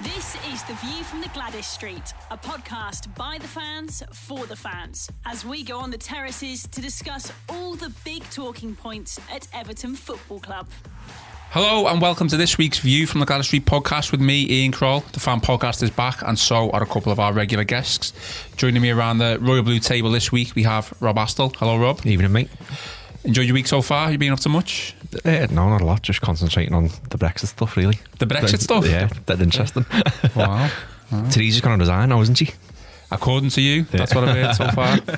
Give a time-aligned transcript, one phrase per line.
[0.00, 4.56] This is The View from the Gwladys Street, a podcast by the fans for the
[4.56, 9.46] fans, as we go on the terraces to discuss all the big talking points at
[9.54, 10.66] Everton Football Club.
[11.50, 14.72] Hello and welcome to this week's View from the Gwladys Street podcast with me, Ian
[14.72, 15.04] Croll.
[15.12, 18.12] The fan podcast is back, and so are a couple of our regular guests.
[18.56, 21.54] Joining me around the Royal Blue table this week, we have Rob Astell.
[21.56, 22.04] Hello, Rob.
[22.04, 22.50] Evening, mate.
[23.24, 24.12] Enjoyed your week so far?
[24.12, 24.94] You been up to much?
[25.24, 26.02] Uh, no, not a lot.
[26.02, 27.98] Just concentrating on the Brexit stuff, really.
[28.18, 28.86] The Brexit stuff?
[28.86, 29.86] Yeah, that interesting.
[30.36, 30.70] Wow.
[31.10, 32.50] Theresa's going to resign now, isn't she?
[33.10, 34.98] According to you, that's what I've heard so far.
[35.08, 35.16] Uh,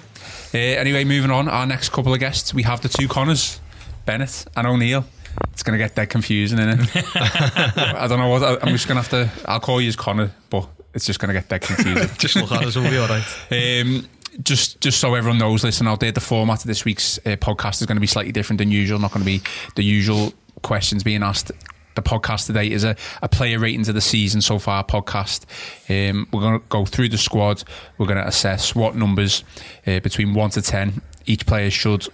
[0.58, 1.48] anyway, moving on.
[1.48, 3.60] Our next couple of guests, we have the two Connors,
[4.04, 5.04] Bennett and O'Neill.
[5.52, 7.06] It's going to get dead confusing, isn't it?
[7.16, 8.62] I don't know what.
[8.62, 9.30] I'm just going to have to.
[9.50, 12.08] I'll call you as Connor, but it's just going to get that confusing.
[12.18, 13.24] Just look at us, we'll be all right.
[13.50, 14.06] Um,
[14.42, 17.80] just just so everyone knows, listen out there, the format of this week's uh, podcast
[17.80, 18.98] is going to be slightly different than usual.
[18.98, 19.42] Not going to be
[19.74, 21.50] the usual questions being asked.
[21.94, 25.46] The podcast today is a, a player ratings of the season so far podcast.
[25.88, 27.64] Um, we're going to go through the squad.
[27.96, 29.44] We're going to assess what numbers
[29.86, 32.06] uh, between one to ten each player should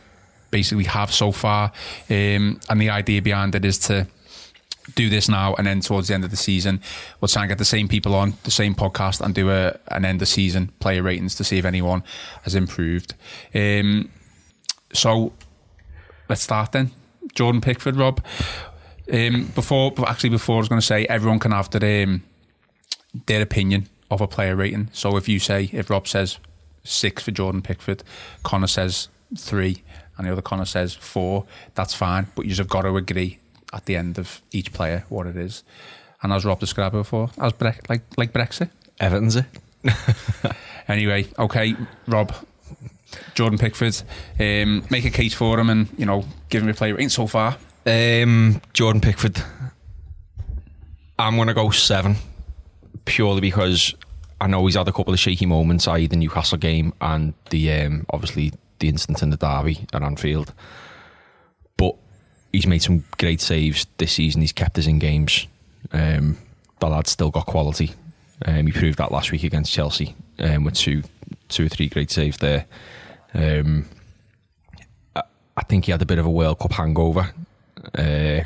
[0.53, 1.73] basically have so far.
[2.09, 4.07] Um, and the idea behind it is to
[4.95, 6.81] do this now and then towards the end of the season
[7.21, 10.05] we'll try and get the same people on the same podcast and do a an
[10.05, 12.03] end of season player ratings to see if anyone
[12.43, 13.15] has improved.
[13.55, 14.11] Um,
[14.93, 15.33] so
[16.29, 16.91] let's start then.
[17.35, 18.23] Jordan Pickford Rob.
[19.13, 22.23] Um, before actually before I was going to say everyone can have their um,
[23.27, 24.91] their opinion of a player rating.
[24.93, 26.39] So if you say if Rob says
[26.85, 28.03] six for Jordan Pickford
[28.43, 29.83] Connor says three
[30.17, 33.39] and the other Connor says four that's fine but you just have got to agree
[33.73, 35.65] at the end of each player what it is.
[36.23, 38.71] And as Rob described before, as Bre- like like Brexit.
[39.01, 39.47] Everton's it.
[40.89, 41.75] Anyway, okay,
[42.07, 42.35] Rob,
[43.35, 44.03] Jordan Pickford,
[44.41, 47.27] um, make a case for him, and you know, give him a play rating so
[47.27, 47.57] far.
[47.87, 49.43] Um, Jordan Pickford.
[51.19, 52.17] I'm going to go seven,
[53.05, 53.95] purely because
[54.41, 57.73] I know he's had a couple of shaky moments, i.e., the Newcastle game and the
[57.73, 60.53] um, obviously the incident in the derby at Anfield.
[62.52, 64.42] He's made some great saves this season.
[64.42, 65.46] He's kept us in games.
[65.92, 66.36] Um,
[66.80, 67.92] the lad's still got quality.
[68.45, 71.02] Um, he proved that last week against Chelsea um, with two,
[71.48, 72.67] two or three great saves there.
[73.35, 73.86] Um,
[75.17, 75.23] I,
[75.57, 77.33] I think he had a bit of a World Cup hangover
[77.95, 78.41] uh,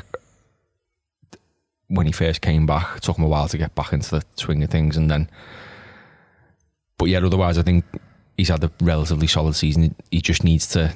[1.87, 2.97] when he first came back.
[2.97, 5.29] It took him a while to get back into the swing of things, and then.
[6.97, 7.85] But yeah, otherwise, I think
[8.37, 9.95] he's had a relatively solid season.
[10.11, 10.93] He just needs to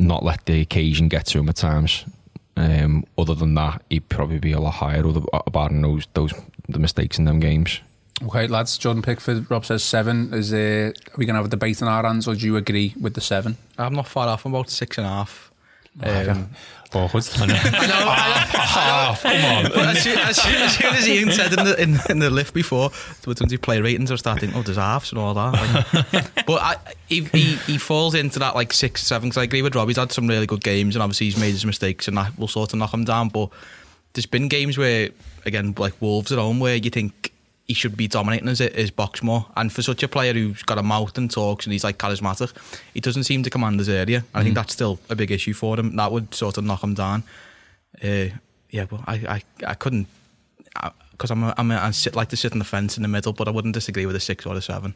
[0.00, 2.04] not let the occasion get to him at times.
[2.56, 6.34] Um, other than that, he'd probably be a lot higher other, about those those
[6.68, 7.80] the mistakes in them games.
[8.22, 9.50] Okay, lads, Jordan Pickford.
[9.50, 10.34] Rob says seven.
[10.34, 12.56] Is uh, are we going to have a debate on our hands, or do you
[12.56, 13.56] agree with the seven?
[13.78, 14.44] I'm not far off.
[14.44, 15.50] I'm about six and a half.
[16.02, 16.50] Um,
[17.38, 17.54] Know.
[17.54, 19.70] I know, I know.
[19.74, 22.30] But as, soon, as, soon, as soon as Ian said in the, in, in the
[22.30, 22.90] lift before,
[23.24, 26.12] when play ratings, I was starting, oh, there's halves and all that.
[26.12, 26.76] Like, but I,
[27.08, 29.88] he, he, he falls into that like six, seven, because I agree with Rob.
[29.88, 32.48] He's had some really good games, and obviously he's made his mistakes, and that will
[32.48, 33.28] sort of knock him down.
[33.28, 33.50] But
[34.12, 35.10] there's been games where,
[35.46, 37.32] again, like Wolves at home, where you think
[37.70, 39.42] he should be dominating his, his box more.
[39.56, 42.50] And for such a player who's got a mouth and talks and he's like charismatic,
[42.94, 44.24] he doesn't seem to command his area.
[44.34, 45.94] I think that's still a big issue for him.
[45.96, 47.22] That would sort of knock him down.
[48.02, 48.26] Uh,
[48.70, 49.42] yeah, but I, I,
[49.72, 50.06] I couldn't
[51.12, 53.08] because I'm a, I'm a, I sit like to sit on the fence in the
[53.08, 54.94] middle, but I wouldn't disagree with a six or a seven.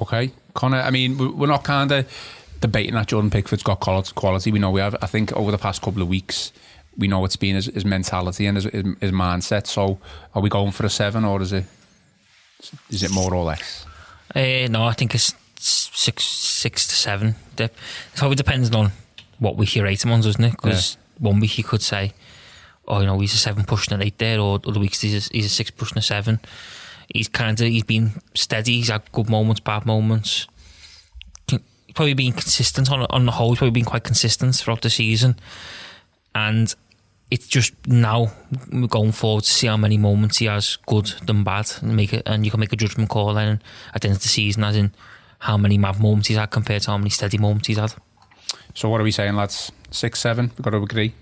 [0.00, 0.80] Okay, Connor.
[0.80, 2.06] I mean, we- we're not kind of
[2.60, 4.52] debating that Jordan Pickford's got quality.
[4.52, 4.94] We know we have.
[5.02, 6.52] I think over the past couple of weeks,
[6.96, 9.66] we know it's been his, his mentality and his, his, his mindset.
[9.66, 9.98] So,
[10.34, 11.64] are we going for a seven, or is it
[12.90, 13.86] is it more or less?
[14.34, 17.34] Uh, no, I think it's six, six to seven.
[17.56, 17.72] The- It
[18.16, 18.92] probably depends on
[19.38, 20.52] what week you rate him on, doesn't it?
[20.52, 22.12] Because one week you could say,
[22.88, 25.32] oh, you know, he's a seven pushing an eight there, or other weeks he's a,
[25.32, 26.40] he's a six pushing a seven.
[27.12, 28.76] He's kind of he's been steady.
[28.76, 30.46] He's had good moments, bad moments.
[31.94, 33.50] Probably been consistent on on the whole.
[33.50, 35.38] He's probably been quite consistent throughout the season,
[36.34, 36.74] and
[37.32, 38.30] it's just now
[38.88, 42.22] going forward to see how many moments he has, good than bad, and make it,
[42.26, 43.58] and you can make a judgment call then
[43.94, 44.92] at the end of the season, as in
[45.38, 47.94] how many mad moments he's had compared to how many steady moments he's had.
[48.74, 49.72] So, what are we saying, lads?
[49.90, 50.50] Six, seven.
[50.50, 51.14] We've got to agree.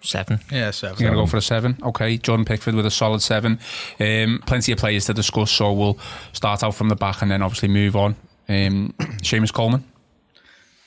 [0.00, 0.40] seven.
[0.50, 0.96] Yeah, seven.
[0.98, 1.76] You're going to go for a seven.
[1.82, 2.16] Okay.
[2.16, 3.58] Jordan Pickford with a solid seven.
[4.00, 5.98] Um, plenty of players to discuss, so we'll
[6.32, 8.16] start out from the back and then obviously move on.
[8.48, 9.84] Um, Seamus Coleman.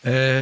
[0.04, 0.42] Uh,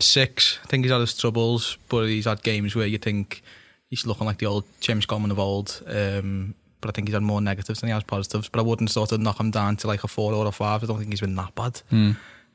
[0.00, 0.58] six.
[0.64, 3.42] I think he's had his troubles, but he's had games where you think
[3.88, 5.82] he's looking like the old Seamus Coleman of old.
[5.86, 8.48] Um, but I think he's had more negatives than he has positives.
[8.48, 10.82] But I wouldn't sort of knock him down to like a four or a five.
[10.82, 11.82] I don't think he's been that bad.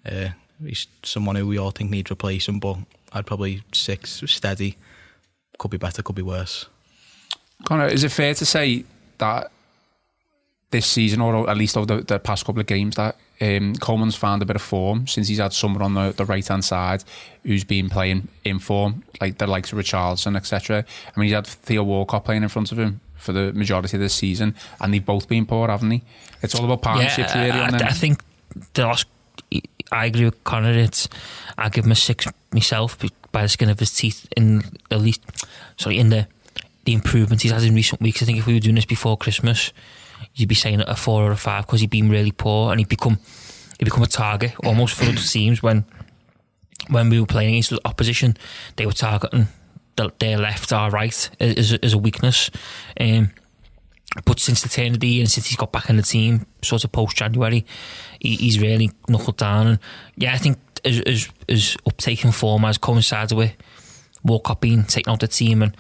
[0.06, 0.30] Uh,
[0.66, 2.78] he's someone who we all think needs replacing, but
[3.14, 4.78] I'd probably six steady.
[5.58, 6.66] Could be better, could be worse.
[7.64, 8.84] Connor, is it fair to say
[9.20, 9.52] that
[10.76, 14.16] this season, or at least over the, the past couple of games, that um, Coleman's
[14.16, 17.04] found a bit of form since he's had someone on the, the right hand side
[17.44, 20.84] who's been playing in form, like the likes of Richarlison, etc.
[21.16, 24.02] I mean, he's had Theo Walcott playing in front of him for the majority of
[24.02, 26.02] the season, and they've both been poor, haven't they?
[26.42, 27.60] It's all about partnerships, yeah, really.
[27.60, 27.88] I, on I, them.
[27.88, 28.22] I think
[28.74, 29.08] the last.
[29.92, 30.74] I agree with Connor.
[30.74, 31.08] It's
[31.58, 32.98] I give him a six myself
[33.32, 34.28] by the skin of his teeth.
[34.36, 35.22] In at least,
[35.78, 36.28] sorry, in the
[36.84, 38.22] the improvements he's had in recent weeks.
[38.22, 39.72] I think if we were doing this before Christmas,
[40.36, 42.90] you'd be saying a four or a five because he'd been really poor and he'd
[42.90, 43.18] become
[43.80, 45.86] he'd become a target almost for other teams when
[46.90, 48.38] when we were playing against the opposition,
[48.76, 49.48] they were targeting
[49.96, 52.52] the, their left or right as, as a weakness.
[53.00, 53.32] Um,
[54.24, 56.46] but since the turn of the year and since he's got back in the team,
[56.62, 57.66] sort of post January,
[58.20, 59.68] he, he's really knuckled down.
[59.68, 59.80] And
[60.16, 63.54] yeah, I think as as, as uptake in form has coincided with
[64.24, 65.76] Walcott being taken out the team, and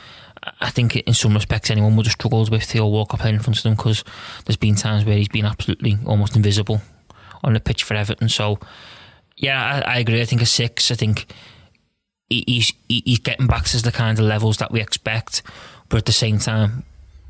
[0.62, 3.58] I think in some respects anyone would have struggled with Theo Walcott playing in front
[3.58, 4.04] of them because
[4.46, 6.82] there's been times where he's been absolutely almost invisible
[7.44, 8.30] on the pitch for Everton.
[8.30, 8.60] So
[9.38, 10.22] yeah, I, I agree.
[10.22, 10.92] I think a six.
[10.92, 11.26] I think
[12.30, 15.42] he, he's he, he's getting back to the kind of levels that we expect,
[15.90, 16.84] but at the same time,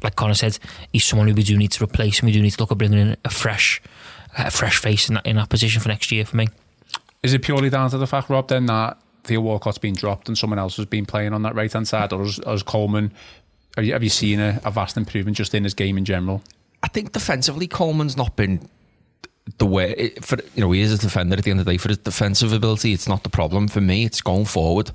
[0.04, 0.60] like Connor said,
[0.94, 2.78] he's someone who we do need to replace, and we do need to look at
[2.78, 3.82] bringing in a fresh,
[4.38, 6.26] a fresh face in that in that position for next year.
[6.26, 6.48] For me,
[7.24, 10.38] Is it purely down to the fact, Rob, then that Theo Walcott's been dropped and
[10.38, 13.12] someone else has been playing on that right hand side, or has, has Coleman?
[13.75, 16.42] Have you, have you seen a, a vast improvement just in his game in general?
[16.83, 18.69] I think defensively, Coleman's not been
[19.57, 21.72] the way it, for you know he is a defender at the end of the
[21.74, 21.77] day.
[21.77, 24.06] For his defensive ability, it's not the problem for me.
[24.06, 24.92] It's going forward.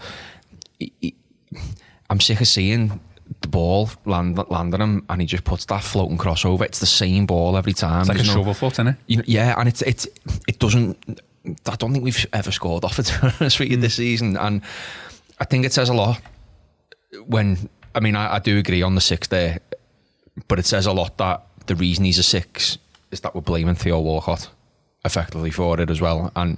[2.08, 3.00] I'm sick of seeing
[3.40, 6.62] the ball land landing him, and he just puts that floating crossover.
[6.62, 8.00] It's the same ball every time.
[8.00, 8.96] It's like a no- shovel foot, isn't it?
[9.06, 10.06] you know, yeah, and it's it's
[10.48, 11.20] it doesn't.
[11.44, 14.36] I don't think we've ever scored off it to be honest with you this season,
[14.36, 14.62] and
[15.38, 16.20] I think it says a lot
[17.26, 17.68] when.
[17.92, 19.58] I mean, I, I do agree on the six there,
[20.46, 22.78] but it says a lot that the reason he's a six
[23.10, 24.48] is that we're blaming Theo Walcott
[25.04, 26.56] effectively for it as well, and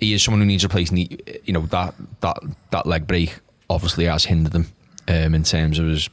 [0.00, 0.96] he is someone who needs replacing.
[0.96, 2.38] He- You know that that
[2.70, 3.38] that leg break
[3.70, 4.66] obviously has hindered him
[5.08, 6.10] um, in terms of his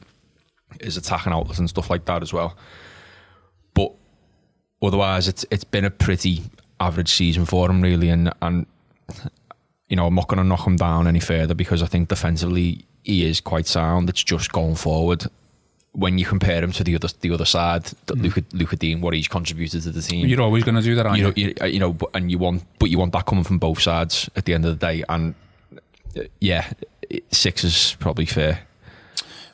[0.80, 2.56] his attacking outlet and stuff like that as well.
[3.74, 3.92] But
[4.82, 6.42] otherwise, it's it's been a pretty
[6.80, 8.66] average season for him really, and and
[9.88, 12.84] you know I'm not going to knock him down any further because I think defensively
[13.02, 14.08] he is quite sound.
[14.08, 15.26] It's just going forward.
[15.92, 19.14] When you compare him to the other the other side, that Luca, Luca Digne, what
[19.14, 21.54] he's contributed to the team, You're always going to do that, aren't you you?
[21.54, 24.28] know, you, you know, and you want, but you want that coming from both sides
[24.34, 25.34] at the end of the day, and
[26.16, 26.72] uh, yeah,
[27.30, 28.66] six is probably fair.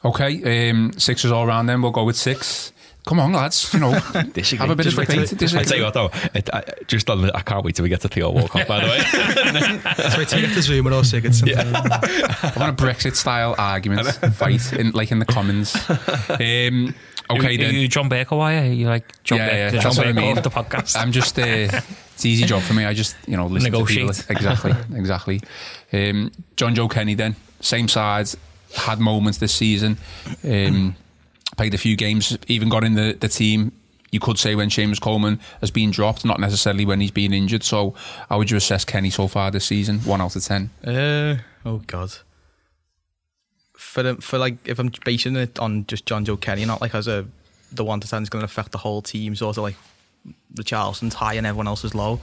[0.03, 1.83] Okay, um, is all round then.
[1.83, 2.73] We'll go with six.
[3.07, 3.73] Come on, lads.
[3.73, 3.93] You know,
[4.33, 4.59] Disagree.
[4.59, 7.09] have a bit Just of wait till- I tell you what though, it, I, just
[7.11, 8.69] on the, I can't wait till we get to Theo Walcott.
[8.69, 8.99] By the way,
[9.97, 11.55] That's why to get the Zouma Sigurdsson.
[11.55, 15.75] I want a Brexit style argument fight in like in the Commons.
[16.29, 16.95] Um,
[17.31, 17.75] okay Are then.
[17.75, 18.37] you John Bercow?
[18.39, 19.55] Why are you like John Yeah, Bercow?
[19.57, 20.37] yeah, the John what I mean.
[20.39, 20.97] of the podcast.
[20.97, 22.85] I'm just uh, it's an easy job for me.
[22.85, 24.13] I just you know listen Negotiate.
[24.13, 24.37] to people.
[24.37, 25.41] Exactly, exactly.
[25.93, 28.37] Um, Jonjoe Kenny then same sides
[28.77, 29.97] had moments this season.
[30.45, 30.97] Um,
[31.57, 33.73] played a few games, even got in the, the team.
[34.13, 37.63] You could say when Seamus Coleman has been dropped, not necessarily when he's been injured.
[37.63, 37.95] So,
[38.29, 40.01] how would you assess Kenny so far this season?
[40.01, 40.71] One out of ten.
[40.85, 42.11] Uh, oh God.
[43.75, 47.27] For for like if I'm basing it on just Jonjoe Kenny, not like as a
[47.73, 49.77] the one to ten is going to affect the whole team, sort of like
[50.53, 52.21] the Charleston's high and everyone else is low.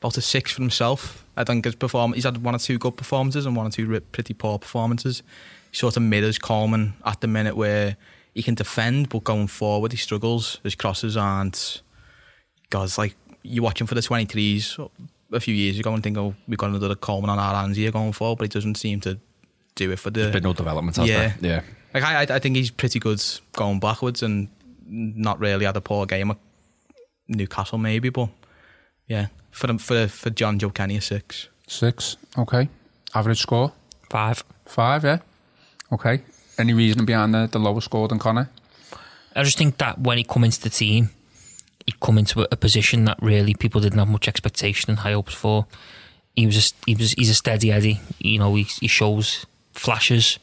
[0.00, 1.24] About a six for himself.
[1.36, 4.00] I think his perform he's had one or two good performances and one or two
[4.12, 5.22] pretty poor performances.
[5.70, 7.96] He sort of made mirrors Coleman at the minute where
[8.34, 10.60] he can defend, but going forward he struggles.
[10.62, 11.82] His crosses aren't.
[12.70, 14.90] God's like you watch him for the 23s
[15.32, 17.90] a few years ago and think, oh, we've got another Coleman on our hands here
[17.90, 19.18] going forward, but he doesn't seem to
[19.74, 20.20] do it for the.
[20.20, 20.96] there's been no development.
[20.96, 21.32] Has Yeah.
[21.40, 21.50] there?
[21.50, 21.62] yeah.
[21.94, 24.48] Like I, I- I think he's pretty good going backwards and
[24.86, 26.38] not really had a poor game at
[27.28, 28.28] Newcastle maybe, but
[29.06, 31.48] yeah, for them for for Jonjoe Kenny a six.
[31.66, 32.16] Six.
[32.36, 32.68] Okay.
[33.14, 33.72] Average score
[34.10, 34.44] Five.
[34.66, 35.04] five.
[35.04, 35.18] Yeah.
[35.92, 36.22] Okay.
[36.58, 38.50] Any reason behind the, the lower score than Connor?
[39.34, 41.10] I just think that when he come into the team,
[41.86, 45.12] he come into a, a position that really people didn't have much expectation and high
[45.12, 45.66] hopes for.
[46.34, 48.00] He was a, he was he's a steady Eddie.
[48.18, 50.38] You know, he, he shows flashes.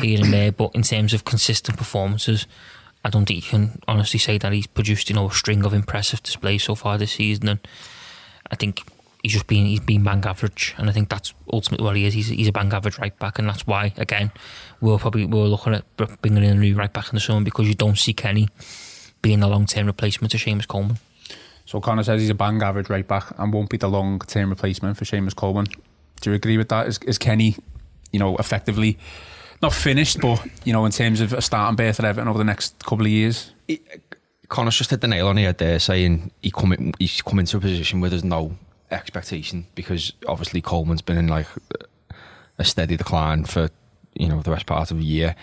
[0.00, 0.52] here and there.
[0.52, 2.46] But in terms of consistent performances,
[3.04, 5.72] I don't think you can honestly say that he's produced you know a string of
[5.72, 7.48] impressive displays so far this season.
[7.48, 7.60] And
[8.50, 8.82] I think
[9.22, 12.14] he's just been he's been bang average, and I think that's ultimately what he is.
[12.14, 14.30] He's he's a bang average right back, and that's why again
[14.80, 17.68] we're probably we're looking at bringing in a new right back in the summer because
[17.68, 18.48] you don't see Kenny
[19.22, 20.98] being a long term replacement to Seamus Coleman.
[21.64, 24.50] So Connor says he's a bang average right back and won't be the long term
[24.50, 25.66] replacement for Seamus Coleman.
[26.20, 26.86] Do you agree with that?
[26.86, 27.56] Is, is Kenny,
[28.12, 28.98] you know, effectively
[29.62, 32.44] not finished, but you know, in terms of a starting berth at Everton over the
[32.44, 33.52] next couple of years?
[34.48, 37.38] Connor's just hit the nail on the head there, saying he come in, he's come
[37.38, 38.56] into a position where there's no
[38.90, 41.46] expectation because obviously Coleman's been in like
[42.58, 43.68] a steady decline for
[44.14, 45.34] you know the best part of the year,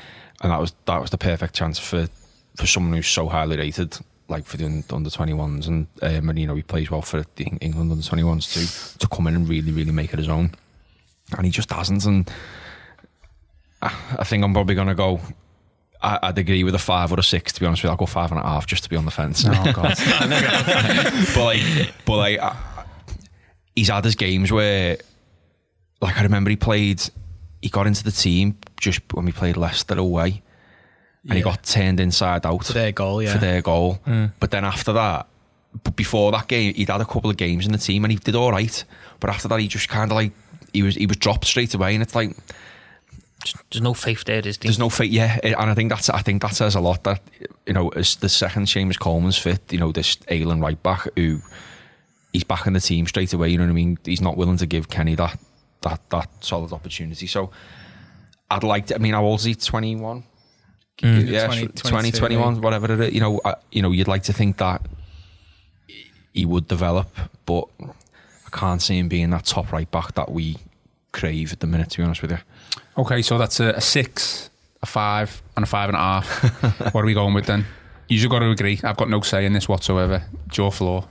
[0.41, 2.07] and that was that was the perfect chance for
[2.55, 3.97] for someone who's so highly rated
[4.29, 7.43] like for the under 21s and um, and you know he plays well for the
[7.61, 10.51] England under 21s too to come in and really really make it his own.
[11.37, 12.31] And he just hasn't and
[13.81, 15.19] I, I think I'm probably going to go
[16.01, 17.91] I, would agree with a five or a six to be honest with you.
[17.91, 19.45] I'll go five and a half just to be on the fence.
[19.47, 19.97] Oh god.
[21.35, 22.55] But like but like I,
[23.75, 24.97] he's had his games where
[26.01, 27.01] like I remember he played
[27.61, 30.41] he got into the team just when we played Leicester away
[31.23, 31.35] and yeah.
[31.35, 33.99] he got turned inside out for their goal, yeah, for their goal.
[34.05, 34.31] Mm.
[34.39, 35.27] But then after that,
[35.83, 38.17] but before that game, he'd had a couple of games in the team and he
[38.17, 38.83] did all right.
[39.19, 40.33] But after that, he just kind of like
[40.73, 42.35] he was he was dropped straight away, and it's like
[43.71, 44.67] there's no faith there, is there?
[44.67, 45.39] There's no faith, yeah.
[45.43, 47.03] And I think that's I think that says a lot.
[47.03, 47.21] That
[47.65, 51.41] you know, as the second Seamus Coleman's fit, you know, this Ayling right back who
[52.33, 53.49] he's back in the team straight away.
[53.49, 53.97] You know what I mean?
[54.03, 55.39] He's not willing to give Kenny that
[55.81, 57.27] that that solid opportunity.
[57.27, 57.51] So
[58.51, 58.95] I'd like to.
[58.95, 59.55] I mean, how old is he?
[59.55, 60.23] Twenty one.
[60.99, 61.27] Mm.
[61.27, 63.13] Yeah, 20, 20 21, whatever it is.
[63.13, 64.85] You know, I, you know, you'd like to think that
[66.33, 67.09] he would develop,
[67.45, 70.57] but I can't see him being that top right back that we
[71.11, 71.89] crave at the minute.
[71.91, 72.37] To be honest with you.
[72.97, 74.49] Okay, so that's a, a six,
[74.81, 76.93] a five, and a five and a half.
[76.93, 77.65] what are we going with then?
[78.07, 78.79] You've got to agree.
[78.83, 80.23] I've got no say in this whatsoever.
[80.47, 81.07] Joe Floor.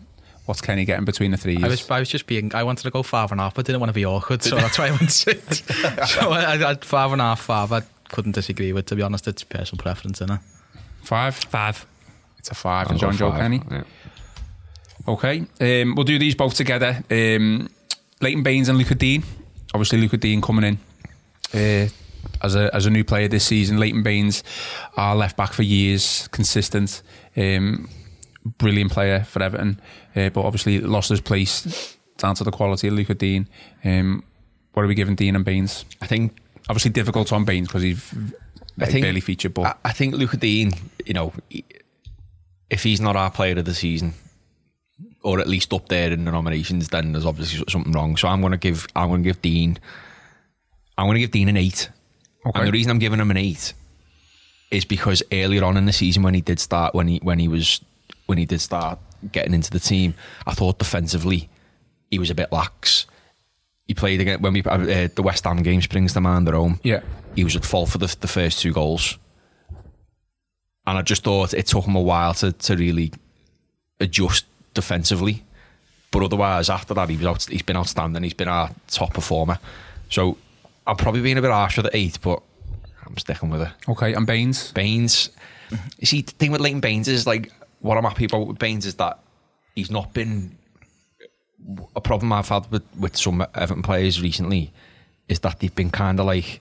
[0.47, 1.65] What's Kenny getting between the three years?
[1.65, 2.53] I was, I was just being.
[2.55, 4.57] I wanted to go five and a half, but didn't want to be awkward, so
[4.57, 5.63] that's why I went six.
[6.13, 7.71] so I, I had five and a half, five.
[7.73, 8.87] I couldn't disagree with.
[8.87, 10.41] To be honest, it's personal preference, isn't it?
[11.03, 11.87] Five, five.
[12.43, 13.63] It's a 5 and Jonjoe Kenny.
[13.71, 13.85] Yeah.
[15.07, 17.03] Okay, um, we'll do these both together.
[17.09, 17.69] Um,
[18.21, 19.23] Leighton Baines and Lucas Digne.
[19.73, 20.79] Obviously, Lucas Digne coming in
[21.55, 21.89] uh,
[22.43, 23.79] as a as a new player this season.
[23.79, 24.43] Leighton Baines,
[24.97, 27.03] our left back for years, consistent,
[27.37, 27.89] um,
[28.45, 29.81] brilliant player for Everton,
[30.17, 33.47] uh, but obviously lost his place down to the quality of Luca Digne.
[33.85, 34.25] Um,
[34.73, 35.85] what are we giving Digne and Baines?
[36.01, 36.37] I think
[36.69, 38.15] obviously difficult on Baines because he's
[38.81, 39.55] I think, barely featured.
[39.55, 40.73] But I, I think Lucas Digne,
[41.05, 41.33] you know,
[42.71, 44.15] if he's not our player of the season,
[45.23, 48.17] or at least up there in the nominations, then there's obviously something wrong.
[48.17, 49.77] So I'm going to give I'm going to give Digne
[50.99, 51.91] I'm going to give Digne an eight.
[52.47, 52.59] Okay.
[52.59, 53.73] And the reason I'm giving him an eight
[54.71, 57.49] is because earlier on in the season when he did start when he when he
[57.49, 57.81] was
[58.33, 58.99] when he did start
[59.31, 60.15] getting into the team,
[60.47, 61.51] I thought defensively
[62.11, 63.07] he was a bit lax
[63.87, 66.81] he played again when we uh, the West Ham game springs to mind their own.
[66.83, 67.01] Yeah,
[67.35, 69.19] he was at fault for the, the first two goals,
[70.87, 73.13] and I just thought it took him a while to to really
[74.01, 75.43] adjust defensively.
[76.11, 78.23] But otherwise, after that, he was out, he's been outstanding.
[78.23, 79.59] He's been our top performer.
[80.11, 80.37] So
[80.87, 82.43] I'm probably being a bit harsh with the eight, but
[83.07, 83.71] I'm sticking with it.
[83.89, 84.73] Okay, and Baines.
[84.73, 85.31] Baines.
[85.99, 87.51] You see, the thing with Leighton Baines is like
[87.83, 89.19] what I'm happy about with Baines is that
[89.75, 90.57] he's not been
[91.95, 94.73] a problem I've had with, with some Everton players recently
[95.29, 96.61] is that they've been kind of like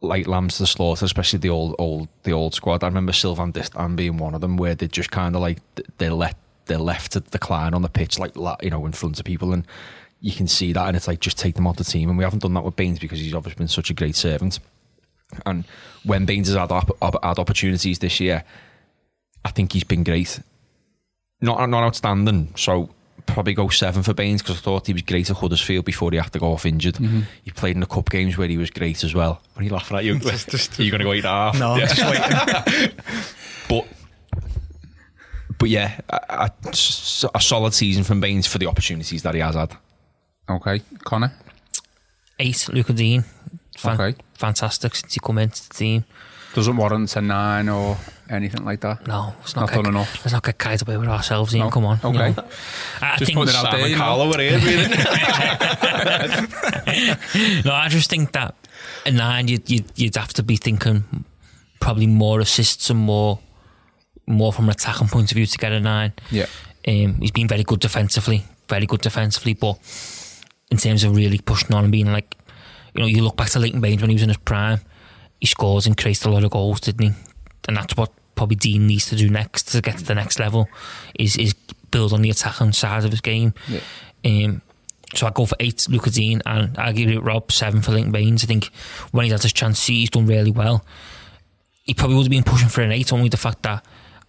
[0.00, 2.84] like lambs to the slaughter, especially the old old the old squad.
[2.84, 5.58] I remember Sylvain Distin being one of them, where they just kind of like
[5.98, 9.24] they let they're left to decline on the pitch, like you know, in front of
[9.24, 9.66] people, and
[10.20, 12.08] you can see that, and it's like just take them off the team.
[12.08, 14.60] And we haven't done that with Baines because he's obviously been such a great servant.
[15.44, 15.64] And
[16.04, 18.44] when Baines has had, had opportunities this year,
[19.44, 20.40] I think he's been great.
[21.40, 22.54] Not not outstanding.
[22.56, 22.90] So
[23.26, 26.18] probably go seven for Baines because I thought he was great at Huddersfield before he
[26.18, 26.94] had to go off injured.
[26.94, 27.20] Mm-hmm.
[27.42, 29.40] He played in the cup games where he was great as well.
[29.54, 30.04] What are you laughing at?
[30.04, 31.58] You, just, just, are you going to go eat half?
[31.58, 31.86] No, yeah.
[31.86, 32.96] just waiting.
[33.68, 33.86] but
[35.58, 36.70] but yeah, a, a,
[37.34, 39.76] a, solid season from Baines for the opportunities that he has had.
[40.48, 41.32] Okay, Connor.
[42.38, 43.24] Eight, Lucas Digne.
[43.78, 46.04] Fan- okay, fantastic since he come into the team.
[46.54, 47.96] Doesn't warrant a nine or
[48.28, 49.06] anything like that.
[49.06, 50.14] No, it's not, not get, done enough.
[50.16, 51.54] Let's not get carried away with ourselves.
[51.54, 51.70] Ian, no.
[51.70, 52.00] come on.
[52.02, 52.28] Okay.
[52.28, 52.44] You know.
[53.00, 53.96] I just think put it out there.
[53.96, 54.58] Carlo here,
[57.64, 58.54] no, I just think that
[59.06, 61.24] a nine, you'd, you'd, you'd have to be thinking
[61.80, 63.38] probably more assists and more
[64.26, 66.10] more from an attacking point of view to get a nine.
[66.30, 66.46] Yeah.
[66.88, 69.78] Um, he's been very good defensively, very good defensively, but
[70.70, 72.34] in terms of really pushing on and being like,
[72.94, 74.80] you know, you look back to Leighton Baines when he was in his prime
[75.44, 77.12] he scores and creates a lot of goals, didn't he?
[77.68, 80.68] And that's what probably Digne needs to do next to get to the next level
[81.18, 81.54] is is
[81.90, 83.54] build on the attacking side of his game.
[83.68, 83.80] Yeah.
[84.24, 84.62] Um,
[85.14, 88.10] so I go for eight, Luca Digne, and I give it Rob seven for Leighton
[88.10, 88.42] Baines.
[88.42, 88.70] I think
[89.12, 90.84] when he's had his chance, he's done really well.
[91.84, 93.84] He probably would have been pushing for an eight, only the fact that,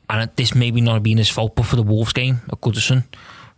[0.09, 3.05] and this maybe not have been his fault, but for the Wolves game at Goodison,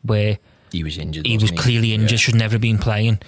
[0.03, 0.37] where
[0.71, 1.25] He was injured.
[1.25, 2.17] he was wasn't clearly injured, Yeah.
[2.17, 3.19] should never have been playing.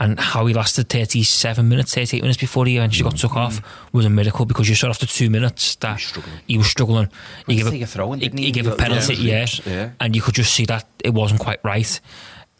[0.00, 3.60] And how he lasted 37 minutes, 38 minutes before he eventually got took off
[3.92, 6.00] was a miracle because you saw after two minutes that
[6.46, 7.08] he was struggling.
[7.48, 8.44] He He gave take a throw in, didn't he?
[8.46, 9.46] he gave a penalty, yeah.
[9.66, 9.90] Yeah.
[9.98, 12.00] And you could just see that it wasn't quite right.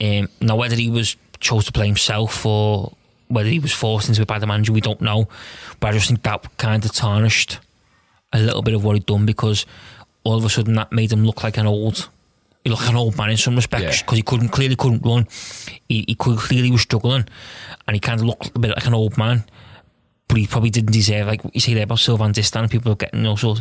[0.00, 2.92] Um, now, whether he was chose to play himself or
[3.28, 5.28] whether he was forced into it by the manager, we don't know.
[5.78, 7.60] But I just think that kind of tarnished
[8.32, 9.64] a little bit of what he'd done because
[10.24, 12.08] all of a sudden that made him look like an old,
[12.68, 14.02] he looked like an old man in some respects Yeah.
[14.02, 15.26] because he couldn't clearly couldn't run.
[15.88, 17.26] He, he could, clearly was struggling,
[17.86, 19.44] and he kind of looked a bit like an old man.
[20.28, 22.70] But he probably didn't deserve like you say there about Sylvain Distin.
[22.70, 23.56] People are getting also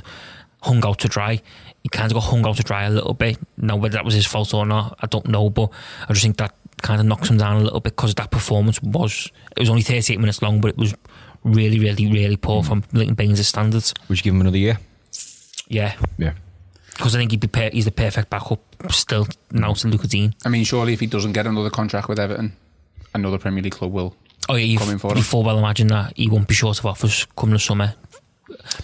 [0.61, 1.41] hung out to dry.
[1.81, 3.37] He kind of got hung out to dry a little bit.
[3.55, 5.49] Now whether that was his fault or not, I don't know.
[5.49, 5.71] But
[6.09, 8.81] I just think that kind of knocks him down a little bit because that performance
[8.83, 10.93] was it was only 38 minutes long, but it was
[11.45, 12.67] really, really, really poor mm.
[12.67, 13.93] from Leighton Baines' standards.
[14.09, 14.79] Would you give him another year?
[15.69, 16.33] Yeah, Yeah.
[16.97, 18.59] Because I think he'd be per- he's the perfect backup
[18.91, 20.33] still now to Luca Digne.
[20.45, 22.53] I mean, surely if he doesn't get another contract with Everton,
[23.13, 24.15] another Premier League club will.
[24.49, 25.23] Oh yeah, you've, Coming for you him.
[25.23, 27.93] full well imagine that he won't be short of offers coming the summer,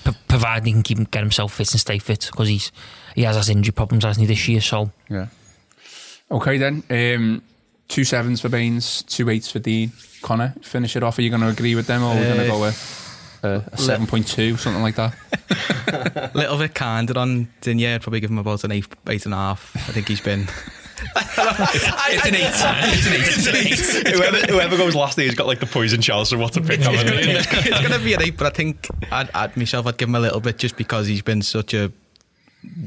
[0.03, 2.71] P- providing he can keep get himself fit and stay fit because he's
[3.15, 4.61] he has has injury problems hasn't he this year.
[4.61, 5.27] So Yeah.
[6.29, 6.83] Okay then.
[6.89, 7.41] Um,
[7.87, 9.91] two sevens for Baines, two eights for Dean.
[10.21, 11.17] Connor, finish it off.
[11.17, 13.12] Are you going to agree with them, or are we going to Uh, go with
[13.43, 15.15] a, a seven point two, something like that?
[15.87, 17.87] A little bit kinder on Digne.
[17.95, 19.75] I'd probably give him about an eight, eight and a half.
[19.75, 20.47] I think he's been.
[21.05, 22.45] It's an eight.
[22.47, 24.15] It's an eight.
[24.15, 26.37] whoever, whoever goes last year's got like the poison Chelsea.
[26.37, 26.93] What to pick on?
[26.95, 30.15] it's going to be an eight, but I think I'd, I'd myself I'd give him
[30.15, 31.91] a little bit just because he's been such a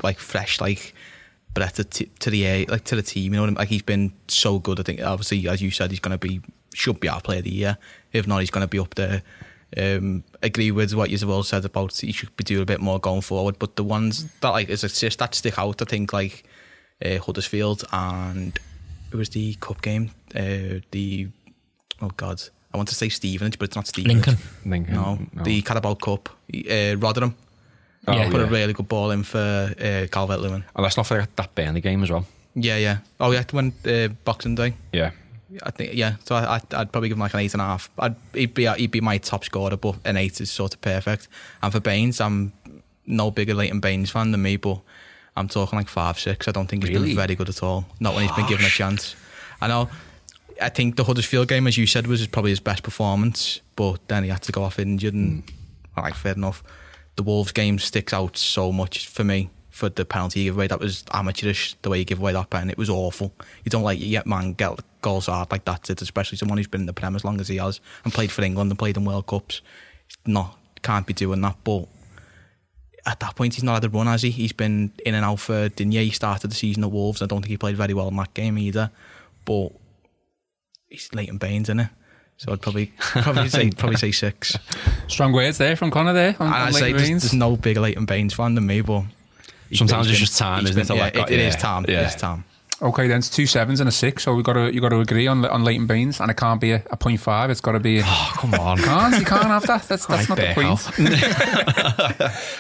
[0.03, 0.95] like fresh like
[1.53, 3.35] breath to, to the air, like to the team.
[3.35, 3.59] You know, what I mean?
[3.59, 4.81] like he's been so good.
[4.81, 6.41] I think obviously as you said, he's going to be
[6.73, 7.77] should be our player of the year.
[8.13, 9.23] If not, he's going to be up there.
[9.77, 13.01] Um, agree with what you've all said about he should be doing a bit more
[13.01, 13.59] going forward.
[13.59, 16.45] But the ones that like as assist that stick out, I think like
[17.05, 18.59] uh, Huddersfield and
[19.13, 20.11] it was the cup game.
[20.35, 21.29] Uh, the
[22.01, 24.15] oh god, I want to say Stevenage, but it's not Stevenage.
[24.27, 24.37] Lincoln.
[24.65, 25.43] Lincoln, No, no.
[25.43, 26.29] the Carabao Cup.
[26.55, 27.35] Uh, Rotherham.
[28.07, 28.31] Oh, Yeah.
[28.31, 30.65] Put a really good ball in for uh, Calvert Lewin.
[30.75, 32.25] And let's not forget that Burnley game as well.
[32.55, 32.99] Yeah, yeah.
[33.21, 34.75] Oh, yeah, when uh, Boxing Day.
[34.93, 35.11] Yeah.
[35.63, 36.17] I think yeah.
[36.25, 37.89] So I, I'd, I'd probably give him like an eight and a half.
[37.99, 41.29] I'd, he'd be he'd be my top scorer, but an eight is sort of perfect.
[41.63, 42.53] And for Baines, I'm
[43.07, 44.81] no bigger Leighton Baines fan than me, but
[45.37, 46.49] I'm talking like five six.
[46.49, 47.09] I don't think he's Really?
[47.11, 47.87] been very good at all.
[48.01, 49.15] Not when he's been given a chance.
[49.61, 49.89] I know.
[50.61, 54.25] I think the Huddersfield game, as you said, was probably his best performance, but then
[54.25, 55.43] he had to go off injured, and
[55.95, 56.01] Hmm.
[56.01, 56.63] like fair enough.
[57.17, 60.67] The Wolves game sticks out so much for me for the penalty he gave away.
[60.67, 62.71] That was amateurish the way he gave away that pen.
[62.71, 63.33] It was awful.
[63.65, 66.67] You don't like it yet man get goals hard like that, it's especially someone who's
[66.75, 68.97] been in the Prem as long as he has and played for England and played
[68.97, 69.61] in World Cups.
[70.27, 71.89] Not can't be doing that, but
[73.07, 74.31] at that point he's not had a run, has he?
[74.31, 76.05] He's been in and out for Digne.
[76.05, 77.23] He started the season at Wolves.
[77.23, 78.91] I don't think he played very well in that game either.
[79.45, 79.71] But
[80.89, 81.89] he's Leighton Baines, isn't it?
[82.39, 84.59] So I'd probably probably say probably say six.
[85.09, 86.37] Strong words there from Connor there.
[86.41, 87.23] On, And on I say there's, Baines.
[87.23, 89.05] there's no bigger Leighton Baines fan than me, but
[89.73, 91.61] Sometimes been- it's just time, isn't been- to Yeah, let go- it, it is yeah,
[91.61, 91.85] time.
[91.89, 92.07] yeah.
[92.07, 92.45] It's time.
[92.83, 94.25] Okay, then it's two sevens and a six.
[94.25, 96.61] So we got to you got to agree on on Leighton Baines, and it can't
[96.61, 97.51] be a, a point five.
[97.51, 98.01] It's got to be.
[98.01, 98.77] A, Oh, come on.
[98.79, 99.85] can't you can't have that?
[99.85, 100.79] That's that's not the point.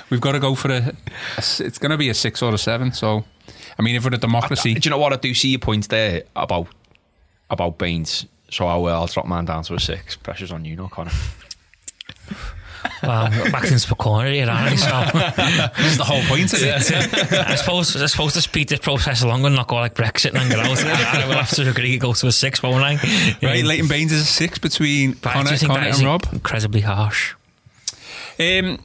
[0.11, 0.79] We've got to go for a.
[0.79, 0.92] a
[1.38, 2.92] it's going to be a six or a seven.
[2.92, 3.24] So,
[3.79, 5.12] I mean, if we're a democracy, Do you know what?
[5.12, 6.68] I do see your point there about
[7.50, 8.26] about Baines.
[8.50, 8.87] So I will.
[8.87, 10.16] Uh, I'll drop mine down to a six.
[10.16, 11.11] Pressure's on you, no Connor.
[13.03, 14.77] Well, back into the corner here, aren't we?
[14.77, 16.92] So that's the whole point of it.
[17.33, 20.51] I suppose I suppose to speed this process along and not go like Brexit and
[20.51, 20.85] get out.
[20.85, 22.94] I, I will have to agree go to a six, won't I?
[23.42, 26.27] Right, Um, Leighton Baines is a six between Connor, Connor and Rob.
[26.33, 27.35] incredibly harsh.
[28.38, 28.79] Um,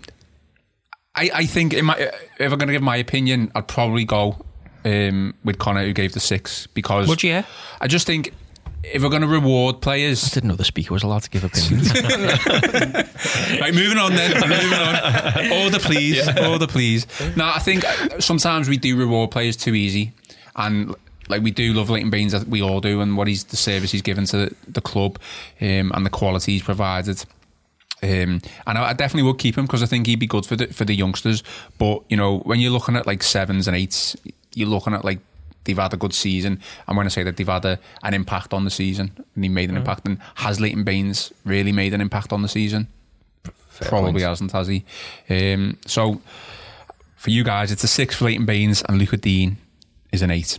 [1.14, 2.14] I, I think in my, if
[2.52, 4.38] I'm going to give my opinion, I'd probably go
[4.86, 7.44] um, with Connor, who gave the six, because Would you?
[7.82, 8.34] I just think
[8.84, 11.44] if we're going to reward players, I didn't know the speaker was allowed to give
[11.44, 11.94] opinions.
[13.62, 15.64] right, moving on then, moving on.
[15.64, 17.06] Order, please, order, please.
[17.36, 20.14] Now, I think uh, sometimes we do reward players too easy,
[20.56, 20.96] and
[21.30, 23.92] like we do love Leighton Baines, that we all do, and what he's the service
[23.92, 25.20] he's given to the, the club,
[25.62, 27.24] um, and the quality he's provided.
[28.04, 30.56] Um, and I, I definitely would keep him because I think he'd be good for
[30.56, 31.44] the for the youngsters.
[31.78, 34.16] But you know, when you're looking at like sevens and eights,
[34.56, 35.20] you're looking at like
[35.64, 36.60] they've had a good season.
[36.88, 39.50] And when I say that they've had a, an impact on the season, and he
[39.50, 42.88] made an impact, and has Leighton Baines really made an impact on the season?
[43.82, 44.24] Probably point.
[44.24, 44.84] hasn't, has he?
[45.30, 46.22] Um, so
[47.16, 49.58] for you guys, it's a six for Leighton Baines, and Luca Digne
[50.12, 50.58] is an eight.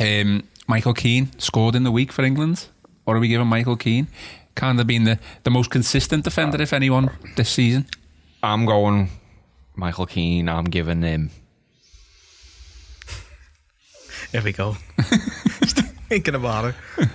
[0.00, 2.66] Um, Michael Keane scored in the week for England.
[3.04, 4.08] What are we giving Michael Keane?
[4.54, 7.86] Kind of been the, the most consistent defender, if anyone, this season.
[8.42, 9.10] I'm going
[9.74, 10.48] Michael Keane.
[10.48, 11.30] I'm giving him.
[14.32, 14.72] Here we go.
[16.08, 16.66] Thinking about
[16.98, 17.08] it.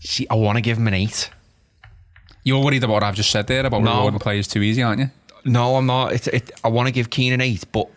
[0.00, 1.30] See, I want to give him an eight.
[2.44, 3.96] You're worried about what I've just said there about No.
[3.98, 5.10] rewarding players too easy, aren't you?
[5.44, 6.12] No, I'm not.
[6.12, 7.88] It, it, I want to give Keane an eight, but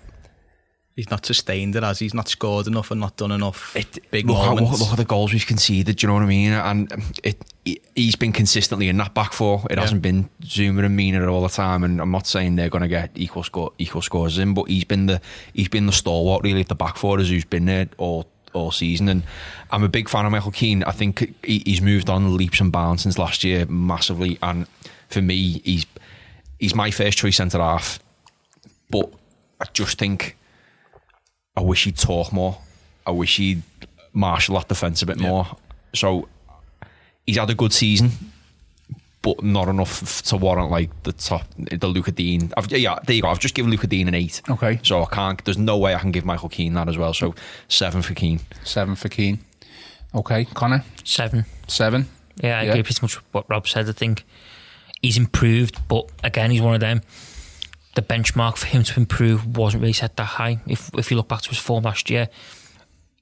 [0.95, 4.27] He's not sustained it as he's not scored enough and not done enough it, big
[4.27, 4.71] look, at, moments.
[4.71, 5.97] look, look at the goals we've conceded.
[5.97, 6.53] Do you know what I mean?
[6.53, 9.65] And it, he- he's been consistently in that back four.
[9.69, 9.81] It Yeah.
[9.81, 11.83] hasn't been Zouma and Mina all the time.
[11.83, 14.85] And I'm not saying they're going to get equal score equal scores in, but he's
[14.85, 15.19] been the
[15.53, 18.71] he's been the stalwart really at the back four as who's been there all all
[18.71, 19.09] season.
[19.09, 19.23] And
[19.71, 20.81] I'm a big fan of Michael Keane.
[20.85, 24.39] I think he, he's moved on leaps and bounds since last year massively.
[24.41, 24.65] And
[25.09, 25.85] for me, he's
[26.57, 27.99] he's my first choice centre half.
[28.89, 29.11] But
[29.59, 30.37] I just think
[31.57, 32.57] I wish he'd talk more.
[33.05, 33.61] I wish he'd
[34.13, 35.47] marshal that defence a bit more.
[35.93, 36.27] So
[37.25, 38.11] he's had a good season,
[39.21, 42.49] but not enough to warrant like the top, the Luca Digne.
[42.57, 43.29] I've, yeah, there you go.
[43.29, 44.41] I've just given Luca Digne an eight.
[44.49, 44.79] Okay.
[44.83, 45.43] So I can't.
[45.45, 47.13] There's no way I can give Michael Keane that as well.
[47.13, 47.33] So
[47.67, 48.39] seven for Keane.
[48.63, 49.39] Seven for Keane.
[50.13, 51.45] Okay, Connor, Seven.
[51.67, 52.07] seven.
[52.41, 52.69] Yeah, I Yeah.
[52.71, 53.89] agree pretty much with what Rob said.
[53.89, 54.23] I think
[55.01, 57.01] he's improved, but again, he's one of them.
[57.95, 60.59] The benchmark for him to improve wasn't really set that high.
[60.67, 62.29] If if you look back to his form last year,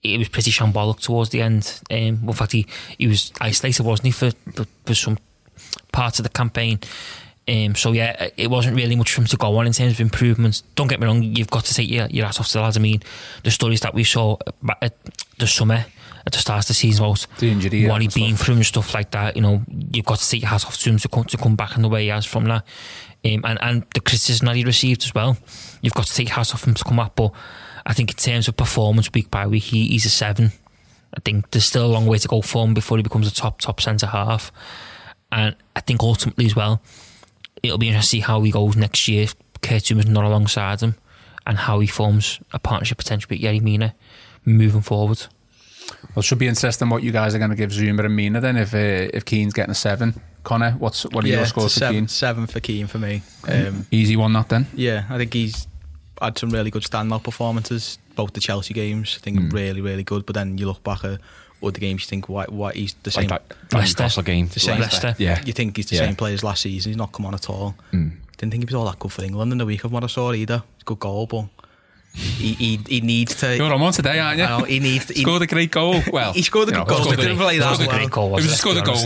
[0.04, 1.82] it was pretty shambolic towards the end.
[1.90, 5.18] Um, in fact, he, he was isolated, wasn't he, for, for, for some
[5.92, 6.80] parts of the campaign.
[7.48, 10.02] Um, so yeah, it wasn't really much for him to go on in terms of
[10.02, 10.62] improvements.
[10.76, 12.78] Don't get me wrong, you've got to take your, your hat off to the lads.
[12.78, 13.02] I mean,
[13.44, 14.38] the stories that we saw
[14.82, 14.96] at
[15.40, 15.86] the summer
[16.26, 18.66] at the start of the season about The injury, what yeah, he'd been through and
[18.66, 19.36] stuff like that.
[19.36, 21.56] You know, you've got to take your hat off to him to come to come
[21.56, 22.66] back in the way he has from that.
[23.26, 25.38] Um, and and the criticism that he received as well,
[25.82, 27.16] you've got to take your hat off him to come up.
[27.16, 27.32] But
[27.86, 30.52] I think in terms of performance week by week, he, he's a seven.
[31.16, 33.34] I think there's still a long way to go for him before he becomes a
[33.34, 34.52] top top centre half.
[35.32, 36.82] And I think ultimately as well,
[37.62, 39.24] it'll be interesting to see how he goes next year.
[39.24, 40.96] if Kurt Zouma's not alongside him,
[41.46, 43.96] and how he forms a partnership potential with Yerry Mina
[44.46, 45.26] moving forward.
[46.16, 48.40] Well, it should be interesting what you guys are going to give Zouma and Mina
[48.42, 48.78] then if uh,
[49.14, 50.20] if Keane's getting a seven.
[50.44, 52.08] Connor, what's what are yeah, your it's a scores for seven, Keane?
[52.10, 53.22] seven for Keane for me.
[53.48, 54.68] Um, Easy one, that then.
[54.74, 55.68] yeah, I think he's
[56.22, 59.18] had some really good standout performances, both the Chelsea games.
[59.20, 59.50] I think Hmm.
[59.50, 60.26] really, really good.
[60.26, 61.20] But then you look back at
[61.64, 63.28] other games, you think, why, why he's the same.
[63.30, 64.22] Like that, that Leicester.
[64.22, 64.50] Game.
[64.50, 65.16] the same Leicester.
[65.18, 65.42] Yeah.
[65.46, 66.08] You think he's the Yeah.
[66.08, 66.90] same player as last season.
[66.92, 67.76] He's not come on at all.
[67.92, 68.10] Hmm.
[68.38, 70.08] Didn't think he was all that good for England in the week of what I
[70.08, 70.64] saw either.
[70.84, 71.46] Good goal, but
[72.14, 73.56] he he, he needs to.
[73.58, 74.46] You're on one today, aren't you?
[74.46, 75.14] Know, he needs to.
[75.14, 76.02] He, scored a great goal.
[76.14, 77.86] Well, he scored a you good know, goal, scored but a- didn't play That that
[77.86, 77.98] a well.
[77.98, 78.30] great goal.
[78.30, 78.98] Wasn't was scored a to goal.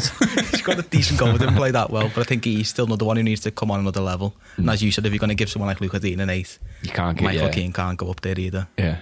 [0.52, 3.06] He's got a decent goal, didn't play that well, but I think he's still another
[3.06, 4.36] one who needs to come on another level.
[4.58, 6.58] And as you said, if you're going to give someone like Luca Digne an eight,
[6.82, 7.52] You can't get Michael yeah.
[7.52, 8.67] Keane can't go up there either.
[8.78, 8.98] Yeah.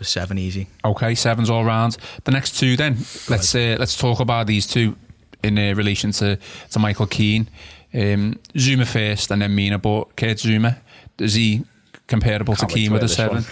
[0.00, 0.68] It seven easy.
[0.84, 1.96] Okay, sevens all round.
[2.24, 4.96] The next two, then let's uh, let's talk about these two
[5.42, 6.38] in uh, relation to
[6.70, 7.48] to Michael Keane.
[7.92, 9.78] Um, Zouma first, and then Mina.
[9.78, 10.78] But Kurt Zouma,
[11.18, 11.64] is he
[12.06, 13.44] comparable to wait Keane with a seven?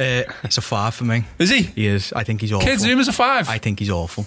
[0.00, 1.24] Uh, it's a five for me.
[1.38, 1.62] Is he?
[1.62, 2.12] He is.
[2.12, 2.68] I think he's awful.
[2.68, 3.48] Kurt Zouma's a five.
[3.48, 4.26] I think he's awful.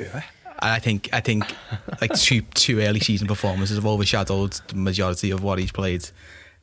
[0.00, 0.22] Yeah.
[0.60, 1.44] I think I think
[2.00, 6.08] like two two early season performances have overshadowed the majority of what he's played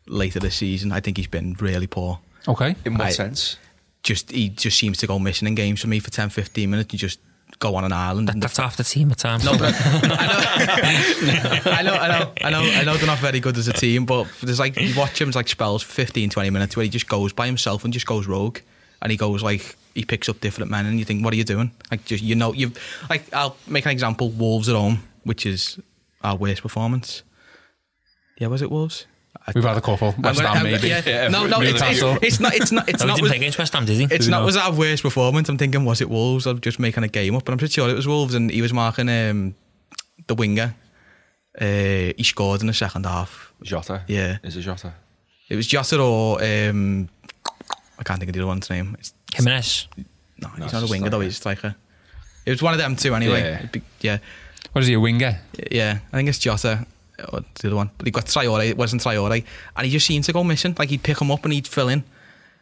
[0.06, 0.92] later this season.
[0.92, 2.20] I think he's been really poor.
[2.48, 2.76] okay.
[2.84, 3.58] In what I- sense?
[4.04, 6.94] Just he just seems to go missing in games for me for 10, 15 minutes.
[6.94, 7.20] You just
[7.60, 8.28] go on an island.
[8.28, 9.46] That, and that's half the team at times.
[9.46, 10.26] No, but I
[11.66, 13.74] know, I know, I know, I know, I know they're not very good as a
[13.74, 17.08] team, but there's like you watch him like spells 15, 20 minutes where he just
[17.08, 18.60] goes by himself and just goes rogue,
[19.02, 21.44] and he goes like he picks up different men, and you think, what are you
[21.44, 21.72] doing?
[21.92, 22.72] Like just you know, you
[23.10, 25.80] like I'll make an example: Wolves at home, which is
[26.24, 27.24] our worst performance.
[28.38, 29.06] Yeah, was it Wolves?
[29.48, 30.14] I- We've had a couple.
[30.18, 30.88] I'm West Ham, maybe.
[30.88, 31.28] yeah.
[31.28, 32.54] No, no, it's, it's, it's not.
[32.56, 32.90] It's not.
[32.90, 33.16] It's No, he not.
[33.16, 34.04] didn't was- play against West Ham, did he?
[34.06, 34.66] it's Did not he was not?
[34.72, 35.50] our worst performance.
[35.50, 36.46] I'm thinking, was it Wolves?
[36.48, 38.62] I'm just making a game up, but I'm pretty sure it was Wolves, and he
[38.62, 39.56] was marking um,
[40.28, 40.74] the winger.
[41.60, 43.54] Uh, he scored in the second half.
[43.64, 44.04] Jota.
[44.08, 44.38] Yeah.
[44.44, 44.94] Is it Jota?
[45.48, 47.08] It was Jota or um,
[47.98, 48.96] I can't think of the other one's name.
[49.00, 49.88] It's, Jimenez.
[50.42, 51.20] no, he's it's not a a winger though.
[51.20, 51.24] striker.
[51.30, 51.76] He's a striker.
[52.46, 53.40] It was one of them two anyway.
[53.42, 53.58] Yeah.
[53.60, 54.18] It'd be- yeah,
[54.74, 55.40] What is he, a winger?
[55.72, 56.00] yeah.
[56.12, 56.86] I think it's Jota.
[57.32, 58.68] Or the other one, but he got Traore.
[58.68, 59.44] It wasn't Traore,
[59.78, 60.76] and he just seemed to go missing.
[60.78, 62.04] Like he'd pick him up and he'd fill in,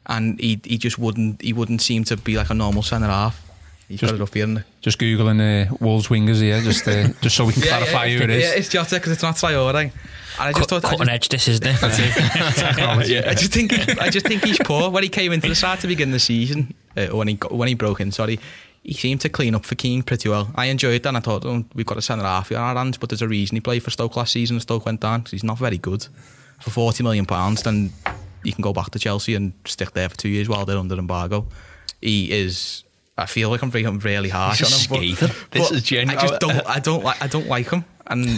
[0.06, 3.39] and he he just wouldn't he wouldn't seem to be like a normal centre half.
[3.88, 4.44] He's Just- got it up here.
[4.46, 4.63] isn't it?
[4.82, 5.39] Just googling
[5.72, 8.44] uh, Wolves wingers here, just uh, just so we can clarify who it is.
[8.44, 9.74] Yeah, it's Jota because it's not Traore.
[9.76, 9.92] And
[10.39, 11.84] I just Cut, thought, I cutting just, edge, this isn't it?
[13.28, 14.89] I just think I just think he's poor.
[14.89, 17.68] When he came into the side to begin the season, uh, when he got, when
[17.68, 18.39] he broke in, sorry,
[18.84, 20.52] he seemed to clean up for Keane pretty well.
[20.56, 22.76] I enjoyed that and I thought, oh, we've got a centre half here on our
[22.76, 25.22] hands, but there's a reason he played for Stoke last season and Stoke went down
[25.22, 26.06] because he's not very good.
[26.60, 27.26] For £40 million,
[27.63, 27.91] then
[28.43, 30.96] you can go back to Chelsea and stick there for two years while they're under
[30.98, 31.46] embargo.
[32.02, 32.84] He is.
[33.17, 35.13] I feel like I'm being really harsh on him.
[35.15, 35.30] scathing.
[35.30, 36.17] But, This but is genuine.
[36.17, 36.67] I just don't.
[36.67, 37.22] I don't like.
[37.22, 37.86] I don't like him.
[38.08, 38.26] And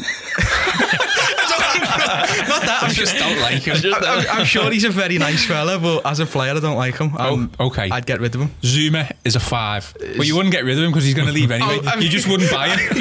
[2.47, 3.77] not that I'm just don't like him.
[3.93, 6.97] I'm, I'm sure he's a very nice fella, but as a player, I don't like
[6.97, 7.15] him.
[7.17, 7.89] Um, Oh, okay.
[7.91, 8.49] I'd get rid of him.
[8.61, 9.95] Zouma is a five.
[9.99, 11.79] But you wouldn't get rid of him because he's going to leave anyway.
[11.83, 12.95] Oh, I you mean- just wouldn't buy him.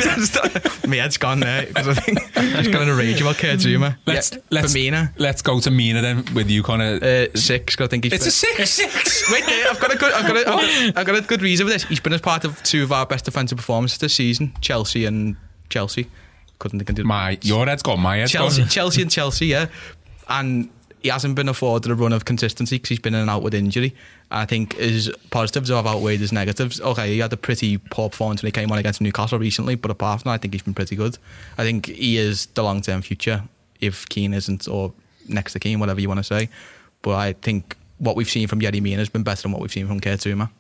[0.91, 3.97] My head's gone there because I think I'm just going to rage about Kurt Zouma.
[4.07, 5.13] Let's yeah, let's for Mina.
[5.19, 6.99] let's go to Mina then with you, Connor.
[7.03, 7.77] Uh, six.
[7.77, 8.13] 'cause I think he's.
[8.13, 8.71] it's a six.
[8.71, 9.33] six.
[9.33, 10.13] Wait, there, I've got a good.
[10.13, 10.47] I've got a, I've,
[10.93, 11.85] got, I've got a good reason for this.
[11.85, 15.37] He's been as part of two of our best defensive performances this season: Chelsea and
[15.71, 16.09] Chelsea.
[16.59, 18.01] Couldn't think of the- My your head's gone.
[18.01, 18.69] My head's Chelsea, gone.
[18.69, 19.67] Chelsea and Chelsea, yeah.
[20.29, 20.71] And
[21.03, 23.53] he hasn't been afforded a run of consistency because he's been in and out with
[23.55, 23.95] injury.
[24.31, 26.81] I think his positives have outweighed his negatives.
[26.81, 29.91] Okay, he had a pretty poor performance when he came on against Newcastle recently, but
[29.91, 31.19] apart from that, I think he's been pretty good.
[31.59, 33.43] I think he is the long term future
[33.81, 34.93] if Keane isn't, or
[35.29, 36.49] next to Keane, whatever you want to say.
[37.03, 39.71] But I think what we've seen from Yerry Mina has been better than what we've
[39.73, 40.51] seen from Kurt Zouma.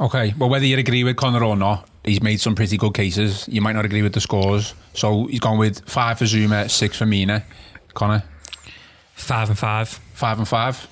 [0.00, 3.46] Okay, well, whether you agree with Connor or not, he's made some pretty good cases.
[3.48, 4.74] You might not agree with the scores.
[4.94, 7.44] So he's gone with five for Zouma, six for Mina.
[7.94, 8.22] Connor,
[9.14, 9.88] Five and five.
[9.88, 10.86] five and five.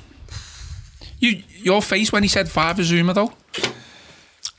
[1.19, 3.33] You, your face when he said five for Zouma, though?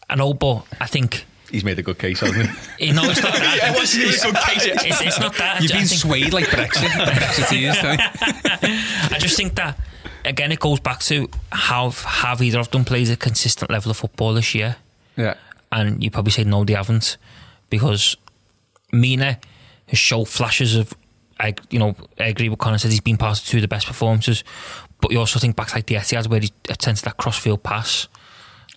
[0.10, 2.88] I know, but I think He's made a good case, hasn't he?
[2.88, 3.60] you know it's not that.
[3.64, 4.66] It wasn't good case.
[4.86, 5.62] It's, it's not that.
[5.62, 6.88] You've I been think- swayed like Brexit.
[6.90, 9.12] Brexiteers, don't?
[9.14, 9.80] I just think that
[10.26, 13.98] again, it goes back to how have either of them played a consistent level of
[13.98, 14.76] football this year,
[15.16, 15.36] Yeah.
[15.72, 17.18] And you probably say no, they haven't,
[17.70, 18.16] because
[18.92, 19.40] Mina
[19.88, 20.94] has showed flashes of.
[21.38, 23.68] I, you know, I agree with Connor said he's been part of two of the
[23.68, 24.46] best performances,
[25.02, 28.08] but you also think back to like the Etihad where he attempted that crossfield pass,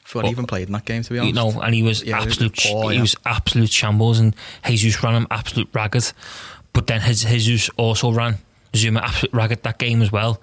[0.03, 1.29] For he even played in that game, to be honest.
[1.29, 3.01] you know, and he was Yeah, he was absolute, he yeah.
[3.01, 4.35] was absolute shambles, and
[4.67, 6.13] Jesus ran him absolute ragged.
[6.73, 8.39] But then his Jesus also ran
[8.73, 10.41] Zouma absolute ragged that game as well.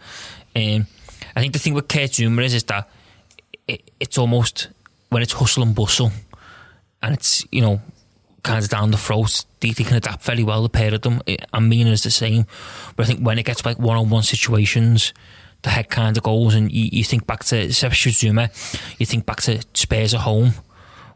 [0.55, 0.87] Um,
[1.35, 2.89] I think the thing with Kurt Zouma is is that
[3.67, 4.69] it, it's almost
[5.09, 6.11] when it's hustle and bustle,
[7.05, 7.81] and it's you know
[8.43, 9.45] kind of down the throat.
[9.59, 10.63] They, they can adapt very well.
[10.63, 12.45] The pair of them, I and Mina is the same.
[12.95, 15.13] But I think when it gets like one on one situations.
[15.61, 18.51] The head kind of goes, and you, you think back to especially Zouma.
[18.99, 20.53] You think back to Spurs at home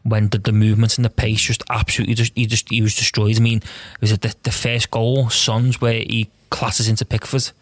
[0.02, 3.36] when the, the movement and the pace just absolutely just he just he was destroyed.
[3.36, 3.62] I mean,
[4.00, 7.52] was it the, the first goal, Sons, where he classes into Pickford?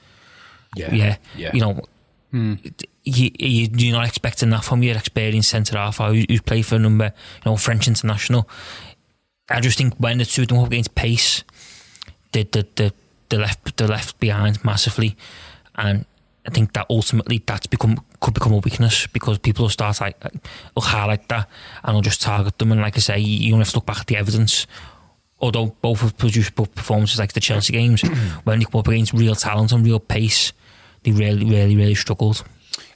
[0.74, 0.94] Yeah,
[1.36, 1.50] Yeah.
[1.52, 1.80] You know,
[2.30, 2.54] hmm.
[3.08, 6.76] You, you, you're not expecting that from your experienced centre half who, who's played for
[6.76, 7.06] a number,
[7.44, 8.48] you know, French international.
[9.50, 11.42] I just think when the two of them up against pace,
[12.32, 12.92] the the the,
[13.30, 15.16] the left the left behind massively,
[15.74, 16.04] and
[16.46, 20.22] I think that ultimately that's become could become a weakness because people will start like
[20.74, 21.48] will highlight that
[21.84, 22.72] and will just target them.
[22.72, 24.66] And like I say, you only have to look back at the evidence.
[25.40, 28.02] Although both have produced both performances like the Chelsea games,
[28.44, 30.52] when they come up against real talent and real pace,
[31.04, 32.44] they really, really, really struggled.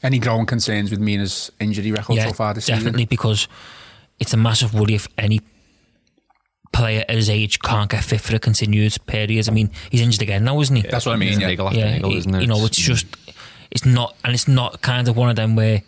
[0.03, 3.07] Any growing concerns with Mina's injury record so far this definitely season?
[3.09, 3.49] because
[4.19, 5.41] it's a massive worry if any
[6.73, 9.49] player at his age can't get fit for a continued period.
[9.49, 10.83] I mean, he's injured again now, isn't he?
[10.83, 11.29] That's what I mean.
[11.35, 11.47] It's Yeah.
[11.49, 12.41] niggle yeah, niggle, it- isn't it?
[12.43, 13.07] you know, it's just
[13.71, 15.83] it's not, and it's not kind of one of them where,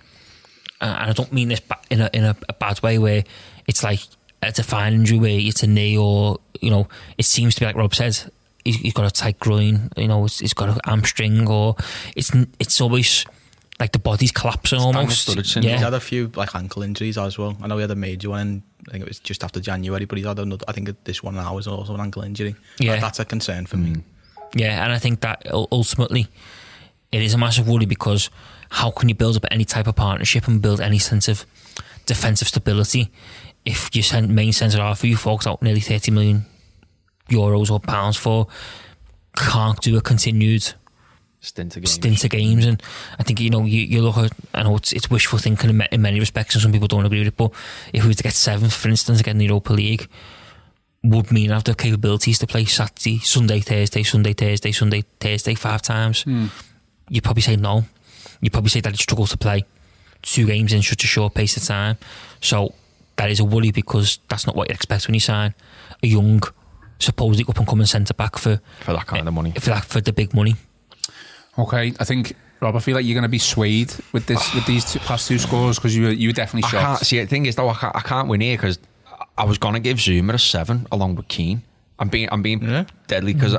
[0.81, 3.25] uh, and I don't mean this in a in a, a bad way where
[3.67, 4.01] it's like
[4.43, 6.87] it's a fine injury where it's a knee or you know,
[7.19, 8.31] it seems to be like Rob says.
[8.65, 10.25] He's, he's got a tight groin, you know.
[10.25, 11.77] It's, he's got an hamstring, or
[12.17, 13.27] it's it's always
[13.85, 15.29] like the body's collapsing almost.
[15.29, 15.75] Sturridge syndrome.
[15.75, 17.55] He's had a few like ankle injuries as well.
[17.63, 18.41] I know he had a major one.
[18.41, 20.65] In, I think it was just after January, but he's had another.
[20.67, 22.57] I think this one now is also an ankle injury.
[22.79, 22.93] Yeah.
[22.95, 23.91] That- that's a concern for me.
[23.91, 24.03] Mm.
[24.55, 26.29] Yeah, and I think that ultimately
[27.13, 28.31] it is a massive worry because
[28.71, 31.45] how can you build up any type of partnership and build any sense of
[32.07, 33.11] defensive stability
[33.65, 36.47] if your main centre half who you forked out nearly 30 million
[37.29, 38.47] euros or pounds for
[39.37, 40.73] can't do a continued
[41.45, 41.91] Stint of games.
[41.91, 42.83] stint of games and
[43.19, 45.83] I think you know you, you look at I know it's, it's wishful thinking in,
[45.93, 47.53] in many respects and some people don't agree with it but
[47.93, 50.09] if we were to get seventh for instance again in the Europa League
[51.03, 55.83] would mean have the capabilities to play Saturday, Sunday, Thursday, Sunday, Thursday, Sunday, Thursday five
[55.83, 56.23] times?
[56.23, 56.47] Hmm.
[57.11, 57.85] You'd probably say no.
[58.41, 59.65] You'd probably say that he struggles to play
[60.23, 61.99] two games in such a short pace of time.
[62.41, 62.73] So
[63.17, 65.55] that is a worry because that's not what you expect when you sign
[66.03, 66.43] a young
[66.99, 69.51] supposedly up and coming centre back for for that kind of money.
[69.53, 70.55] for that for the big money
[71.59, 74.67] Okay, I think Rob, I feel like you're going to be swayed with this with
[74.67, 77.07] these two, past two scores because you were you were definitely I can't shocked.
[77.07, 77.21] see.
[77.21, 78.79] The thing is, though, I can't, I can't win here because
[79.39, 81.63] I was gonna give Zouma a seven along with Keane.
[81.99, 82.85] I'm being, I'm being Yeah.
[83.07, 83.53] deadly because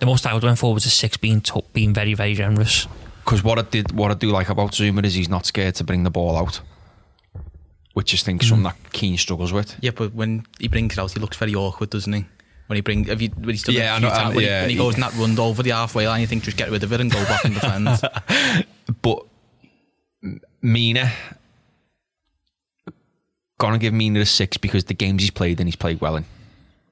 [0.00, 2.88] The most I would went for was a six, being to- being very, very generous.
[3.24, 5.84] because what I did, what I do like about Zouma is he's not scared to
[5.84, 6.60] bring the ball out.
[7.94, 8.62] which is think something hmm.
[8.82, 9.76] that Keane struggles with.
[9.82, 12.24] Yeah, but when he brings it out, he looks very awkward, doesn't he?
[12.72, 14.28] When he brings, have you, when he's done Yeah, it I a few know, times,
[14.30, 16.22] um, when, yeah, he, when he he- goes in that run over the halfway line,
[16.22, 18.66] you think just get rid of it and go back and defend.
[19.02, 19.26] But
[20.62, 21.12] Mina,
[23.58, 26.24] gonna give Mina a six because the games he's played and he's played well in,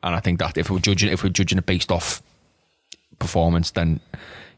[0.03, 2.23] and I think that if we're judging if we're judging it based off
[3.19, 4.01] performance, then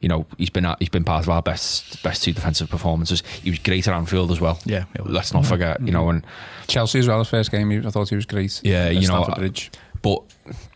[0.00, 3.22] you know he's been at, he's been part of our best best two defensive performances.
[3.42, 4.58] He was great at Anfield as well.
[4.64, 5.80] Yeah, let's not forget.
[5.80, 6.24] You know, and
[6.68, 7.18] Chelsea as well.
[7.20, 8.60] His first game, I thought he was great.
[8.64, 9.70] Yeah, At you know, Stamford Bridge.
[10.02, 10.22] But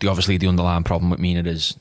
[0.01, 1.77] the, obviously the underlying problem with Mina is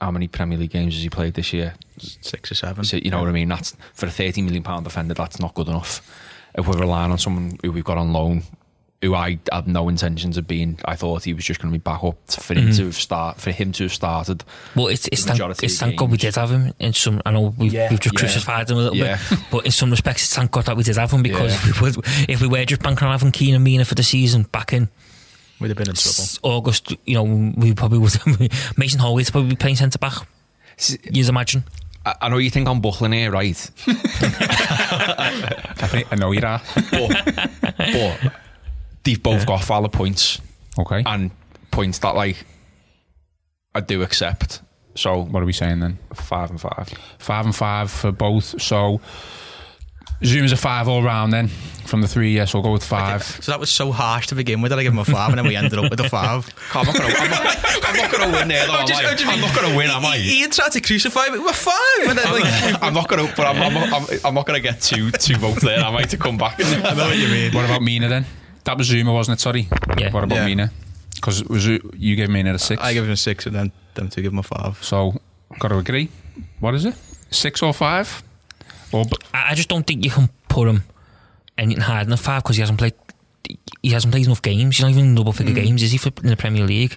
[0.00, 1.74] how many Premier League games has he played this year?
[1.98, 2.84] Six or seven.
[2.84, 3.48] So, you know what I mean?
[3.48, 5.14] That's for a thirty million pound defender.
[5.14, 6.00] That's not good enough.
[6.54, 8.42] If we're relying on someone who we've got on loan,
[9.00, 11.82] who I had no intentions of being, I thought he was just going to be
[11.82, 12.76] back up for him mm-hmm.
[12.76, 14.44] to have start for him to have started.
[14.76, 17.20] Well, it's it's The thank, it's thank God we did have him in some.
[17.26, 18.20] I know we've, Yeah, we've just yeah.
[18.20, 19.18] crucified him a little Yeah.
[19.30, 21.70] bit, but in some respects, it's thank God that we did have him because Yeah.
[21.70, 24.04] if, we would, if we were just banking on having Keane and Mina for the
[24.04, 24.88] season back in
[25.62, 26.24] We'd have been in trouble.
[26.42, 28.12] August, you know, we probably would.
[28.76, 30.26] Mason Holgate probably be playing centre back.
[31.10, 31.64] You'd imagine.
[32.04, 33.70] I, I know you think I'm buckling here, right?
[33.86, 36.62] I think I know you're at.
[36.90, 38.32] but, but
[39.04, 40.40] they've both got valid points
[40.78, 41.02] Okay.
[41.06, 41.30] and
[41.70, 42.44] points that like
[43.74, 44.60] I do accept.
[44.94, 45.98] So what are we saying then?
[46.14, 46.88] five and five.
[47.18, 48.60] Five and five for both.
[48.60, 49.00] So
[50.22, 52.32] Zouma's a five all round then from the three.
[52.34, 53.22] Yes, we'll go with five.
[53.24, 55.38] So that was so harsh to begin with that I give him a five, and
[55.38, 56.48] then we ended up with a five.
[56.74, 58.74] I'm not gonna, I'm not, I'm not gonna win there though.
[58.74, 59.10] am just- I?
[59.10, 60.18] I just I'm not gonna win, am I?
[60.18, 61.38] Ian tried to crucify me.
[61.40, 61.74] We're five,
[62.08, 65.10] and then like I'm not gonna, but I'm, I'm, I'm, I'm not gonna get two
[65.12, 65.80] two votes there.
[65.80, 66.56] Am I to come back?
[66.60, 67.52] I know what you mean.
[67.52, 68.26] What about Mina then?
[68.64, 69.42] That was Zouma, wasn't it?
[69.42, 69.68] Sorry.
[69.98, 70.12] Yeah.
[70.12, 70.46] What about Yeah.
[70.46, 70.70] Mina?
[71.16, 71.80] Because was you
[72.16, 72.80] gave Mina a six.
[72.82, 74.78] I gave him a six, and then them two give him a five.
[74.82, 75.20] so
[75.58, 76.08] got to agree.
[76.60, 76.94] What is it?
[77.30, 78.22] Six or five?
[78.92, 80.82] Or b- I, just don't think you can put him
[81.58, 82.94] anything higher than a five because he hasn't played.
[83.82, 84.76] He hasn't played enough games.
[84.76, 85.60] He's not even in double figure hmm.
[85.60, 86.96] games, is he, for, in the Premier League?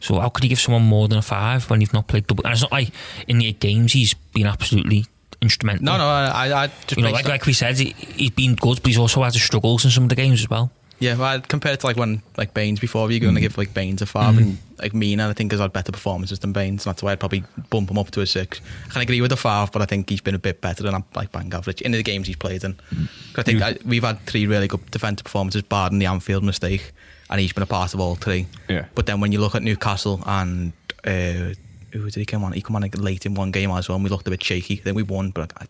[0.00, 2.44] So how could he give someone more than a five when you've not played double?
[2.44, 2.90] And it's not like
[3.26, 5.06] in the eight games he's been absolutely
[5.40, 5.84] instrumental.
[5.84, 8.82] No, no, I, I just You know, like, like we said, he, he's been good,
[8.82, 10.70] but he's also had his struggles in some of the games as well.
[10.98, 13.58] Yeah, well, I'd compare it to like when like Baines before, you're going to give
[13.58, 16.86] like Baines a 5 and like Mina, I think has had better performances than Baines,
[16.86, 18.60] and that's why I'd probably bump him up to a six.
[18.86, 21.04] I can agree with the five, but I think he's been a bit better than
[21.14, 22.74] like bang average in the games he's played in.
[22.74, 26.92] 'Cause I think I, we've had three really good defensive performances, barring the Anfield mistake,
[27.28, 28.46] and he's been a part of all three.
[28.68, 28.86] Yeah.
[28.94, 30.72] But then when you look at Newcastle and
[31.04, 31.52] uh,
[31.92, 32.52] who did he come on?
[32.52, 34.42] He come on like, late in one game as well, and we looked a bit
[34.42, 34.76] shaky.
[34.82, 35.66] Then we won, but I,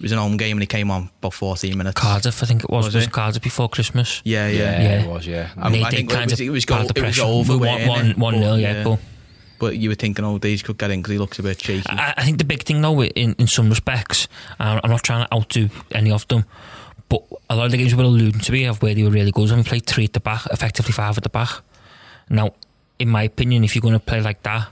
[0.00, 2.00] it was an home game, and he came on about 14 minutes.
[2.00, 2.86] Cardiff, I think it was.
[2.86, 3.12] Was Was, it?
[3.12, 4.22] Cardiff before Christmas?
[4.24, 4.58] Yeah, yeah.
[4.58, 5.02] Yeah, Yeah.
[5.02, 5.26] it was.
[5.26, 5.50] Yeah.
[5.54, 7.06] They- I they think it kind was, of it was, part go, of the it
[7.06, 7.30] was pressure.
[7.30, 7.52] over.
[7.52, 8.18] We weren't won- it?
[8.18, 8.98] one- one nil, yeah, but-
[9.58, 11.84] But you were thinking, oh, these could get in because he looks a bit cheeky.
[11.90, 14.26] I, I think the big thing though, in, in some respects,
[14.58, 16.46] uh, I'm not trying to outdo any of them,
[17.10, 19.10] but a lot of the games we were alluding to me of where they were
[19.10, 21.50] really good when we played three at the back, effectively five at the back.
[22.30, 22.54] Now,
[22.98, 24.68] in my opinion, if you're going to play like that,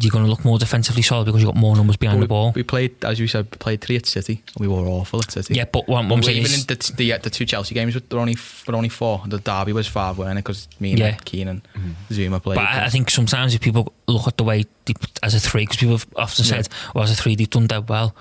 [0.00, 2.28] you're going to look more defensively solid because you've got more numbers behind we, the
[2.28, 2.52] ball.
[2.54, 4.42] we played, as you said, we played three at City.
[4.58, 5.54] We were awful at City.
[5.54, 7.94] yeah, but what, what I'm saying even is, in the, the, the two Chelsea games,
[7.94, 9.22] were only were only four.
[9.26, 10.44] The derby was five, weren't it?
[10.44, 11.16] Because me and Yeah.
[11.24, 11.92] Keane and mm-hmm.
[12.12, 12.56] Zouma played.
[12.56, 15.62] But I, I think sometimes if people look at the way they, as a three,
[15.62, 18.14] because people have often said, well, as a three, they've done dead well,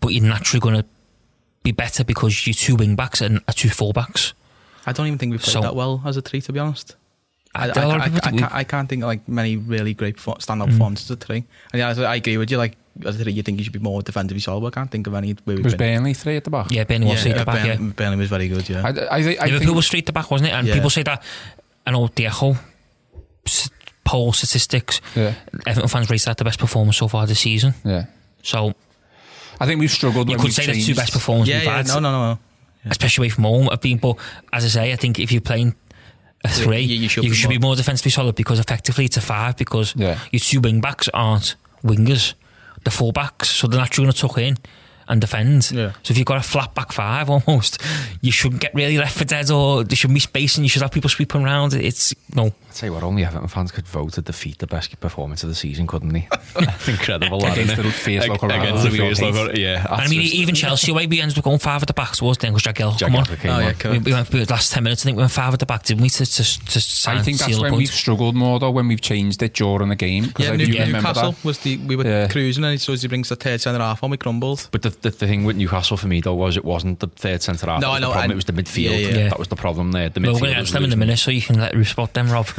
[0.00, 0.84] but you're naturally going to
[1.62, 4.34] be better because you're two wing backs and are two full backs.
[4.86, 6.94] I don't even think we played So- that well as a three, to be honest.
[7.56, 9.56] I, I, There are a lot I, I, can't, I can't think of like many
[9.56, 10.70] really great perfor- standout mm.
[10.72, 11.44] performances at three.
[11.72, 12.58] And yeah, I, I agree with you.
[12.58, 14.60] Like as a three, you think you should be more defensively solid.
[14.60, 16.70] But I can't think of any where we was Burnley three at the back?
[16.70, 17.76] Yeah, Ben was yeah, at the back, yeah.
[17.76, 18.68] Burnley, Burnley was very good.
[18.68, 20.52] Yeah, I, I, thi- I Liverpool think was straight to back, wasn't it?
[20.54, 20.74] And Yeah.
[20.74, 21.22] people say that.
[21.86, 22.56] I know the Echo
[23.46, 23.70] s-
[24.04, 25.00] poll statistics.
[25.14, 25.34] Yeah.
[25.66, 27.74] Everton fans rate that the best performance so far this season.
[27.84, 28.06] Yeah.
[28.42, 28.74] So
[29.60, 30.28] I think we've struggled.
[30.28, 31.76] you could we've say the two best performances yeah, we've yeah.
[31.76, 32.38] had, No, no, no, no.
[32.90, 33.66] especially away from home.
[33.66, 34.16] Have been, but
[34.52, 35.74] as I say, I think if you're playing
[36.44, 39.04] a three, you- you you should should, be be, more- more defensively solid because effectively
[39.04, 40.18] it's a five because Yeah.
[40.30, 42.34] your two wing backs aren't wingers,
[42.84, 44.56] they're full backs, so they're naturally going to tuck in
[45.08, 45.70] and defend.
[45.70, 45.92] Yeah.
[46.02, 47.80] So if you've got a flat back five almost,
[48.20, 50.82] you shouldn't get really left for dead or there should be space and you should
[50.82, 51.74] have people sweeping around.
[51.74, 52.44] It's no.
[52.44, 55.48] I'll tell you what, only Everton fans could vote to defeat the best performance of
[55.48, 56.28] the season, couldn't they?
[56.60, 57.40] That's incredible.
[57.40, 57.92] that, Against the it?
[57.92, 59.18] fierce Ag- local Against the rivals.
[59.18, 59.86] fierce local, yeah.
[59.88, 62.38] I mean, just- even Chelsea away, we ended up going five at the back towards
[62.38, 63.24] then because Jagielka Jack come on.
[63.24, 63.60] Came Oh, on.
[63.62, 64.04] yeah, We, correct.
[64.04, 65.84] we went for the last 10 minutes, I think we went five at the back,
[65.84, 68.88] didn't we, to, to, to sign, I think that's when we've struggled more though when
[68.88, 70.30] we've changed it during the game.
[70.32, 71.44] 'cause Yeah, I New, do remember Newcastle that.
[71.44, 72.28] was the we were Yeah.
[72.28, 74.68] cruising and so as he brings the third centre half on, we crumbled.
[74.70, 77.42] But the, the, the thing with Newcastle for me though was it wasn't the third
[77.42, 77.80] centre half.
[77.80, 78.30] No, I know, The problem.
[78.32, 78.90] it was the midfield.
[79.02, 79.28] Yeah, yeah.
[79.28, 80.08] That was the problem there.
[80.08, 80.98] The midfield we're going to get them in the losing.
[81.00, 82.46] minute so you can let Ruth spot them, Rob.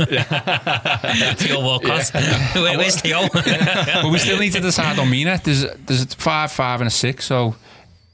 [0.67, 2.09] Theo Walcott.
[2.55, 3.27] Where, where's Theo?
[3.33, 5.39] but we still need to decide on Mina.
[5.43, 7.25] There's there's a five, five, and a six.
[7.25, 7.55] So,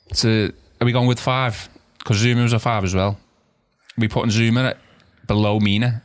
[0.08, 0.46] it's a,
[0.82, 1.70] are we going with five?
[2.00, 3.18] Because Zouma was a five as well.
[3.98, 4.78] we putting Zouma at
[5.28, 6.04] below Mina,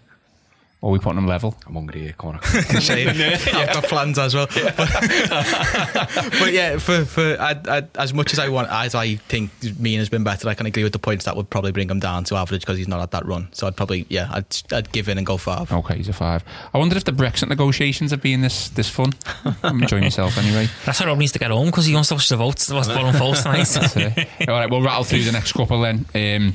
[0.81, 1.57] or we putting him level?
[1.66, 2.41] I'm hungry here, Connor.
[2.43, 4.47] say I've got plans as well.
[4.47, 4.76] But,
[6.39, 10.09] but yeah, for for I, I, as much as I want, as I think Mina's
[10.09, 12.37] been better, I can agree with the points that would probably bring him down to
[12.37, 13.49] average because he's not at that run.
[13.53, 15.72] So I'd probably yeah, I'd I'd give in and go five.
[15.72, 16.45] Okay, he's a five.
[16.72, 19.14] I wonder if the Brexit negotiations have been this this fun.
[19.64, 20.68] I'm enjoying myself anyway.
[20.87, 22.70] That's why Rob needs to get home because he wants to watch the votes.
[22.70, 23.76] What's bottom false tonight?
[24.49, 26.07] All right, we'll rattle through the next couple then.
[26.14, 26.55] Um,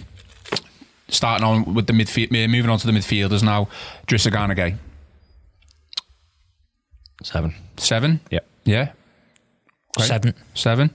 [1.09, 3.67] starting on with the midfield, moving on to the midfielders now.
[4.07, 4.77] Idrissa Gueye.
[7.23, 7.55] Seven.
[7.77, 8.19] Seven?
[8.31, 8.39] Yeah.
[8.65, 8.91] Yeah.
[9.97, 10.07] Okay.
[10.07, 10.33] Seven.
[10.53, 10.89] Seven.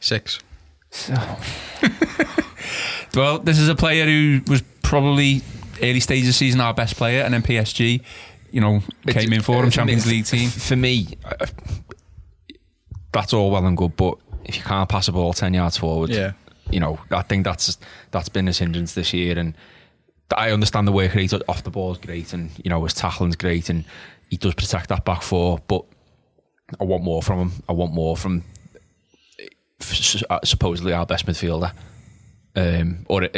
[0.00, 0.40] Six.
[3.14, 5.42] Well, this is a player who was probably
[5.82, 8.02] early stages of the season our best player, and then PSG,
[8.50, 10.50] you know, came in for him, Champions League team.
[10.50, 11.08] For me,
[13.12, 16.10] that's all well and good, but if you can't pass a ball ten yards forward,
[16.10, 16.32] Yeah.
[16.70, 17.78] You know, I think that's
[18.10, 19.38] that's been his hindrance this year.
[19.38, 19.54] And
[20.36, 23.36] I understand the work rate off the ball is great, and you know his tackling's
[23.36, 23.84] great, and
[24.28, 25.58] he does protect that back four.
[25.66, 25.84] But
[26.80, 27.52] I want more from him.
[27.68, 28.44] I want more from
[30.30, 31.72] uh, supposedly our best midfielder,
[32.56, 33.28] um, or uh,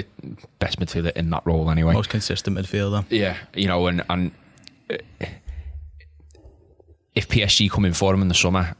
[0.59, 1.95] best midfielder in that role anyway.
[1.95, 3.05] Most consistent midfielder.
[3.09, 4.33] Yeah, you know, and and
[4.91, 4.97] uh,
[7.15, 8.75] if PSG come in for him in the summer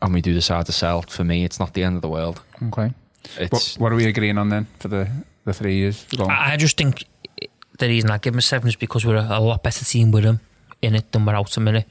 [0.00, 2.40] and we do decide to sell, for me, it's not the end of the world.
[2.68, 2.92] Okay.
[3.38, 5.08] It's What, what are we agreeing on then for the,
[5.44, 6.06] the three years?
[6.18, 7.04] I I just think
[7.78, 10.10] the reason I give him a seven is because we're a, a lot better team
[10.10, 10.40] with him
[10.82, 11.86] in it than we're out him in it.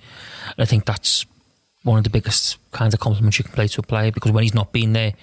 [0.46, 1.26] And I think that's
[1.84, 4.44] one of the biggest kinds of compliments you can play to a player because when
[4.44, 5.14] he's not been there,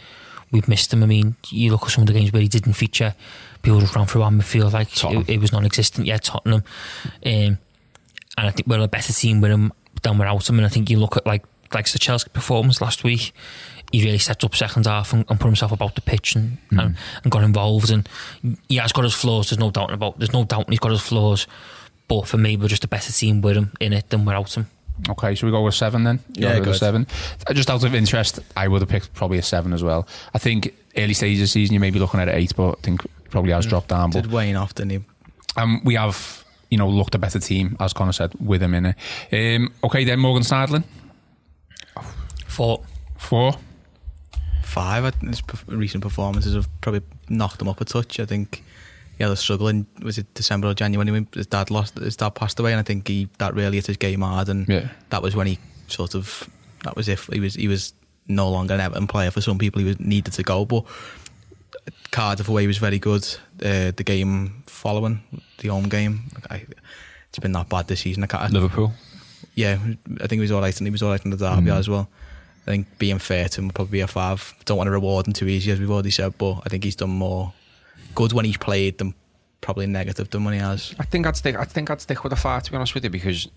[0.50, 1.02] we've missed him.
[1.02, 3.14] I mean, you look at some of the games where he didn't feature,
[3.62, 6.06] people just ran through our midfield like it, it was non-existent.
[6.06, 6.64] Yeah, Tottenham.
[7.24, 7.58] Um,
[8.36, 10.58] and I think we're a better team with him than we're out him.
[10.58, 13.32] And I think you look at like like the Chelsea performance last week.
[13.94, 16.96] He really stepped up second half and, and put himself about the pitch and, and,
[17.22, 17.90] and got involved.
[17.90, 18.08] And
[18.42, 19.50] yeah, he has got his flaws.
[19.50, 20.18] There's no doubt about.
[20.18, 21.46] There's no doubt he's got his flaws.
[22.08, 24.66] But for me, we're just a better team with him in it than without him.
[25.08, 26.18] Okay, should we go with seven then?
[26.34, 27.06] You Yeah, go with seven.
[27.46, 30.08] Uh, Just out of interest, I would have picked probably a seven as well.
[30.34, 32.70] I think early stages of the season you may be looking at an eight, but
[32.78, 34.10] I think it probably has dropped down.
[34.10, 35.00] But Did Wayne off, didn't he?
[35.56, 38.86] um, we have, you know, looked a better team, as Connor said, with him in
[38.86, 38.96] it.
[39.56, 40.84] Um, okay, then Morgan Schneiderlin,
[42.46, 42.82] Four.
[43.16, 43.54] four.
[44.74, 45.14] Five.
[45.22, 48.18] His recent performances have probably knocked him up a touch.
[48.20, 48.62] I think
[49.18, 49.86] yeah, they're struggling.
[50.02, 52.82] was it December or January when his dad lost his dad passed away, and I
[52.82, 54.88] think he that really hit his game hard, and Yeah.
[55.10, 55.58] that was when he
[55.88, 56.48] sort of
[56.82, 57.92] that was if he was he was
[58.26, 60.84] no longer an Everton player for some people he was needed to go, but
[62.10, 63.24] Cardiff away was very good.
[63.62, 65.22] Uh, the game following
[65.58, 66.64] the home game, I,
[67.28, 68.24] it's been that bad this season.
[68.24, 68.92] I can't, Liverpool.
[69.54, 69.78] yeah,
[70.20, 71.78] I think he was all right, and he was all right in the derby Mm.
[71.78, 72.08] as well.
[72.66, 74.54] I think being fair to him would probably be a five.
[74.64, 76.96] Don't want to reward him too easy, as we've already said, but I think he's
[76.96, 77.52] done more
[78.14, 79.14] good when he's played than
[79.60, 80.94] probably negative than when he has.
[80.98, 81.56] I think I'd stick.
[81.56, 83.48] I think I'd stick with a five to be honest with you because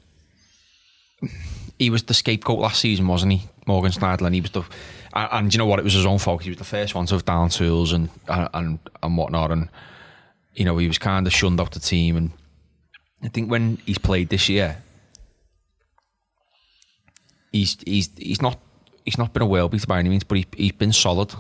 [1.80, 4.34] he was the scapegoat last season, wasn't he, Morgan Schneiderlin?
[4.34, 4.64] He was the,
[5.14, 5.80] and, and you know what?
[5.80, 6.44] It was his own fault.
[6.44, 9.70] He was the first one to have down tools and and, and whatnot, and
[10.54, 12.18] you know he was kind of shunned off the team.
[12.18, 12.32] And
[13.24, 14.78] I think when he's played this year,
[17.52, 18.60] he's he's he's not
[19.08, 21.34] he's not been a world beater by any means, but he, he's been solid.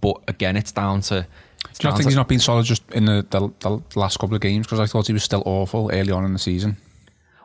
[0.00, 1.26] But again, it's down to.
[1.70, 3.98] It's Do you not think to- he's not been solid just in the, the, the
[3.98, 4.66] last couple of games?
[4.66, 6.76] Because I thought he was still awful early on in the season.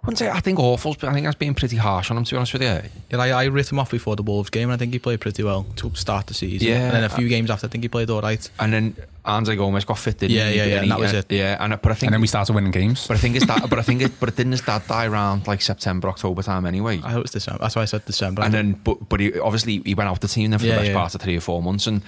[0.02, 2.24] I wouldn't say I think awful, but I think that's being pretty harsh on him.
[2.24, 4.70] To be honest with you, Yeah, I, I writ him off before the Wolves game,
[4.70, 6.68] and I think he played pretty well to start the season.
[6.68, 6.86] Yeah.
[6.86, 8.50] and then a few games after, I think he played all right.
[8.60, 8.96] And then
[9.30, 10.58] Andre Gomes got fit, didn't Yeah, he?
[10.58, 11.32] yeah, yeah, And and he- that was it.
[11.32, 13.08] Yeah, and but I think, And then we started winning games.
[13.08, 15.06] but I think it's that, but I think it, but it didn't his dad die
[15.08, 17.00] around like September, October time anyway.
[17.04, 17.60] I hope it's December.
[17.62, 18.42] That's why I said December.
[18.44, 20.80] and then, but but he, obviously he went out the team then for Yeah, the
[20.80, 20.96] best yeah.
[20.98, 22.02] part of three or four months, and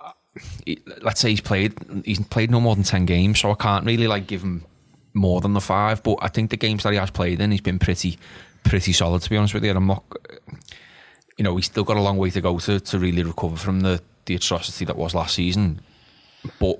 [0.00, 0.12] uh,
[0.66, 3.84] he- let's say he's played, he's played no more than ten games, so I can't
[3.86, 4.64] really like give him
[5.14, 6.02] more than the five.
[6.02, 8.18] But I think the games that he has played in, he's been pretty,
[8.64, 9.22] pretty solid.
[9.22, 10.04] To be honest with you, and I'm not,
[11.36, 13.80] you know, he's still got a long way to go to to really recover from
[13.80, 15.80] the the atrocity that was last season,
[16.58, 16.78] but.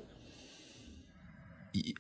[1.73, 1.95] he-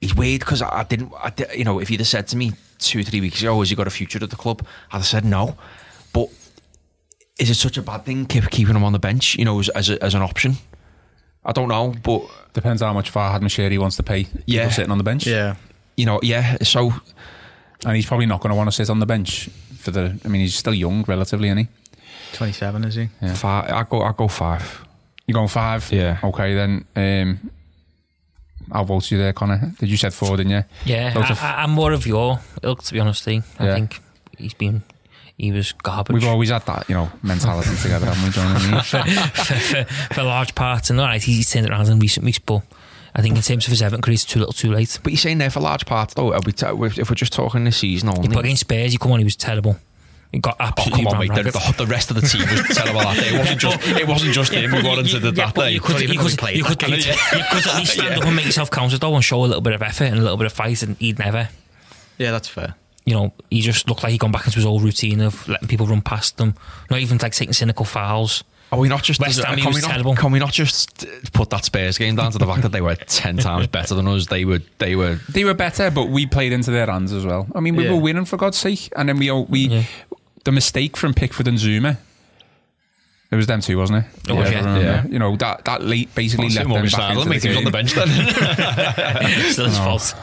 [0.00, 2.52] He's weird because I, I didn't, I, you know, if you'd have said to me
[2.78, 4.66] two, three weeks ago, has he got a future at the club?
[4.90, 5.58] I'd have said no.
[6.14, 6.30] But
[7.38, 9.68] is it such a bad thing keep, keeping him on the bench, you know, as,
[9.68, 10.54] as, a, as an option?
[11.44, 12.22] I don't know, but
[12.54, 14.70] Depends how much Farhad Moshiri wants to pay Yeah.
[14.70, 15.26] sitting on the bench.
[15.26, 15.56] yeah,
[15.98, 16.56] you know, yeah.
[16.62, 16.94] So
[17.84, 20.18] And he's probably not going to want to sit on the bench for the.
[20.24, 21.68] I mean, he's still young, relatively, isn't he?
[22.32, 23.08] twenty-seven is he?
[23.20, 23.34] Yeah.
[23.34, 24.82] five, I go, I go five.
[25.30, 25.92] You're going five?
[25.92, 26.18] Yeah.
[26.24, 26.84] Okay, then.
[26.96, 27.50] Um,
[28.72, 29.72] I'll vote you there, Connor.
[29.78, 30.64] Did you said four, didn't you?
[30.84, 33.22] yeah, Loads I, of- I, I'm more of your ilk to be honest.
[33.22, 33.44] Thing.
[33.60, 33.74] I Yeah.
[33.74, 34.00] think
[34.38, 34.82] he's been
[35.36, 36.14] he was garbage.
[36.14, 38.30] We've always had that, you know, mentality together, haven't we?
[38.30, 38.82] Do you know what I mean?
[38.82, 39.54] for, for,
[39.84, 40.90] for, for large parts.
[40.90, 42.62] And all right, he's turned it around in recent weeks, but
[43.14, 44.98] I think in terms of his Everton career, it's too little, too late.
[45.02, 46.32] But you're saying there for large parts though.
[46.34, 48.28] Are we t- if we're just talking this season only.
[48.28, 49.76] But against Spurs, you come on, he was terrible.
[50.32, 51.34] He got Oh absolutely come on, mate!
[51.34, 53.34] The, the, the rest of the team was terrible that day.
[53.34, 55.70] It wasn't just it wasn't just him who got into the, that but day.
[55.72, 56.90] you could, Not even you could, played you that could, game.
[56.90, 56.96] you,
[57.38, 59.60] you could at least stand up and make yourself counter though and show a little
[59.60, 61.48] bit of effort and a little bit of fight, and he'd never.
[62.18, 62.74] Yeah, that's fair.
[63.04, 65.66] You know, he just looked like he'd gone back into his old routine of letting
[65.66, 66.54] people run past them,
[66.90, 68.44] not even like taking cynical fouls.
[68.72, 70.14] Are we not just West Ham, he can, was we not, terrible.
[70.14, 72.94] can we not just put that Spurs game down to the fact that they were
[72.94, 74.26] ten times better than us?
[74.28, 77.48] They were they were They were better, but we played into their hands as well.
[77.52, 77.94] I mean, we Yeah.
[77.94, 79.82] were winning for God's sake, and then we we Yeah.
[80.44, 81.98] The mistake from Pickford and Zouma.
[83.30, 84.30] It was them two, wasn't it?
[84.30, 84.78] It was, I yeah.
[84.78, 85.06] Yeah.
[85.06, 87.48] You know that that late basically Well, left Simon them back silent, into the He
[87.48, 89.52] was on the bench then.
[89.52, 90.14] Still his fault.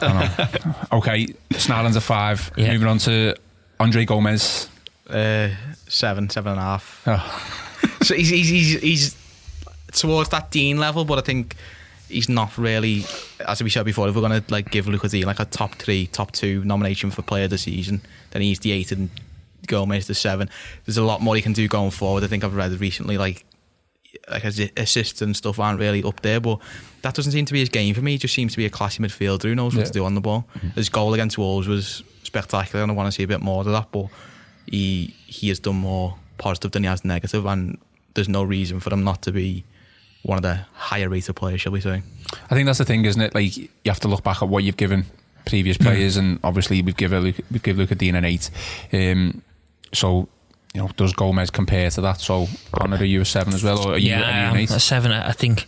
[0.92, 2.50] Okay, Schneiderlin's a five.
[2.56, 2.72] Yeah.
[2.72, 3.34] Moving on to
[3.80, 4.68] Andre Gomes.
[5.08, 5.48] Uh,
[5.88, 7.02] seven, seven and a half.
[7.06, 7.54] Oh,
[8.02, 9.16] So he's, he's he's he's
[9.92, 11.56] towards that Digne level, but I think
[12.10, 13.06] he's not really.
[13.46, 16.08] As we said before, if we're gonna like give Lucas Digne like a top three,
[16.08, 18.02] top two nomination for player of the season,
[18.32, 19.08] then he's the eight and
[19.66, 20.48] Gomes the seven.
[20.86, 22.24] There's a lot more he can do going forward.
[22.24, 23.44] I think I've read recently like
[24.30, 26.58] like his assists and stuff aren't really up there, but
[27.02, 28.12] that doesn't seem to be his game for me.
[28.12, 29.86] He just seems to be a classy midfielder who knows what Yeah.
[29.86, 30.46] to do on the ball.
[30.74, 33.66] His goal against Wolves was spectacular, and I want to see a bit more of
[33.66, 33.88] that.
[33.92, 34.06] But
[34.66, 37.78] he he has done more positive than he has negative, and
[38.14, 39.64] there's no reason for him not to be
[40.22, 42.02] one of the higher rated players, shall we say?
[42.50, 43.34] I think that's the thing, isn't it?
[43.34, 45.04] Like you have to look back at what you've given
[45.46, 45.84] previous Hmm.
[45.84, 48.50] players, and obviously we've given Luke, we've given Luca Digne an eight.
[48.92, 49.42] Um,
[49.92, 50.28] so
[50.74, 52.20] you know, does Gomes compare to that?
[52.20, 54.56] So, Connor, are you a seven as well, or are you, yeah, are you an
[54.58, 54.70] eight?
[54.70, 55.12] a seven.
[55.12, 55.66] I I think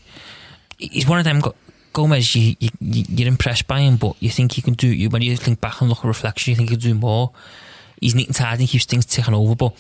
[0.79, 1.41] he's one of them.
[1.41, 1.55] Go-
[1.93, 4.87] Gomes, you, you you're impressed by him, but you think he can do.
[4.87, 7.33] You when you think back and look at reflection, you think he can do more.
[8.01, 9.55] He's neat and tidy, keeps things ticking over.
[9.57, 9.75] But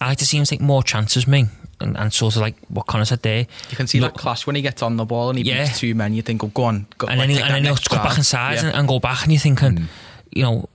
[0.00, 1.46] I like to see him take more chances, me,
[1.80, 3.46] and, and sort of like what Connor said there.
[3.70, 5.64] You can see Look- that clash when he gets on the ball and he Yeah.
[5.64, 6.12] beats two men.
[6.12, 7.88] You think, oh, go on, go, and like, then, he, take and then he'll next
[7.88, 8.18] cut back grab.
[8.18, 8.66] inside Yeah.
[8.66, 9.84] and, and go back, and you're thinking, hmm.
[10.32, 10.68] you know,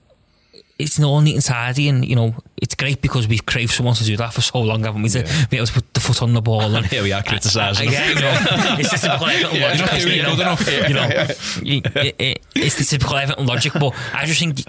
[0.78, 3.94] it's not all neat and tidy, and you know, it's great because we've craved someone
[3.94, 5.08] to do that for so long, haven't we?
[5.10, 7.90] To be able to put the foot on the ball and Here we are criticising.
[7.92, 8.34] yeah, you know,
[8.78, 9.86] it's the typical Everton You're logic.
[9.86, 11.26] not doing you know.
[11.62, 13.72] You know, you- it- it- it's the typical Everton logic.
[13.74, 14.62] But I just think,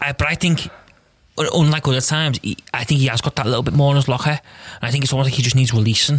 [0.00, 0.68] I, uh, but I think.
[1.40, 4.08] Unlike other times, he, I think he has got that little bit more in his
[4.08, 4.30] locker.
[4.30, 4.40] And
[4.82, 6.18] I think it's almost like he just needs releasing,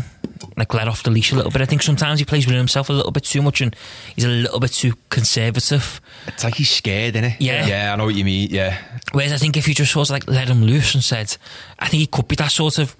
[0.57, 1.61] like let off the leash a little bit.
[1.61, 3.75] I think sometimes he plays with himself a little bit too much, and
[4.15, 6.01] he's a little bit too conservative.
[6.27, 7.41] It's like he's scared, isn't it?
[7.41, 7.65] Yeah.
[7.65, 7.93] yeah.
[7.93, 8.49] I know what you mean.
[8.51, 8.77] Yeah,
[9.13, 11.35] Whereas I think if you just sort of like let him loose and said,
[11.79, 12.95] I think he could be that sort of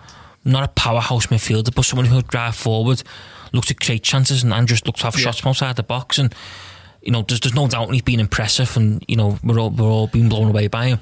[0.46, 3.04] not a powerhouse midfielder, but someone who'll drive forward,
[3.52, 6.18] look to create chances and, and just look to have shots from outside the box.
[6.18, 6.34] And
[7.02, 9.86] you know, there's there's no doubt he's been impressive, and you know we're all we're
[9.86, 11.00] all being blown away by him.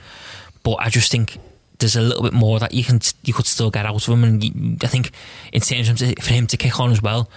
[0.63, 1.37] But I just think
[1.79, 4.23] there's a little bit more that you can you could still get out of him,
[4.23, 5.11] and you, I think
[5.51, 7.29] in terms of for him to kick on as well,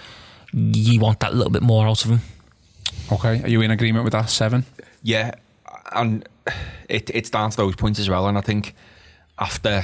[0.53, 2.19] you want that little bit more out of him.
[3.11, 4.65] Okay, are you in agreement with that seven?
[5.03, 5.31] yeah,
[5.91, 6.27] and
[6.89, 8.27] it, it's down to those points as well.
[8.27, 8.75] And I think
[9.39, 9.83] after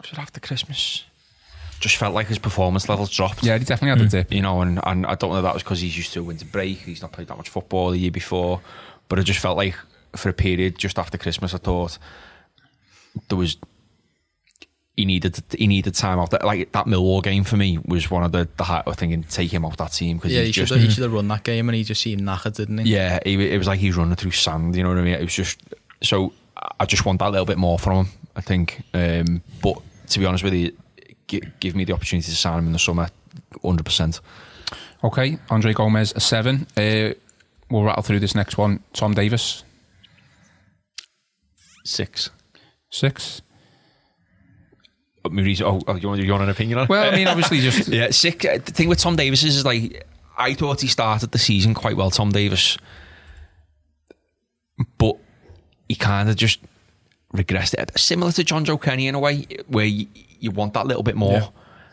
[0.00, 1.04] was it after Christmas,
[1.80, 3.42] just felt like his performance levels dropped.
[3.42, 4.08] Yeah, he definitely had a hmm.
[4.08, 4.32] dip.
[4.32, 6.22] you know, and, and I don't know if that was because he's used to a
[6.22, 6.78] winter break.
[6.78, 8.60] He's not played that much football the year before,
[9.08, 9.74] but I just felt like
[10.16, 11.98] for a period just after Christmas, I thought
[13.28, 13.56] there was
[14.96, 16.30] he needed he needed time off.
[16.30, 19.28] That like that Millwall game for me was one of the the high, I think
[19.28, 21.12] take him off that team because Yeah, he he's should, just have, he should have
[21.12, 22.92] run that game and he just seemed knackered, didn't he?
[22.92, 24.76] yeah, he, it was like he's running through sand.
[24.76, 25.14] You know what I mean?
[25.14, 25.60] It was just
[26.02, 26.32] so.
[26.78, 28.12] I just want that little bit more from him.
[28.36, 30.76] I think, um, but to be honest with you,
[31.26, 33.08] gi- give me the opportunity to sign him in the summer,
[33.62, 34.20] hundred percent.
[35.02, 36.66] Okay, Andre Gomes a seven.
[36.76, 37.14] Uh,
[37.70, 38.82] we'll rattle through this next one.
[38.92, 39.64] Tom Davies
[41.84, 42.30] Six.
[42.90, 43.42] Six.
[45.24, 45.64] Oh, you
[46.08, 46.88] want, you want an opinion on it?
[46.90, 48.44] Well, I mean, obviously, just yeah, sick.
[48.44, 50.06] uh, The thing with Tom Davies is, is like
[50.38, 52.78] I thought he started the season quite well, Tom Davies,
[54.98, 55.16] but
[55.88, 56.60] he kind of just
[57.34, 57.92] regressed it.
[57.98, 60.06] Similar to Jonjoe Kenny in a way, where you,
[60.40, 61.46] you want that little bit more Yeah.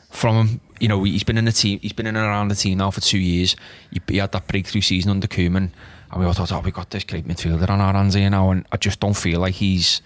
[0.10, 0.62] from him.
[0.80, 1.80] You know, he's been in the team.
[1.82, 3.56] He's been in and around the team now for two years.
[3.92, 5.70] He, he had that breakthrough season under Koeman,
[6.12, 8.52] and we all thought, oh, we got this great midfielder on our hands here now,
[8.52, 10.02] and I just don't feel like he's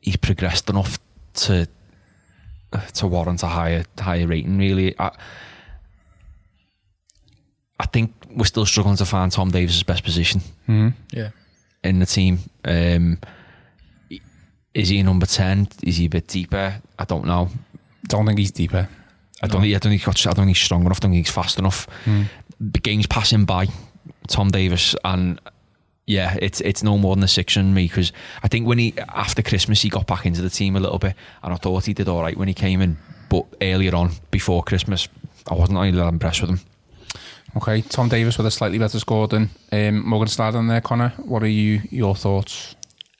[0.00, 0.98] he's progressed enough
[1.34, 1.66] to
[2.94, 4.58] to warrant a higher higher rating.
[4.58, 5.10] Really, I,
[7.78, 10.40] I think we're still struggling to find Tom Davies's best position
[11.12, 11.30] Yeah.
[11.82, 12.38] in the team.
[12.64, 13.18] Um,
[14.74, 15.66] is he a number ten?
[15.82, 16.80] Is he a bit deeper?
[16.98, 17.48] I don't know.
[18.06, 18.88] don't think he's deeper.
[19.42, 19.62] I don't.
[19.62, 20.02] Think, I don't think.
[20.02, 20.98] He's got, I don't think he's strong enough.
[20.98, 21.86] I don't think he's fast enough.
[22.06, 23.66] The game's passing by
[24.28, 25.40] Tom Davies, and
[26.10, 28.94] yeah, it's it's no more than a six on me because I think when he
[29.10, 31.94] after Christmas he got back into the team a little bit, and I thought he
[31.94, 32.98] did all right when he came in.
[33.28, 35.06] But earlier on, before Christmas,
[35.48, 36.60] I wasn't really that impressed with him.
[37.56, 41.10] Okay, Tom Davies with a slightly better score than um, Morgan Schneiderlin there, Connor.
[41.18, 42.74] What are you your thoughts?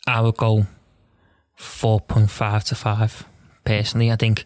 [0.08, 0.66] I would go
[1.56, 3.24] 4.5 to 5.
[3.62, 4.44] Personally, I think,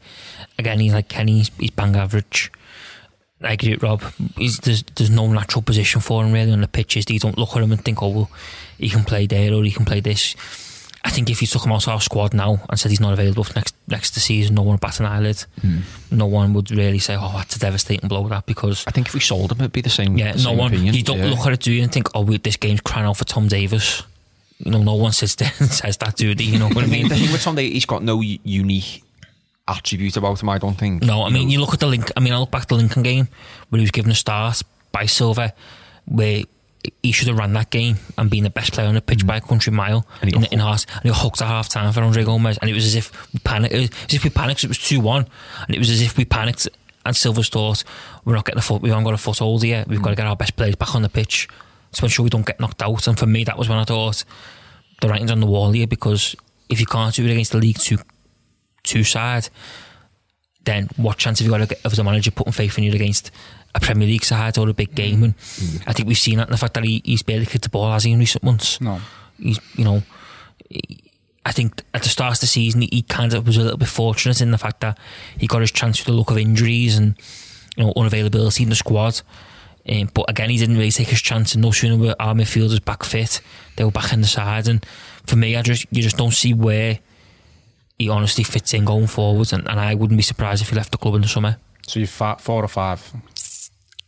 [0.59, 2.53] again, he's like Kenny, he's, he's bang average.
[3.45, 4.03] I agree with Rob.
[4.37, 7.05] He's, there's, there's no natural position for him really on the pitches.
[7.09, 8.31] You don't look at him and think, oh, well,
[8.79, 10.35] he can play there or he can play this.
[11.05, 13.13] I think if you took him out of our squad now and said he's not
[13.13, 15.45] available for next next season, no one would bat an eyelid.
[15.61, 15.81] Hmm.
[16.11, 19.13] No one would really say, "Oh, that's a devastating blow." That because I think if
[19.15, 20.17] we sold him, it'd be the same.
[20.17, 20.73] yeah, the no same one.
[20.73, 20.95] Opinion.
[20.95, 21.27] You don't Yeah.
[21.27, 23.49] look at it, do you, and think, "Oh, wait, this game's crying out for Tom
[23.49, 24.03] Davies."
[24.61, 26.25] You know, no one sits there and says that, they?
[26.33, 27.09] You know what I mean?
[27.09, 29.04] the thing with Tom Davies, he's got no unique
[29.67, 30.49] attribute about him.
[30.49, 31.03] I don't think.
[31.03, 32.11] No, I mean, you look at the link.
[32.17, 33.29] I mean, I look back at the Lincoln game
[33.69, 34.63] where he was given a start
[34.93, 35.55] by Silva,
[36.07, 36.45] where
[37.03, 39.39] he should have ran that game and been the best player on the pitch by
[39.39, 40.23] a country mile Mm.
[40.23, 40.85] And he in, in heart.
[40.93, 43.33] And he got hooked at half time for Andre Gomes, and it was as if
[43.33, 43.75] we panicked.
[43.75, 44.65] It was as if we panicked.
[44.65, 45.27] It was two one,
[45.67, 46.69] and it was as if we panicked.
[47.07, 47.85] And Silva's thought,
[48.25, 48.81] we're not getting a foot.
[48.81, 49.85] We haven't got a foothold here.
[49.87, 51.49] We've got to get our best players back on the pitch
[51.93, 53.07] to ensure we don't get knocked out.
[53.07, 54.25] And for me, that was when I thought
[55.03, 56.35] the writing's on the wall here because
[56.71, 57.99] if you can't do it against the League Two
[58.85, 59.49] two side,
[60.65, 63.31] then what chance have you got of the manager putting faith in you against
[63.75, 65.23] a Premier League side or a big game?
[65.25, 65.35] And
[65.87, 67.91] I think we've seen that in the fact that he, he's barely kicked the ball,
[67.93, 68.81] has he, in recent months?
[68.81, 69.01] No.
[69.39, 70.03] He's, you know,
[70.71, 71.01] he-
[71.47, 73.77] I think at the start of the season, he, he kind of was a little
[73.77, 74.97] bit fortunate in the fact that
[75.37, 77.19] he got his chance with the look of injuries and,
[77.77, 79.21] you know, unavailability in the squad.
[79.87, 82.83] Um, but again, he didn't really take his chance, and no sooner were our midfielders
[82.83, 83.43] back fit,
[83.77, 84.67] they were back in the side.
[84.69, 84.83] And
[85.27, 87.01] for me, I just you just don't see where
[87.99, 90.93] he honestly fits in going forwards, and, and I wouldn't be surprised if he left
[90.93, 91.57] the club in the summer.
[91.87, 93.13] So you're fa- four or five?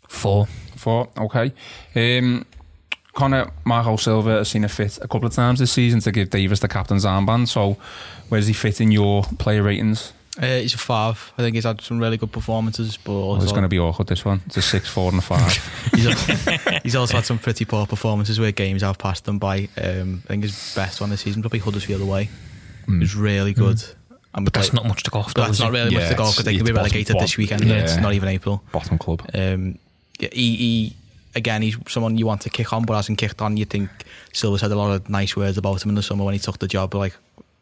[0.08, 0.46] Four.
[0.76, 1.52] Four, okay.
[1.94, 2.44] Um,
[3.14, 6.30] Connor Marco Silva has seen a fit a couple of times this season to give
[6.30, 7.48] Davies the captain's armband.
[7.48, 7.76] So
[8.28, 10.12] where does he fit in your player ratings?
[10.40, 11.32] Uh, he's a five.
[11.38, 14.08] I think he's had some really good performances, but Oh, it's going to be awkward,
[14.08, 14.42] this one.
[14.46, 15.50] It's a six, four, and a five.
[15.94, 19.68] he's, al- he's also had some pretty poor performances where games have passed them by.
[19.82, 22.28] Um, I think his best one this season probably Huddersfield away.
[22.88, 23.82] It was really good.
[24.34, 25.32] And But that's not much to go off.
[25.34, 25.78] But though, that's not it?
[25.78, 27.64] really much to go it's- because they could be bottom- relegated this weekend.
[27.64, 27.76] yeah.
[27.84, 28.62] It's not even April.
[28.72, 29.22] Bottom club.
[29.34, 29.78] Um,
[30.18, 30.96] yeah, he, he
[31.34, 33.56] again, he's someone you want to kick on, but hasn't kicked on.
[33.56, 33.88] You think
[34.32, 36.58] Silva said a lot of nice words about him in the summer when he took
[36.58, 37.14] the job, like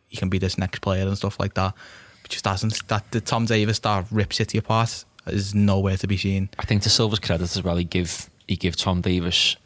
[0.09, 1.75] he can be this next player and stuff like that.
[2.22, 2.87] But just hasn't.
[2.89, 6.49] That the Tom Davies that rip City apart is nowhere to be seen.
[6.59, 9.57] I think to Silva's credit as well, he give he give Tom Davies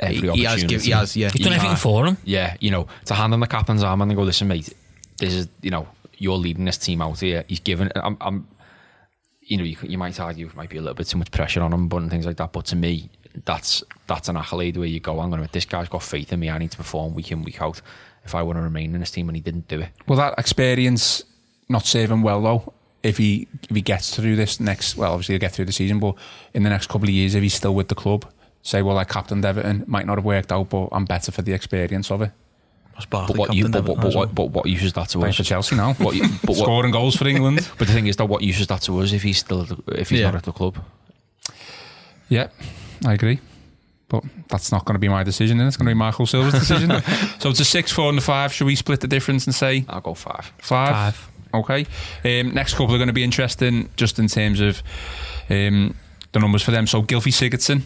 [0.00, 0.44] every He, he opportunity.
[0.62, 1.30] has, give, he has, yeah.
[1.30, 2.16] He's done He- everything for him.
[2.24, 4.72] Yeah, you know, to hand him the captain's arm and go, listen, mate,
[5.18, 5.88] this is, you know,
[6.18, 7.44] you're leading this team out here.
[7.48, 8.48] He's given, I'm, I'm
[9.42, 11.62] you know, you, you might argue it might be a little bit too much pressure
[11.62, 12.52] on him, but and things like that.
[12.52, 13.08] But to me,
[13.44, 16.40] that's that's an accolade where you go, I'm going to, this guy's got faith in
[16.40, 16.50] me.
[16.50, 17.80] I need to perform week in, week out.
[18.24, 19.90] If I want to remain in this team, and he didn't do it.
[20.08, 21.22] Well, that experience
[21.68, 22.72] not serve him well though?
[23.02, 26.00] If he if he gets through this next, well, obviously he'll get through the season,
[26.00, 26.16] but
[26.52, 28.24] in the next couple of years, if he's still with the club,
[28.62, 31.52] say, well, I captained Everton, might not have worked out, but I'm better for the
[31.52, 32.32] experience of it.
[32.96, 35.08] Was But Barkley what, you, but, Everton but, but, what, but what use is that
[35.10, 35.36] to Playing us?
[35.36, 37.68] for Chelsea now, What, you- but, what, scoring goals for England.
[37.78, 40.08] but the thing is that what use is that to us if he's still if
[40.10, 40.26] he's Yeah.
[40.26, 40.78] not at the club?
[42.28, 42.48] Yeah,
[43.04, 43.40] I agree.
[44.08, 46.54] But that's not going to be my decision, and it's going to be Michael Silva's
[46.60, 46.90] decision.
[47.40, 48.52] so it's a six, four, and a five.
[48.52, 50.52] Should we split the difference and say I'll go five.
[50.58, 51.14] Five.
[51.14, 51.30] Five.
[51.54, 51.86] Okay.
[52.24, 54.82] Um, next couple are going to be interesting just in terms of
[55.50, 55.96] um,
[56.32, 56.86] the numbers for them.
[56.86, 57.82] So Gylfi Sigurdsson,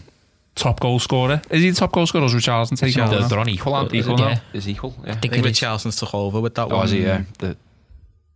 [0.55, 1.41] top goal scorer.
[1.49, 3.17] Is he the top goal scorer or is Richarlison taking over?
[3.19, 3.99] They're, they're on equal, aren't they?
[3.99, 4.27] Equal Is now?
[4.29, 4.39] Yeah.
[4.53, 4.95] Is equal?
[5.03, 5.09] Yeah.
[5.09, 5.59] I I think think it is.
[5.59, 6.85] Richarlison's took over with that Oh, one.
[6.85, 7.03] is he?
[7.03, 7.23] Yeah.
[7.39, 7.55] The,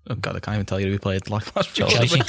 [0.07, 1.97] Oh God, I can't even tell you who we played last last Chelsea.
[1.97, 2.19] we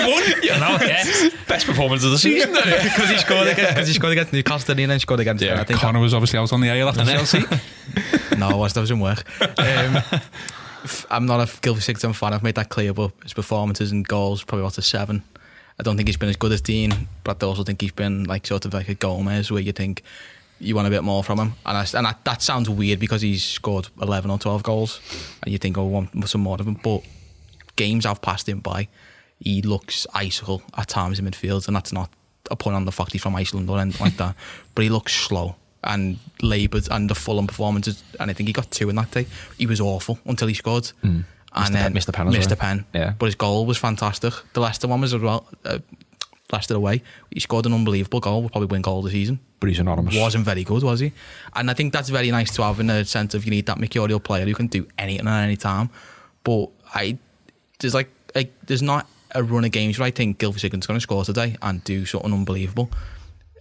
[0.00, 0.22] won.
[0.24, 1.04] I know, yeah.
[1.46, 2.52] best performance of the season.
[2.54, 5.42] Because he scored against, because he scored against Newcastle and then scored against.
[5.44, 7.40] Yeah, I think Connor was obviously out on the AL after Chelsea.
[8.36, 9.24] no, I was that doesn't work.
[9.40, 9.96] Um,
[10.82, 12.32] f- I'm not a Gylfi Sigurdsson fan.
[12.32, 15.22] I've made that clear, but his performances and goals probably about a seven.
[15.78, 18.24] I don't think he's been as good as Digne, but I also think he's been
[18.24, 20.02] like sort of like a Gomes, where you think
[20.60, 21.54] you want a bit more from him.
[21.66, 25.00] And I, and I, that sounds weird because he's scored 11 or 12 goals,
[25.42, 26.78] and you think, oh, I want some more of him.
[26.82, 27.02] But
[27.76, 28.88] games I've passed him by,
[29.40, 32.08] he looks icicle at times in midfield, and that's not
[32.50, 34.36] a pun on the fact he's from Iceland or anything like that.
[34.74, 38.70] But he looks slow and laboured, and the Fulham performances, and I think he got
[38.70, 39.26] two in that day.
[39.58, 40.86] He was awful until he scored.
[41.02, 41.20] Hmm.
[41.54, 42.40] And the then pen- missed the pen well.
[42.40, 42.84] the.
[42.98, 43.14] Yeah.
[43.18, 44.34] But his goal was fantastic.
[44.54, 45.46] The Leicester one was as well.
[45.64, 45.78] Uh,
[46.52, 47.02] Leicester away.
[47.30, 48.42] He scored an unbelievable goal.
[48.42, 50.14] Would probably win goal of the season but he's anonymous.
[50.14, 51.10] wasn't very good, was he?
[51.54, 53.78] And I think that's very nice to have in the sense of you need that
[53.78, 55.88] mercurial player who can do anything at any time.
[56.42, 57.16] But I
[57.78, 60.98] there's like, like there's not a run of games where I think Gylfi Sigurdsson's going
[60.98, 62.90] to score today and do something unbelievable.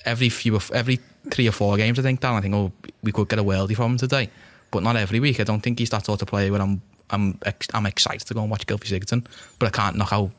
[0.04, 1.00] Every few, every
[1.32, 3.78] three or four games, I think, Dan, I think, oh, we could get a worldie
[3.78, 4.30] from him today.
[4.72, 5.40] But not every week.
[5.40, 6.82] I don't think he's that sort of player where I'm,
[7.14, 9.26] I'm, ex- I'm excited to go and watch Gylfi Sigurdsson,
[9.60, 10.32] but I can't knock out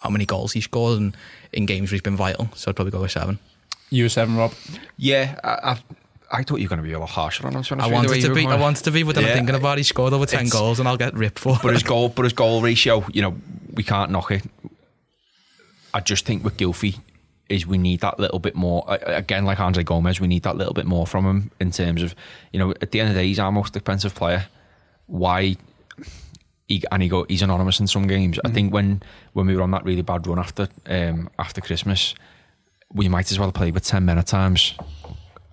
[0.00, 1.16] how many goals he scored and
[1.52, 2.48] in games where he's been vital.
[2.54, 3.38] So I'd probably go with seven.
[3.90, 4.52] You a seven, Rob?
[4.96, 5.78] Yeah, I, I,
[6.38, 7.62] I thought you were going to be a lot harsher on him.
[7.62, 8.44] to I with wanted to you be.
[8.44, 8.60] were I going.
[8.60, 9.34] wanted to be, but then I'm Yeah.
[9.36, 11.58] thinking about he scored over ten It's- goals and I'll get ripped for.
[11.62, 13.36] But his goal, but his goal ratio, you know,
[13.74, 14.42] we can't knock it.
[15.94, 16.98] I just think with Gylfi
[17.48, 18.84] is we need that little bit more.
[18.88, 22.14] Again, like Andre Gomez, we need that little bit more from him in terms of,
[22.52, 24.46] you know, at the end of the day, he's our most expensive player.
[25.06, 25.56] Why?
[26.68, 28.40] He, and he go, he's anonymous in some games.
[28.44, 29.02] I think when
[29.34, 32.14] when we were on that really bad run after um, after Christmas,
[32.92, 34.74] we might as well play with ten men at times.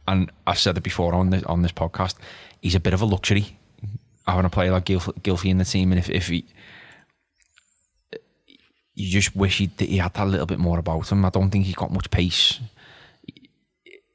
[0.07, 2.15] And I've said it before on this on this podcast.
[2.61, 3.57] He's a bit of a luxury
[4.27, 6.45] having a player like Gilf- Gylfi in the team, and if if he,
[8.95, 11.25] you just wish he he had that little bit more about him.
[11.25, 12.59] I don't think he's got much pace.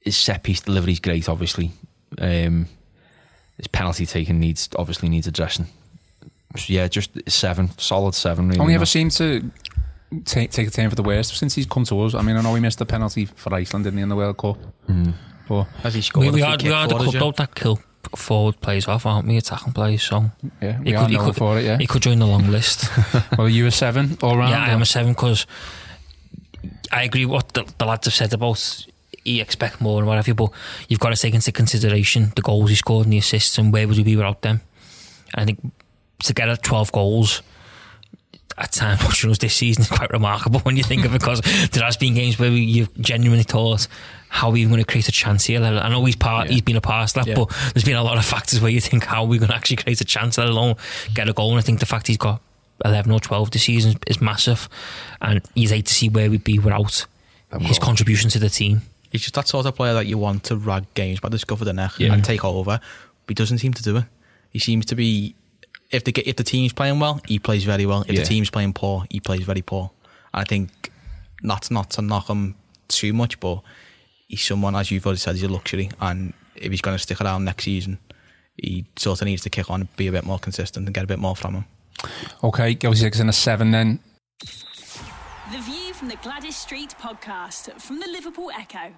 [0.00, 1.72] His set piece delivery is great, obviously.
[2.18, 2.66] Um,
[3.58, 5.66] his penalty taking needs obviously needs addressing.
[6.56, 8.48] So yeah, just seven, solid seven.
[8.48, 9.50] Really Only ever not- seemed to
[10.24, 12.14] take take a turn for the worst since he's come to us.
[12.14, 14.38] I mean, I know he missed the penalty for Iceland, didn't he, in the World
[14.38, 14.56] Cup?
[14.88, 15.12] Mm.
[15.48, 17.14] But As he scored We, a we free had, we had a for us, club
[17.14, 17.20] yeah.
[17.20, 17.80] though that kill
[18.16, 19.36] forward plays off, aren't we?
[19.36, 20.30] Attacking plays, so
[20.62, 21.64] yeah, we are could, he known could, for it.
[21.64, 21.76] Yeah.
[21.78, 22.88] he could join the long list.
[23.38, 24.50] well, you a seven all round.
[24.52, 25.46] yeah, I am a seven because
[26.90, 28.86] I agree with what the, the lads have said about
[29.28, 30.50] you expect more and what have you, but
[30.88, 33.86] you've got to take into consideration the goals he scored and the assists and where
[33.86, 34.60] would we be without them.
[35.34, 35.60] I think
[36.24, 37.42] to get at 12 goals
[38.56, 41.40] at times watching us this season is quite remarkable when you think of it because
[41.70, 43.86] there has been games where you've genuinely thought
[44.30, 45.62] how are we even going to create a chance here?
[45.62, 47.34] I know he's part he's been a part of that Yeah.
[47.36, 49.54] but there's been a lot of factors where you think how are we going to
[49.54, 50.36] actually create a chance?
[50.38, 50.74] Let alone
[51.14, 51.50] get a goal.
[51.50, 52.40] And I think the fact he's got
[52.84, 54.68] 11 or 12 this season is massive
[55.22, 57.06] and he's hate to see where we'd be without
[57.60, 60.56] his contribution to the team He's just that sort of player that you want to
[60.56, 62.12] rag games by the scuff of the neck Yeah.
[62.12, 62.78] and take over.
[63.26, 64.04] But he doesn't seem to do it.
[64.50, 65.34] He seems to be
[65.90, 68.02] if the if the team's playing well, he plays very well.
[68.02, 68.20] If Yeah.
[68.20, 69.90] the team's playing poor, he plays very poor.
[70.34, 70.90] And I think
[71.42, 72.54] that's not to knock him
[72.88, 73.62] too much, but
[74.28, 75.90] he's someone as you've already said, he's a luxury.
[76.00, 77.98] And if he's going to stick around next season,
[78.56, 81.04] he sort of needs to kick on and be a bit more consistent and get
[81.04, 81.64] a bit more from him.
[82.44, 84.00] Okay, go six and a seven then.
[85.52, 88.94] The View from the Gwladys Street podcast from the Liverpool Echo.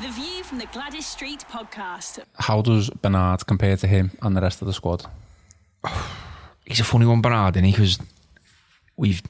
[0.00, 2.18] The View from the Gwladys Street podcast.
[2.38, 5.04] How does Bernard compare to him and the rest of the squad?
[6.64, 7.72] he's a funny one, Bernard, isn't he?
[7.72, 7.98] Because
[8.96, 9.20] we've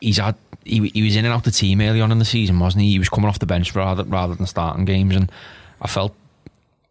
[0.00, 2.58] he's had he, he was in and out the team early on in the season,
[2.58, 2.92] wasn't he?
[2.92, 5.30] He was coming off the bench rather rather than starting games, and
[5.82, 6.14] I felt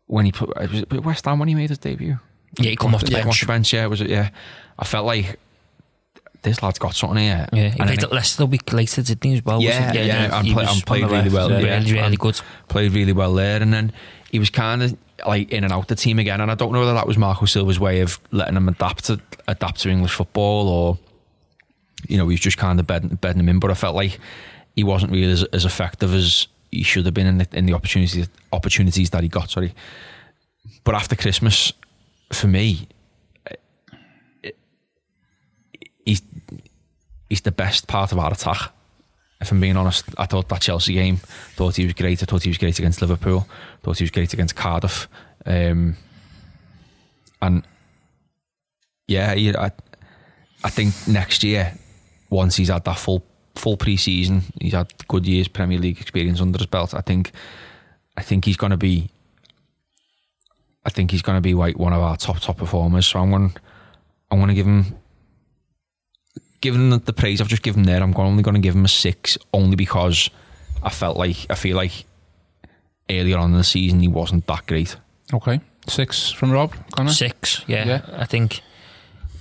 [0.05, 2.19] when he put was it West Ham when he made his debut.
[2.59, 4.09] yeah he come off the Came bench the bench, yeah, was it?
[4.11, 4.29] Yeah,
[4.77, 5.39] I felt like
[6.41, 7.47] this lad's got something here.
[7.53, 10.05] yeah, he And played at Leicester the week later didn't he as well Yeah, wasn't
[10.07, 11.77] yeah, and he play- and played really left, well, yeah, yeah.
[11.79, 13.91] really, really good played really well there, and then
[14.31, 16.39] he was kind of like in and out the team again.
[16.39, 19.19] And I don't know whether that was Marco Silva's way of letting him adapt to
[19.47, 20.97] adapt to English football, or
[22.07, 23.59] you know, he's just kind of bedding, bedding him in.
[23.59, 24.17] But I felt like
[24.75, 27.73] he wasn't really as, as effective as he should have been in the, in the
[27.73, 29.49] opportunities opportunities that he got.
[29.49, 29.73] Sorry,
[30.85, 31.73] but after Christmas,
[32.31, 32.87] for me,
[34.43, 34.51] eh,
[36.05, 36.21] he's
[37.29, 38.71] he's the best part of our attack.
[39.41, 41.17] If I'm being honest, I thought that Chelsea game,
[41.55, 42.21] thought he was great.
[42.21, 43.47] I thought he was great against Liverpool.
[43.83, 45.07] Thought he was great against Cardiff.
[45.45, 45.95] Um,
[47.41, 47.63] and
[49.07, 49.71] yeah, I,
[50.63, 51.73] I think next year,
[52.29, 53.23] once he's had that full
[53.55, 56.93] full pre-season, he's had good years Premier League experience under his belt.
[56.93, 57.31] I think,
[58.17, 59.09] I think he's going to be.
[60.85, 63.07] I think he's going to be like one of our top top performers.
[63.07, 63.53] So I'm going,
[64.29, 64.98] I'm going to give him
[66.61, 68.89] given the, the praise I've just given there, I'm only going to give him a
[68.89, 70.29] six, only because
[70.83, 72.05] I felt like I feel like
[73.09, 74.95] earlier on in the season he wasn't that great.
[75.33, 76.75] Okay, six from Rob.
[76.95, 77.11] Connor.
[77.11, 77.85] Six, yeah.
[77.85, 78.01] Yeah.
[78.13, 78.61] I think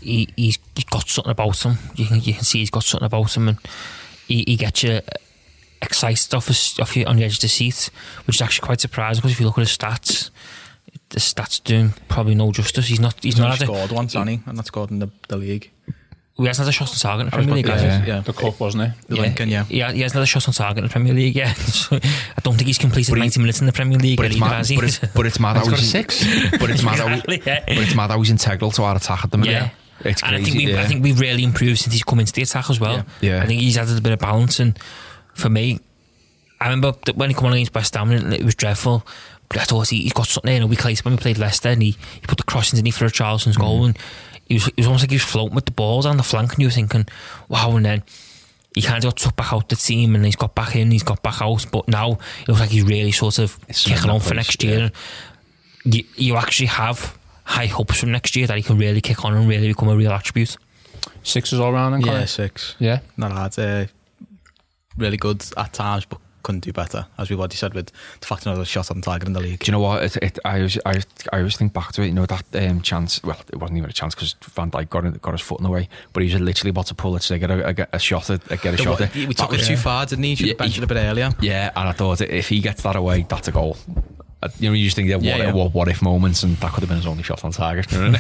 [0.00, 1.78] he, he's, he's got something about him.
[1.94, 3.58] You can, you can see he's got something about him, and
[4.26, 5.00] he, he gets you
[5.80, 7.90] excited off, his, off you on the edge of the seat,
[8.26, 10.30] which is actually quite surprising because if you look at his stats,
[11.10, 12.88] the stats do him probably no justice.
[12.88, 13.14] He's not.
[13.22, 14.40] He's, He's not not had a, scored once, hasn't he?
[14.46, 15.70] And that's scored in the, the league.
[16.38, 17.64] He hasn't had a shot on target in the I Premier League.
[17.66, 18.06] about has to he?
[18.06, 18.20] say, yeah.
[18.20, 18.92] The cup wasn't it?
[19.08, 19.64] The Lincoln, yeah.
[19.64, 22.40] He, he hasn't had a shot on target in the Premier League Yeah, So I
[22.42, 24.16] don't think he's completed But he- 90 minutes in the Premier League.
[24.16, 24.66] But it's either, mad.
[24.74, 25.56] But it's, but it's mad.
[25.56, 26.58] He's how got a he's- six.
[26.58, 26.98] But it's mad.
[26.98, 27.64] how he- Exactly, yeah.
[27.66, 29.52] But it's mad how he's integral to our attack at the minute.
[29.52, 29.70] Yeah.
[30.10, 30.50] It's and I crazy.
[30.52, 30.80] think we, yeah.
[30.80, 33.04] I think we've really improved since he's come into the attack as well.
[33.20, 33.36] Yeah.
[33.38, 33.42] Yeah.
[33.42, 34.60] I think he's added a bit of balance.
[34.60, 34.78] And
[35.34, 35.80] for me,
[36.60, 39.04] I remember that when he came on against West Ham, and it was dreadful.
[39.48, 40.54] But I thought he, he's got something there.
[40.56, 42.92] And a week later, when we played Leicester, and he, he put the cross into
[42.92, 43.60] for Richarlison's Mm-hmm.
[43.60, 43.98] goal, and
[44.48, 46.52] he was, it was almost like he was floating with the balls on the flank,
[46.52, 47.06] and you were thinking,
[47.48, 47.76] wow.
[47.76, 48.02] And then
[48.74, 51.02] he kind of got took back out the team, and he's got back in, he's
[51.02, 51.66] got back out.
[51.70, 54.90] But now it looks like he's really sort of It's kicking on for next year.
[55.84, 59.34] You, you actually have high hopes from next year that he can really kick on
[59.34, 60.56] and really become a real attribute.
[61.22, 61.94] Sixes all round.
[61.94, 62.74] Then, Yeah, six.
[62.78, 63.00] yeah.
[63.16, 63.58] Not hard.
[63.58, 63.86] Uh,
[64.96, 67.06] really good at times, but couldn't do better.
[67.18, 69.60] As we've already said, with the fact another shot on target in the league.
[69.60, 70.02] Do you know what?
[70.04, 70.94] It, it, I, always, I,
[71.32, 72.06] I always think back to it.
[72.06, 73.22] You know that um, chance.
[73.22, 75.70] Well, it wasn't even a chance because Van Dijk got, got his foot in the
[75.70, 75.88] way.
[76.12, 78.30] But he was literally about to pull it to get a, a, get a shot
[78.30, 79.00] at, get a The shot.
[79.00, 79.14] wa- at.
[79.14, 80.34] we That took it was- too far, didn't he?
[80.34, 81.30] Should Yeah, have benched he- it a bit earlier.
[81.40, 83.76] Yeah, and I thought if he gets that away, that's a goal.
[84.40, 85.52] Uh, You know, you just think, yeah, what, Yeah, yeah.
[85.52, 87.90] what, what if moments, and that could have been his only shot on target.
[87.90, 88.14] yeah, I mean?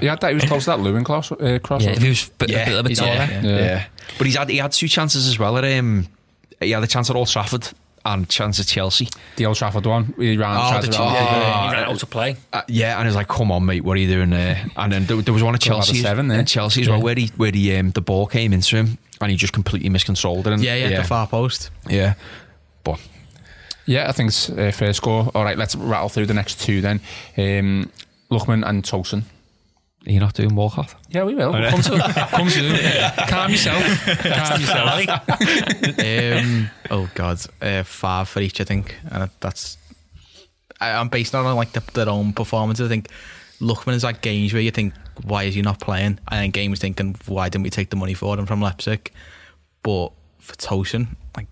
[0.00, 0.24] He that.
[0.28, 1.30] He was close to that Lewin cross.
[1.30, 3.10] Uh, cross Yeah, if he was a bit, a bit, a bit taller.
[3.14, 3.56] yeah, yeah.
[3.58, 3.84] Yeah.
[4.18, 5.56] But he's had he had two chances as well.
[5.56, 6.08] At um,
[6.64, 7.68] he had a chance at Old Trafford
[8.04, 9.08] and chance at Chelsea.
[9.36, 10.12] the Old Trafford one.
[10.18, 10.56] He ran.
[10.56, 12.36] Oh, tried the to- Chelsea- yeah, He ran out to play.
[12.52, 14.92] Uh, yeah, and he was like, "Come on, mate, what are you doing there?" And
[14.92, 16.42] then there, there was one at Could have had a Chelsea, seven there.
[16.44, 17.04] Chelsea as well, Yeah.
[17.04, 20.46] where he where he um, the ball came into him and he just completely miscontrolled
[20.48, 20.52] it.
[20.52, 21.70] And, Yeah, yeah, yeah, the far post.
[21.88, 22.14] yeah.
[22.82, 22.98] But
[23.86, 25.30] Yeah, I think it's uh, fair score.
[25.34, 27.00] All right, let's rattle through the next two then.
[27.38, 27.90] Um,
[28.32, 29.22] Lookman and Tosun.
[30.04, 30.94] You're not doing Walcott.
[31.10, 31.52] Yeah, we will.
[31.52, 31.98] Come to
[32.30, 33.82] come to Calm yourself.
[34.06, 35.98] Calm yourself.
[36.00, 39.78] um, oh God, uh, five for each, I think, and that's.
[40.80, 42.86] I, I'm based it on like the, their own performances.
[42.86, 43.08] I think
[43.60, 44.92] Lookman is like games where you think,
[45.22, 46.18] why is he not playing?
[46.28, 49.12] And then games thinking, why didn't we take the money for him from Leipzig?
[49.84, 50.08] But
[50.40, 51.46] for Tosun, like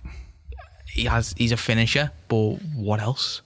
[0.89, 3.43] he has, he's a finisher, but what else?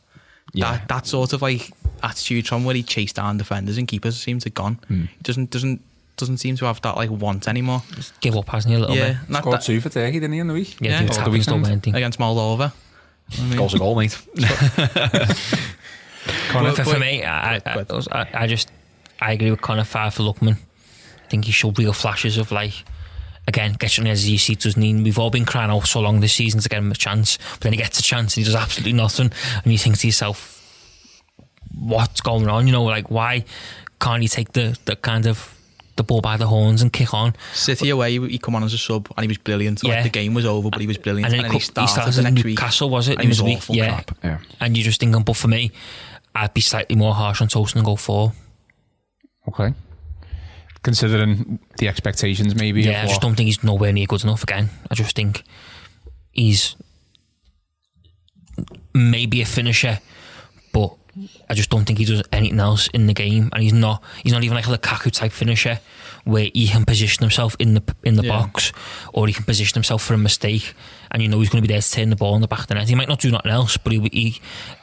[0.55, 0.79] Yeah.
[0.79, 1.71] That that sort of like
[2.05, 4.75] attitude from where he chased down defenders and keepers seems to have gone.
[4.89, 5.03] Hmm.
[5.05, 5.81] He doesn't doesn't
[6.17, 7.83] doesn't seem to have that like want anymore.
[8.21, 9.37] Give up, hasn't he, a little yeah, bit?
[9.39, 10.77] Scored that, two for Turkey, didn't he, in the week?
[10.81, 10.99] Yeah, Yeah.
[11.01, 11.97] yeah Or the tackles don't weekend.
[11.97, 12.73] against Moldova.
[13.39, 14.17] I mean, Goal's a goal, mate.
[16.49, 18.71] Connor, for, for but- me, I, I, but- I, I just
[19.21, 20.57] I agree with Connor five for Lookman.
[20.57, 22.85] I think he showed real flashes of like
[23.49, 24.95] again gets on his seat doesn't he?
[24.95, 27.61] We've all been crying out so long this season to get him a chance, but
[27.61, 29.33] then he gets a chance and he does absolutely nothing,
[29.65, 30.64] and you think to yourself,
[31.79, 32.67] what's going on?
[32.67, 33.45] You know, like why
[34.01, 35.59] can't he take the the kind of
[35.97, 37.35] the ball by the horns and kick on?
[37.53, 39.83] City away, he come on as a sub and he was brilliant.
[39.83, 39.95] Yeah.
[39.95, 41.33] Like the game was over, but he was brilliant.
[41.33, 42.59] And then, he he, started, started the at next week.
[42.59, 43.15] Newcastle, was it?
[43.15, 43.59] and he was midweek?
[43.59, 43.77] awful.
[43.77, 44.03] yeah.
[44.03, 44.39] Crap, yeah.
[44.61, 45.71] And you're just thinking, oh, but for me,
[46.35, 48.33] I'd be slightly more harsh on Tosun and go four.
[49.49, 49.73] Okay.
[50.83, 52.83] Considering the expectations, maybe.
[52.83, 54.69] Yeah, I just don't think he's nowhere near good enough again.
[54.91, 55.45] I just think
[56.33, 56.77] he's
[58.93, 60.01] maybe a finisher,
[60.73, 60.95] but
[61.49, 63.49] I just don't think he does anything else in the game.
[63.53, 65.81] And he's not he's not even like a Lukaku type finisher
[66.25, 68.31] where he can position himself in the in the Yeah.
[68.31, 68.73] box
[69.13, 70.75] or he can position himself for a mistake
[71.11, 72.61] and you know he's going to be there to turn the ball in the back
[72.61, 72.89] of the net.
[72.89, 74.41] He might not do nothing else, but he, he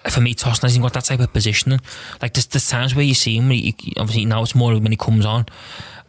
[0.10, 1.82] for me, Tosun hasn't got that type of positioning.
[2.22, 4.98] Like there's, there's times where you see him, he, obviously now it's more when he
[4.98, 5.46] comes on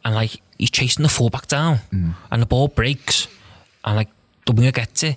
[0.04, 2.14] and like he's chasing the fullback down mm.
[2.30, 3.26] and the ball breaks
[3.84, 4.08] and like
[4.46, 5.16] the winger gets it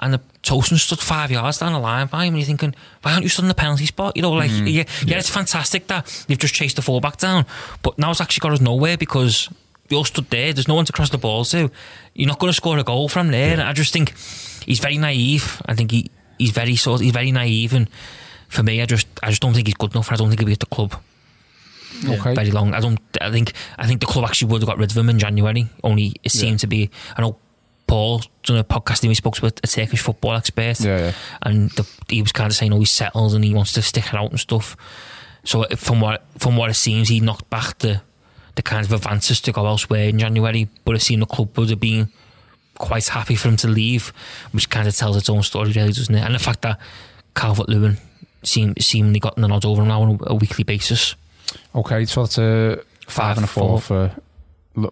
[0.00, 3.12] and the Tosun stood five yards down the line by him and you're thinking why
[3.12, 4.66] aren't you stood in the penalty spot you know like mm-hmm.
[4.66, 7.44] yeah, yeah it's fantastic that you've just chased the fullback down
[7.82, 9.50] but now it's actually got us nowhere because
[9.90, 11.70] you're stood there there's no one to cross the ball to
[12.14, 14.16] you're not going to score a goal from there and I just think
[14.64, 17.86] he's very naive I think he he's very sort he's very naive and
[18.48, 20.46] for me I just I just don't think he's good enough I don't think he'll
[20.46, 20.94] be at the club
[22.06, 22.34] Okay.
[22.34, 22.74] very long.
[22.74, 23.00] I don't.
[23.20, 23.54] I think.
[23.76, 25.68] I think the club actually would have got rid of him in January.
[25.82, 26.90] Only it seemed to be.
[27.16, 27.38] I know
[27.88, 29.02] Paul done a podcast.
[29.02, 30.80] and He spoke to a, Turkish football expert.
[30.80, 31.12] Yeah, yeah.
[31.42, 34.06] And the, he was kind of saying, "Oh, he's settled and he wants to stick
[34.06, 34.76] it out and stuff."
[35.44, 38.02] So from what from what it seems, he knocked back the
[38.54, 40.68] the kind of advances to go elsewhere in January.
[40.84, 42.12] But it seemed the club would have been
[42.74, 44.12] quite happy for him to leave,
[44.52, 46.20] which kind of tells its own story, really, doesn't it?
[46.24, 46.78] And the fact that
[47.34, 47.96] Calvert Lewin
[48.44, 51.14] seem, seemingly gotten the nod over him now on a, a weekly basis.
[51.74, 52.76] Okay, so that's a
[53.06, 54.08] five, Five, and a four, four.
[54.10, 54.20] for.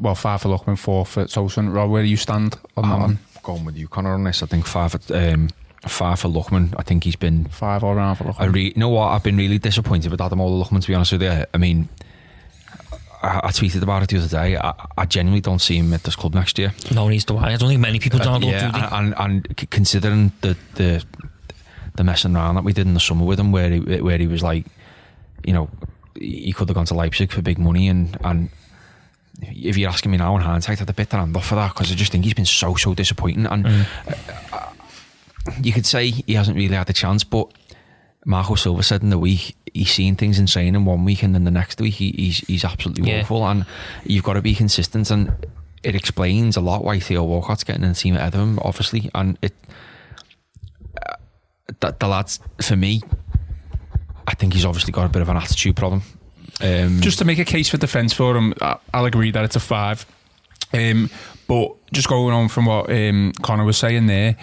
[0.01, 1.73] Well, five for Lookman, four for Tosun.
[1.75, 3.19] Rob, where do you stand on that I'm one?
[3.43, 4.43] going with you, Connor, on this.
[4.43, 5.49] I think five, at, um,
[5.87, 6.75] five for Lookman.
[6.79, 8.41] I think he's been Five all round for Lookman.
[8.41, 9.09] I re- you know what?
[9.09, 11.45] I've been really disappointed with Adam Lookman, to be honest with you.
[11.55, 11.89] I mean,
[13.23, 14.57] I, I tweeted about it the other day.
[14.57, 16.73] I, I genuinely don't see him at this club next year.
[16.93, 17.53] No needs to why.
[17.53, 18.85] I don't think many people don't Uh, yeah, do they?
[18.87, 21.05] and, and, and considering the, the
[21.95, 24.27] the messing around that we did in the summer with him, where he where he
[24.27, 24.67] was like,
[25.45, 25.71] you know,
[26.15, 28.51] he could have gone to Leipzig for big money, and and
[29.43, 31.75] if you're asking me now in hindsight, I'd have a bit hand off for that
[31.75, 33.85] because I just think he's been so so disappointing, and uh,
[35.61, 37.53] you could say he hasn't really had a chance, but.
[38.29, 41.45] Marco Silva said in the week he's seen things in training one week and then
[41.45, 43.19] the next week he, he's he's absolutely Yeah.
[43.19, 43.65] woeful and
[44.05, 45.33] you've got to be consistent and
[45.85, 49.09] it explains a lot why Theo Walcott's getting in the team ahead of him obviously
[49.15, 49.55] and it
[51.09, 51.15] uh,
[51.79, 53.01] that the lads for me
[54.27, 56.03] I think he's obviously got a bit of an attitude problem
[56.61, 58.55] um, Just to make a case for defence for him,
[58.93, 60.07] I'll agree that it's a five.
[60.73, 61.11] Um,
[61.47, 64.37] but just going on from what um, Connor was saying there,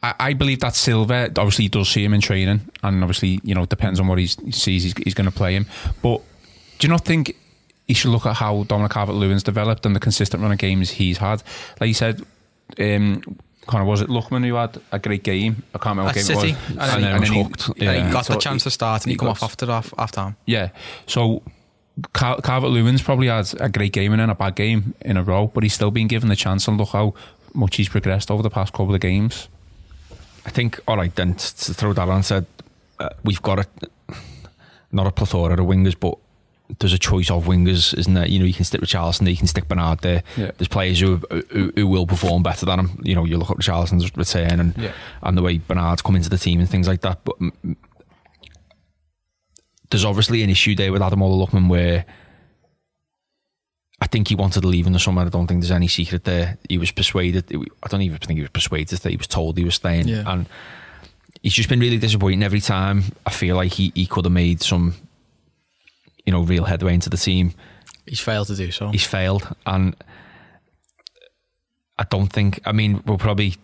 [0.00, 3.64] I, believe that Silva obviously he does see him in training, and obviously you know
[3.64, 5.66] it depends on what he sees he's, he's going to play him.
[6.02, 6.22] But
[6.78, 7.34] do you not think
[7.88, 11.18] he should look at how Dominic Calvert-Lewin's developed and the consistent run of games he's
[11.18, 11.42] had.
[11.80, 12.22] Like you said,
[12.78, 13.38] um,
[13.68, 15.62] kind of was it Lookman who had a great game?
[15.74, 16.68] I can't remember what game City, it was.
[16.70, 17.70] and then, then and was then he, hooked.
[17.80, 18.06] yeah, Yeah.
[18.06, 19.92] he got the chance he- to start and he, he come got- off after half,
[19.96, 20.36] half time.
[20.46, 20.70] Yeah.
[21.06, 21.42] So
[22.14, 25.48] Cal- Calvert-Lewin's probably had a great game and then a bad game in a row,
[25.48, 27.14] but he's still been given the chance and look how
[27.54, 29.48] much he's progressed over the past couple of games.
[30.46, 32.46] I think, all right, then to throw that on, said
[32.98, 33.66] uh, we've got a
[34.92, 36.16] not a plethora of wingers, but
[36.80, 38.26] there's a choice of wingers, isn't there?
[38.28, 40.22] You know, you can stick with Charleston, you can stick Bernard there.
[40.36, 40.50] Yeah.
[40.58, 41.16] There's players who,
[41.50, 43.00] who who will perform better than him.
[43.02, 44.92] You know, you look at Charleston's return and Yeah.
[45.22, 47.20] and the way Bernard's come into the team and things like that.
[47.24, 47.36] But
[49.90, 52.04] there's obviously an issue there with Ademola Lookman where.
[54.00, 55.22] I think he wanted to leave in the summer.
[55.22, 56.56] I don't think there's any secret there.
[56.68, 57.50] He was persuaded.
[57.82, 60.06] I don't even think he was persuaded that he was told he was staying.
[60.06, 60.22] Yeah.
[60.24, 60.46] And
[61.42, 63.02] he's just been really disappointing every time.
[63.26, 64.94] I feel like he, he could have made some,
[66.28, 67.54] you know, real headway into the team.
[68.04, 68.90] He's failed to do so.
[68.90, 69.96] He's failed, and
[71.98, 72.60] I don't think.
[72.66, 73.56] I mean, we'll probably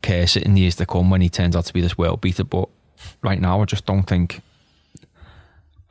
[0.00, 2.20] curse it in the years to come when he turns out to be this world
[2.20, 2.44] beater.
[2.44, 2.68] But
[3.22, 4.40] right now, I just don't think.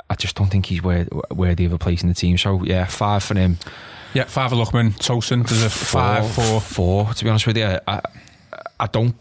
[0.10, 2.38] I just don't think he's worth, worthy of a place in the team.
[2.38, 3.58] So yeah, five for him.
[4.14, 6.62] Yeah, five for Lookman, Tosun, there's a five for.
[6.62, 7.14] four.
[7.14, 8.02] To be honest with you, I,
[8.80, 9.16] I don't.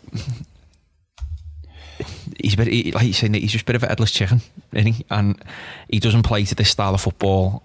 [2.42, 3.34] He's a bit he, like you saying.
[3.34, 4.40] He's just a bit of a headless chicken,
[4.72, 5.04] isn't he?
[5.10, 5.42] And
[5.88, 7.62] he doesn't play to this style of football,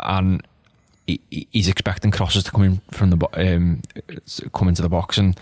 [0.00, 0.46] and
[1.06, 3.82] he, he- he's expecting crosses to come in from the um,
[4.52, 5.38] come into the box, and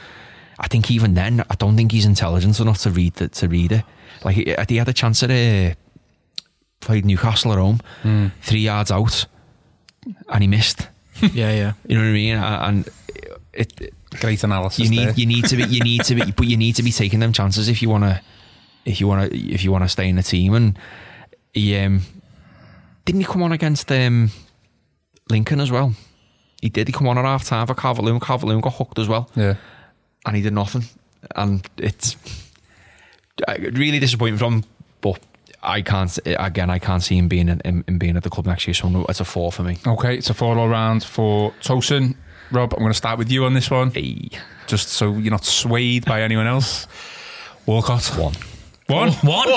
[0.58, 3.72] I think even then, I don't think he's intelligent enough to read the, to read
[3.72, 3.84] it.
[4.24, 5.74] Like he, had a chance at a
[6.80, 7.80] played Newcastle at home,
[8.42, 9.26] three yards out,
[10.28, 10.88] and he missed.
[11.22, 11.72] yeah, yeah.
[11.86, 12.36] You know what I mean?
[12.36, 12.88] And
[13.54, 14.78] it, it- Great analysis.
[14.84, 15.14] you need there.
[15.14, 17.32] you need to be you need to be but you need to be taking them
[17.32, 18.20] chances if you want to
[18.84, 20.54] if you want to if you want to stay in the team.
[20.54, 20.78] And
[21.54, 22.02] he um,
[23.04, 24.30] didn't he come on against um,
[25.30, 25.94] Lincoln as well?
[26.60, 26.86] He did.
[26.88, 28.20] He come on at half time for Calvert Lewin.
[28.20, 29.56] Calvert Lewin got hooked as well, Yeah.
[30.26, 30.84] and he did nothing.
[31.34, 32.16] And it's
[33.48, 34.64] really disappointing from.
[35.00, 35.20] But
[35.62, 36.70] I can't again.
[36.70, 38.74] I can't see him being in, in, in being at the club next year.
[38.74, 39.78] So it's a four for me.
[39.86, 42.14] Okay, it's a four all round for Tosun.
[42.53, 44.28] Rob, I'm going to start with you on this one, Hey,
[44.66, 46.86] just so you're not swayed by anyone else.
[47.66, 48.05] Walcott.
[48.18, 48.34] one.
[48.88, 49.12] One.
[49.12, 49.48] One.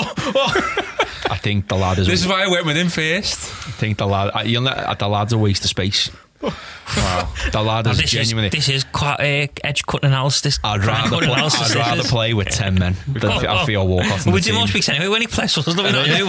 [1.28, 2.06] I think the lad is.
[2.06, 3.38] This is why I went with him first.
[3.68, 4.30] I think the lad.
[4.34, 6.10] I- You'll let, the lad's a waste of space.
[6.42, 7.28] Wow.
[7.50, 10.60] The lad is this, is, this is quite uh, edge cutting analysis.
[10.62, 14.32] I'd rather, play, analysis, I'd rather play with 10 men than I feel Walcott in
[14.32, 14.60] We the do team.
[14.60, 15.90] most weeks anyway when he plays us, doesn't we?
[15.90, 16.26] Not do.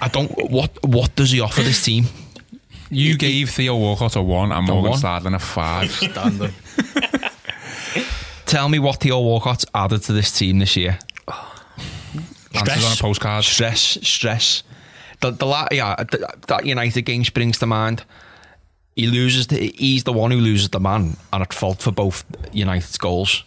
[0.00, 0.50] I don't.
[0.50, 2.06] What What does he offer this team?
[2.90, 5.00] You gave Theo Walcott a one and Morgan one?
[5.00, 5.90] Schneiderlin a five.
[5.92, 6.54] Standard.
[8.46, 10.98] Tell me what Theo Walcott's added to this team this year.
[12.54, 13.44] Answers on a postcard.
[13.44, 14.62] Stress, stress.
[15.20, 18.04] The, the la- yeah, th- that United game springs to mind.
[18.94, 19.48] He loses.
[19.48, 23.44] The, he's the one who loses the man, and at fault for both United's goals.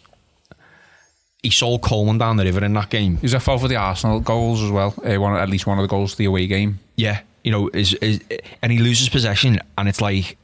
[1.42, 3.14] He sold Coleman down the river in that game.
[3.16, 4.94] He's was a foul for the Arsenal goals as well.
[5.04, 6.80] Uh, one, at least one of the goals the away game.
[6.98, 8.22] Yeah, you know, is, is
[8.62, 10.38] and he loses possession, and it's like,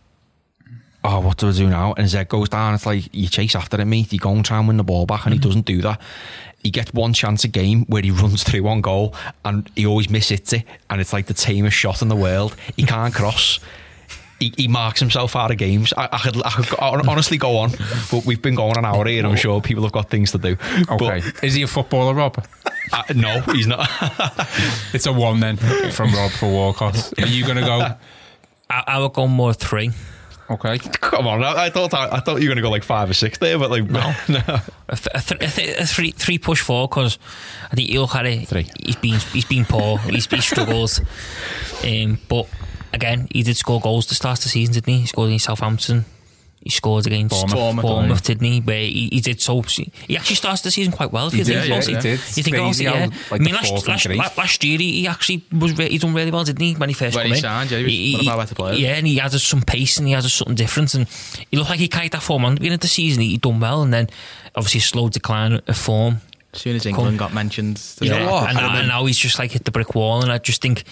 [1.03, 1.93] oh, what do I do now?
[1.93, 2.73] And his head goes down.
[2.73, 4.11] It's like you chase after him, mate.
[4.11, 5.49] You go and try and win the ball back, and he mm-hmm.
[5.49, 6.01] doesn't do that.
[6.63, 10.09] He gets one chance a game where he runs through one goal, and he always
[10.09, 12.55] misses it, and it's like the tamest shot in the world.
[12.75, 13.59] He can't cross.
[14.39, 15.93] He, he marks himself out of games.
[15.95, 17.71] I, I could, I could honestly go on,
[18.11, 20.37] but we've been going an hour here, and I'm sure people have got things to
[20.37, 20.57] do.
[20.89, 21.21] Okay.
[21.41, 22.45] Is he a footballer, Rob?
[22.91, 23.89] Uh, no, he's not.
[24.93, 27.13] It's a one then from Rob for Walcott.
[27.19, 27.95] Are you going to go?
[28.69, 29.91] I, I would go more three.
[30.49, 30.77] Okay.
[30.77, 33.13] Come on, I, I thought I, thought you were going to go like five or
[33.15, 34.59] six there, but like no, no.
[34.87, 37.17] A, th- a, th- a, three three push four because
[37.71, 38.47] I think you look at it.
[38.47, 38.69] Three.
[38.83, 39.97] He's been he's been poor.
[39.97, 41.01] he's he struggles.
[41.83, 42.47] Um, but
[42.95, 44.99] again, he did score goals to start the season, didn't he?
[45.01, 46.05] He scored in Southampton.
[46.61, 47.53] He scored against Bournemouth.
[47.55, 48.59] Bournemouth, Bournemouth, didn't he?
[48.59, 49.61] Where he, he did so.
[49.61, 51.27] He actually starts the season quite well.
[51.27, 51.85] If He you think did, yeah, it.
[51.85, 52.11] he did.
[52.11, 53.05] You think it, yeah.
[53.29, 56.31] like, I mean, last, last, last year he, he actually was re- he done really
[56.31, 56.73] well, didn't he?
[56.73, 58.79] When he first When come he in, signed, yeah, he was one of our better.
[58.81, 61.07] Yeah, and he had some pace and he had something different, and
[61.51, 63.21] he looked like he carried that form on at the beginning of the season.
[63.21, 64.09] He done well, and then
[64.55, 66.21] obviously a slow decline of form.
[66.51, 68.15] As soon as England got mentioned, Yeah.
[68.47, 70.83] And, now- and now he's just like hit the brick wall, and I just think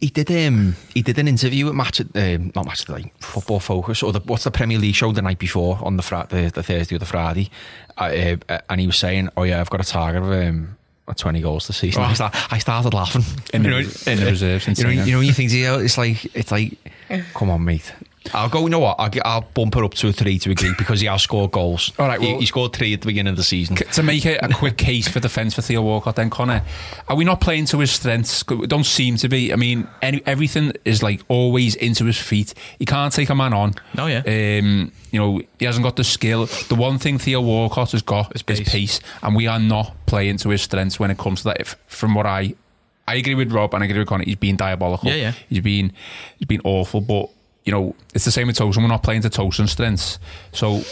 [0.00, 3.60] He did um he did an interview at match at um, not match like football
[3.60, 6.50] focus or the what's the Premier League show the night before on the Fri- the,
[6.50, 7.50] the Thursday or the Friday,
[7.96, 10.76] uh, uh, and he was saying, "Oh yeah, I've got a target of um."
[11.16, 12.02] 20 goals this season.
[12.02, 13.22] I, start, I started laughing
[13.54, 13.76] In the- You
[14.12, 16.76] in the reserves, You know, insane, you know, you think you it's like it's like,
[17.34, 17.94] come on, mate.
[18.34, 18.60] I'll go.
[18.60, 18.96] You know what?
[18.98, 21.52] I'll, get, I'll bump her up to a three to agree because he has scored
[21.52, 21.92] goals.
[21.98, 23.76] All right, He- well- he, scored three at the beginning of the season.
[23.76, 26.62] to make it a quick case for defence for Theo Walcott, then Connor,
[27.08, 28.46] are we not playing to his strengths?
[28.48, 29.52] We don't seem to be.
[29.52, 32.54] I mean, any, everything is like always into his feet.
[32.78, 33.74] He can't take a man on.
[33.94, 34.22] No, yeah.
[34.26, 36.46] Um, you know, he hasn't got the skill.
[36.68, 38.68] The one thing Theo Walcott has got Is is pace.
[38.68, 41.60] pace, and we are not playing to his strengths when it comes to that.
[41.60, 42.54] If, from what I,
[43.08, 44.24] I agree with Rob and I agree with Connor.
[44.24, 45.08] He's been diabolical.
[45.08, 45.32] Yeah, yeah.
[45.48, 45.92] He's been,
[46.38, 47.00] he's been awful.
[47.00, 47.30] But
[47.66, 48.78] you know, it's the same with Tosun.
[48.78, 50.18] We're not playing to Tosun's strengths.
[50.52, 50.82] So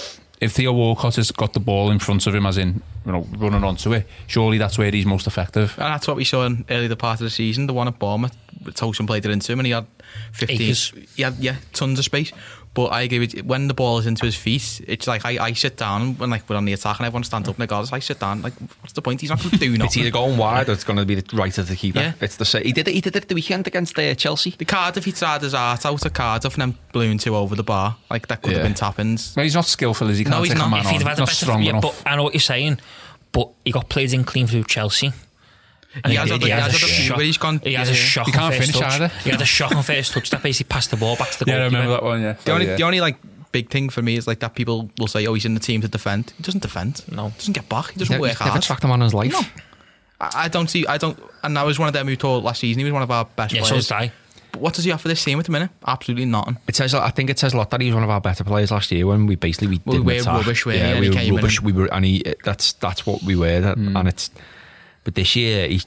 [0.41, 3.27] if Theo Walcott has got the ball in front of him, as in you know
[3.39, 5.72] running onto it, surely that's where he's most effective.
[5.79, 7.68] And that's what we saw in early the part of the season.
[7.68, 9.87] The one at Bournemouth, Tosin played it into him, and he had
[10.33, 10.62] fifteen.
[10.62, 10.93] Acres.
[11.14, 12.33] He had yeah, tons of space.
[12.75, 15.43] But I agree with you, when the ball is into his feet, it's like I,
[15.45, 17.66] I sit down when like we're on the attack and everyone stands up and I
[17.66, 18.43] go, I sit down.
[18.43, 19.20] Like, what's the point?
[19.20, 21.37] He's not going to do It's either going wide or it's going to be the
[21.37, 22.01] right of the keeper.
[22.01, 22.12] Yeah.
[22.20, 22.64] It's the same.
[22.64, 22.95] He did it.
[22.95, 24.51] He did it at the weekend against uh, Chelsea.
[24.59, 27.62] The Cardiff, he tried his art out at Cardiff and then blew into over the
[27.62, 27.97] bar.
[28.11, 28.59] Like that could Yeah.
[28.59, 29.37] have been tappings.
[29.37, 30.25] Well, he's not skillful, is he?
[30.25, 30.66] No, Can't he's take not.
[30.66, 30.93] a man If on.
[30.95, 31.83] he'd have He's had a not better, strong yeah, enough.
[32.05, 32.81] but I know what you're saying.
[33.31, 35.12] But he got played in clean through Chelsea.
[36.03, 37.74] And He has had- he has a had a few shock- where he's gone- He
[37.74, 38.03] has yeah, a yeah.
[38.05, 38.26] shock.
[38.26, 38.92] He on can't first finish touch.
[39.01, 39.09] either.
[39.22, 41.51] He had a shock on first touch that basically passed the ball back to the
[41.51, 41.76] yeah, I goalkeeper.
[41.82, 42.22] remember that one.
[42.22, 42.76] Yeah, The only, yeah.
[42.76, 43.16] the only like
[43.53, 45.80] big thing for me is like that people will say, "Oh, he's in the team
[45.82, 47.03] to defend." He doesn't defend.
[47.12, 47.28] No.
[47.28, 47.92] he doesn't get back.
[47.92, 48.62] He doesn't He's work never hard.
[48.62, 49.30] tracked him on his life.
[49.32, 49.42] No.
[50.20, 50.86] I, I don't see.
[50.86, 51.18] I don't.
[51.45, 53.24] And that was one of them who told last season he was one of our
[53.24, 53.86] best Yeah, so players.
[53.88, 54.12] did I.
[54.53, 55.70] But what does he offer this team at the minute?
[55.86, 56.57] Absolutely nothing.
[56.68, 56.95] It says.
[56.95, 58.90] I think it says a lot that he was one of our better players last
[58.92, 60.26] year when we basically we We didn't were attack.
[60.34, 61.07] rubbish, weren't we?
[61.09, 61.57] And were rubbish.
[61.59, 62.22] and- We were, and he.
[62.45, 63.61] That's that's what we were.
[63.61, 63.97] That, hmm.
[63.97, 64.30] And it's.
[65.05, 65.80] But this year he.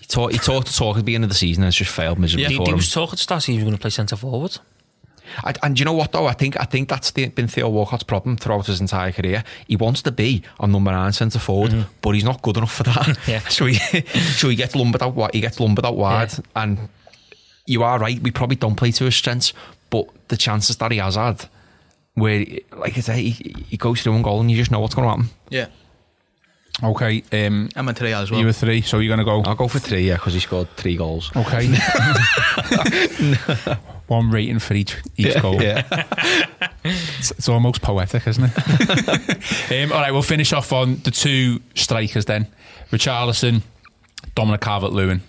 [0.00, 1.92] He talked, he talked the talk at the beginning of the season and it's just
[1.92, 2.76] failed miserably He, for he him.
[2.78, 4.58] was talking to start he was going to play centre forward.
[5.44, 6.26] I, and do you know what though?
[6.26, 9.44] I think I think that's the, been Theo Walcott's problem throughout his entire career.
[9.66, 11.90] He wants to be on number nine centre forward, mm-hmm.
[12.02, 13.18] but he's not good enough for that.
[13.26, 13.40] Yeah.
[13.40, 13.74] So he
[14.36, 15.34] so he gets lumbered out wide.
[15.34, 16.88] He gets lumbered out wide, and
[17.66, 18.20] you are right.
[18.20, 19.52] We probably don't play to his strengths,
[19.90, 21.44] but the chances that he has had,
[22.14, 22.44] where
[22.76, 25.06] like I say, he, he goes through one goal and you just know what's going
[25.06, 25.30] to happen.
[25.50, 25.66] Yeah,
[26.82, 28.40] Okay, um, I'm in three as well.
[28.40, 29.42] you were three, so you're going to go.
[29.48, 31.30] I'll go for three, yeah, because he scored three goals.
[31.36, 31.68] Okay.
[34.06, 35.62] One rating for each each goal.
[35.62, 36.06] Yeah.
[36.82, 38.54] It's, it's almost poetic, isn't it?
[39.84, 42.46] um, all right, we'll finish off on the two strikers then.
[42.90, 43.60] Richarlison,
[44.34, 45.20] Dominic Calvert-Lewin.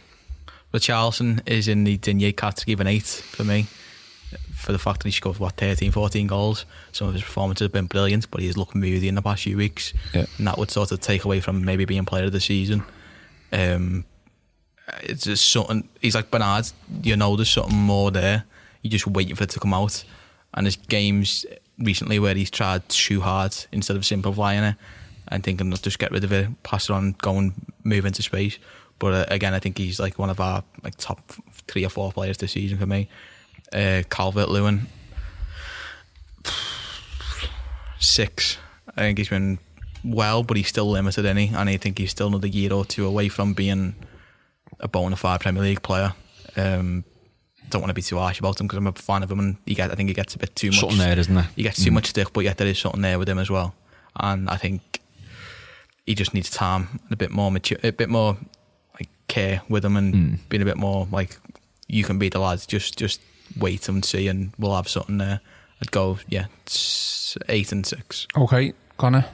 [0.73, 3.67] Richarlison is in the Digne category of an eight for me.
[4.55, 7.71] For the fact that he scored what 13, 14 goals, some of his performances have
[7.71, 10.25] been brilliant, but he's looked moody in the past few weeks, Yeah.
[10.37, 12.83] and that would sort of take away from maybe being player of the season.
[13.51, 14.05] Um,
[15.03, 15.87] it's just something.
[16.01, 16.65] He's like Bernard.
[17.03, 18.43] You know, there's something more there.
[18.81, 20.03] You're just waiting for it to come out.
[20.53, 21.45] And there's games
[21.79, 24.75] recently where he's tried to shoot hard instead of simplifying it
[25.29, 27.53] and thinking, let's just get rid of it, pass it on, go and
[27.83, 28.57] move into space.
[28.99, 31.31] But uh, again, I think he's like one of our like top
[31.67, 33.07] three or four players this season for me.
[33.73, 34.87] Uh, Calvert Lewin,
[37.99, 38.57] six.
[38.97, 39.59] I think he's been
[40.03, 41.47] well, but he's still limited, he?
[41.55, 43.95] And I think he's still another year or two away from being
[44.79, 46.13] a bona fide Premier League player.
[46.57, 47.05] Um,
[47.69, 49.57] don't want to be too harsh about him because I'm a fan of him, and
[49.65, 50.79] he get, I think he gets a bit too much.
[50.79, 51.47] Something there, isn't there?
[51.55, 53.73] He gets too much stick, but yet there is something there with him as well.
[54.19, 54.99] And I think
[56.05, 58.37] he just needs time, and a bit more mature, a bit more
[58.95, 61.37] like care with him, and being a bit more like
[61.87, 62.65] you can be the lads.
[62.65, 63.21] Just just
[63.57, 65.39] wait and see, and we'll have something there.
[65.81, 68.27] I'd go, yeah, s- eight and six.
[68.37, 69.25] Okay, Connor.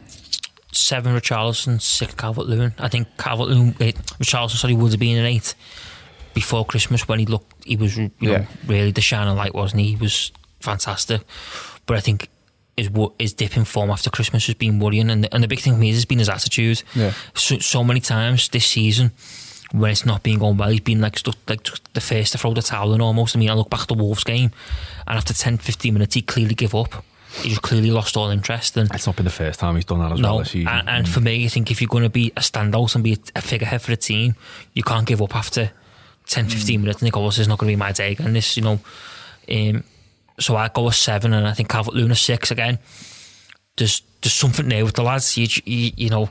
[0.71, 2.73] Seven Richarlison, six Calvert Lewin.
[2.77, 3.91] I think Calvert Lewin, eh,
[4.21, 5.55] Richarlison said he would have been an eight
[6.33, 8.37] before Christmas when he looked, he was you Yeah.
[8.39, 9.89] know really the shining light, wasn't he?
[9.91, 11.21] He was fantastic.
[11.85, 12.29] But I think
[12.75, 15.47] his wo- his dip in form after Christmas has been worrying, and the, and the
[15.47, 16.83] big thing for me has been his attitude.
[16.93, 17.13] Yeah.
[17.33, 19.11] So, so many times this season
[19.71, 21.63] when it's not been going well, he's been like stuck, like
[21.93, 23.35] the first to throw the towel in almost.
[23.35, 24.51] I mean, I look back at the Wolves game,
[25.05, 27.03] and after 10, 15 minutes, he clearly gave up.
[27.41, 29.99] He just clearly lost all interest, and It's not been the first time he's done
[29.99, 30.69] that as well no, this season.
[30.69, 33.17] and, and for me, I think if you're going to be a standout and be
[33.35, 34.35] a, figurehead for the team,
[34.73, 35.71] you can't give up after
[36.27, 38.33] 10, 15 minutes and think, oh, this is not going to be my day again.
[38.33, 38.79] This, you know,
[39.51, 39.83] um,
[40.39, 42.79] so I go a seven, and I think Calvert Lewin a six again.
[43.75, 45.37] There's there's something there with the lads.
[45.37, 46.29] You, you, you know,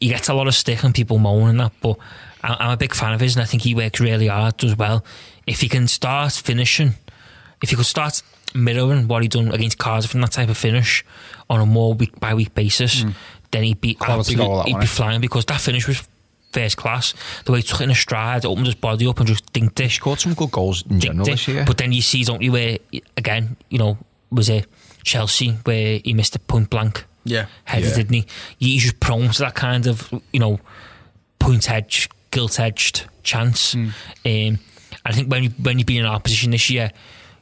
[0.00, 1.98] he gets a lot of stick and people moaning that, but
[2.42, 5.04] I'm a big fan of his, and I think he works really hard as well.
[5.46, 6.94] If he can start finishing,
[7.62, 8.22] if he could start
[8.54, 11.04] mirroring what he done against Cardiff and that type of finish
[11.48, 13.10] on a more week by week basis, hmm.
[13.50, 16.06] then he'd be Quality absolute- goal, he'd one, be flying because that finish was
[16.52, 17.14] first class.
[17.44, 19.78] The way he took it in a stride, opened his body up and just dinked
[19.80, 19.90] it.
[19.90, 21.64] scored some good goals in general dinked this year.
[21.64, 22.78] But then you see, don't you, where
[23.16, 23.98] again, you know,
[24.32, 24.66] was it
[25.04, 27.46] Chelsea where he missed a point blank Yeah.
[27.64, 27.94] header, Yeah.
[27.94, 28.26] didn't he?
[28.58, 30.58] He's just prone to that kind of, you know,
[31.38, 33.74] point edge, gilt edged chance.
[33.74, 34.58] Um,
[35.04, 36.90] I think when you, when you've been in our position this year,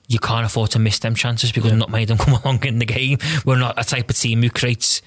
[0.09, 2.79] you can't afford to miss them chances because not many of them come along in
[2.79, 3.19] the game.
[3.45, 5.03] We're not a type of team who creates,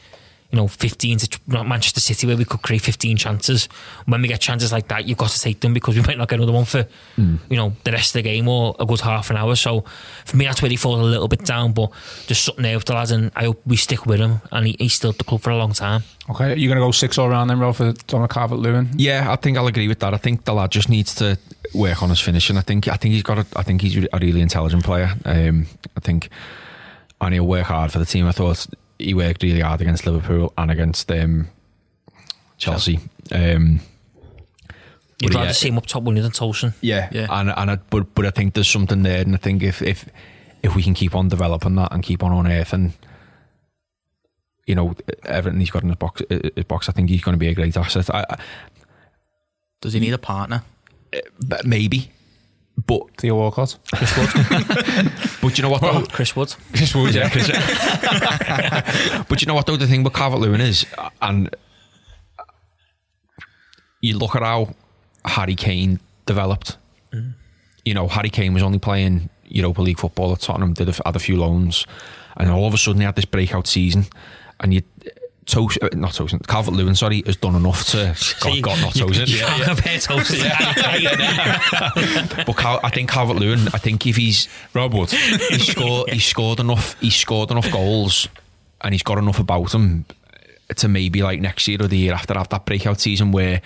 [0.51, 3.67] you know, 15 to not Manchester City where we could create 15 chances.
[4.05, 6.27] When we get chances like that, you've got to take them because we might not
[6.27, 6.85] get another one for,
[7.17, 9.55] you know, the rest of the game or a good half an hour.
[9.55, 9.85] So
[10.25, 11.91] for me, that's where he falls a little bit down, but
[12.27, 14.75] just something there with the lads and I hope we stick with him and he,
[14.77, 16.03] he's still at the club for a long time.
[16.29, 18.89] Okay, you're going to go six all round then, Rob, for Donald Calvert Lewin?
[18.95, 20.13] Yeah, I think I'll agree with that.
[20.13, 21.37] I think the lad just needs to
[21.73, 22.57] work on his finishing.
[22.57, 23.39] I think I think he's got.
[23.39, 25.11] A, I think he's a really intelligent player.
[25.25, 25.65] Um,
[25.97, 26.29] I think,
[27.19, 28.27] and he'll work hard for the team.
[28.27, 28.67] I thought
[29.01, 31.47] he worked really hard against Liverpool and against um,
[32.57, 32.99] Chelsea.
[33.31, 33.79] Um,
[35.19, 36.73] You'd rather yeah, see him up top, you, than Tosun?
[36.81, 37.27] yeah, Yeah.
[37.29, 40.09] and and I, but but I think there's something there, and I think if if
[40.63, 42.93] if we can keep on developing that and keep on unearthing,
[44.65, 44.95] you know,
[45.25, 47.53] everything he's got in his box, his box, I think he's going to be a
[47.53, 48.09] great asset.
[48.13, 48.37] I, I,
[49.81, 50.63] Does he need a partner?
[51.45, 52.09] but maybe,
[52.85, 53.77] but Theo Walcott?
[53.93, 54.29] Chris Wood.
[55.41, 55.81] but you know what?
[55.81, 56.05] though?
[56.05, 56.55] Chris Wood.
[56.73, 57.29] Chris Wood, yeah.
[57.35, 59.23] yeah.
[59.27, 59.77] But you know what though?
[59.77, 60.85] The thing with Calvert Lewin is,
[61.21, 61.53] and
[64.01, 64.73] you look at how
[65.25, 66.77] Harry Kane developed.
[67.13, 67.33] Mm.
[67.85, 71.15] You know, Harry Kane was only playing Europa League football at Tottenham, did a, had
[71.15, 71.85] a few loans,
[72.37, 74.05] and all of a sudden he had this breakout season.
[74.59, 74.81] And you,
[75.45, 78.15] Tos, uh, not Tosun, Calvert Lewin, sorry, has done enough to.
[78.41, 79.27] God, God not Tosun.
[79.27, 80.45] You can't compare Tosun.
[82.45, 85.09] But Cal, I think Calvert Lewin, I think if he's Rob Wood.
[85.11, 88.27] he scored he scored enough he scored enough goals
[88.81, 90.05] and he's got enough about him
[90.75, 93.61] to maybe like next year or the year after have that breakout season where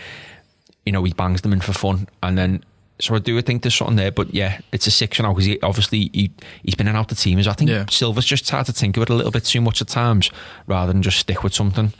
[0.85, 2.63] you know he bangs them in for fun and then
[2.99, 5.59] so I do think there's something there but yeah it's a six now because he,
[5.61, 6.31] obviously he,
[6.63, 7.85] he's been in and out the teams I think Yeah.
[7.89, 10.29] Silva's just had to think of it a little bit too much at times
[10.67, 11.91] rather than just stick with something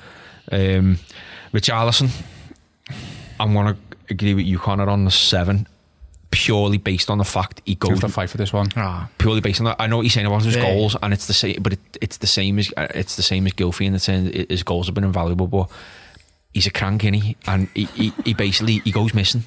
[0.52, 1.00] um,
[1.54, 2.10] Richarlison
[3.40, 3.78] I'm going to
[4.10, 5.68] agree with you Connor on the seven
[6.32, 8.68] purely based on the fact he goes to fight for this one?
[8.76, 9.78] Ah, purely based on that.
[9.80, 10.64] I know what you're saying about his Yeah.
[10.64, 13.46] goals, and it's the same, but it, it's the same as uh, it's the same
[13.48, 15.70] as Gylfi in the sense his goals have been invaluable, but.
[16.56, 17.36] He's a crank, is he?
[17.48, 19.44] And he, he, he basically he goes missing.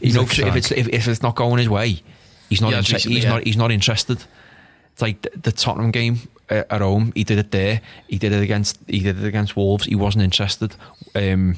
[0.00, 2.00] You know, if it's if, if it's not going his way,
[2.48, 2.70] he's not.
[2.70, 3.30] Yeah, inter- recently, he's yeah.
[3.30, 3.42] not.
[3.42, 4.24] He's not interested.
[4.92, 7.12] It's like the, the Tottenham game uh, at home.
[7.16, 7.80] He did it there.
[8.06, 8.78] He did it against.
[8.86, 9.86] He did it against Wolves.
[9.86, 10.76] He wasn't interested.
[11.16, 11.56] Um,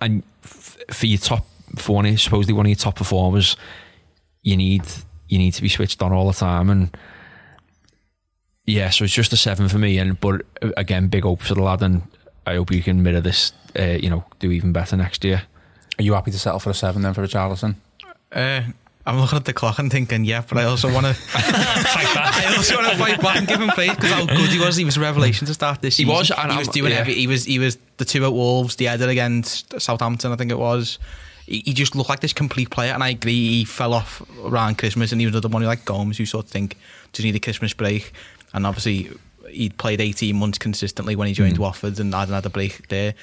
[0.00, 3.56] and f- for your top, for one, of- supposedly one of your top performers,
[4.42, 4.82] you need
[5.28, 6.96] you need to be switched on all the time and
[8.66, 11.54] yeah so it's just a seven for me and but uh, again big hope for
[11.54, 12.02] the lad and
[12.46, 15.42] I hope you can mirror this uh, you know do even better next year
[15.98, 17.76] Are you happy to settle for a seven then for Richarlison?
[18.32, 18.62] uh,
[19.06, 21.14] I'm looking at the clock and thinking, yeah, but I also want to.
[21.78, 24.76] I also want to fight back and give him praise because how good he was.
[24.76, 25.96] He was a revelation to start this.
[25.98, 26.14] He season.
[26.16, 26.98] was, and he was I'm- doing yeah.
[27.00, 27.14] every.
[27.14, 27.44] He was.
[27.44, 30.32] He was the two at Wolves, the header against Southampton.
[30.32, 30.98] I think it was.
[31.46, 33.32] He, he just looked like this complete player, and I agree.
[33.58, 36.46] He fell off around Christmas, and he was another one who like Gomes, who sort
[36.46, 36.76] of think
[37.12, 38.12] just need a Christmas break,
[38.54, 39.10] and obviously
[39.54, 43.14] he'd played 18 months consistently when he joined Watford, and had a break there.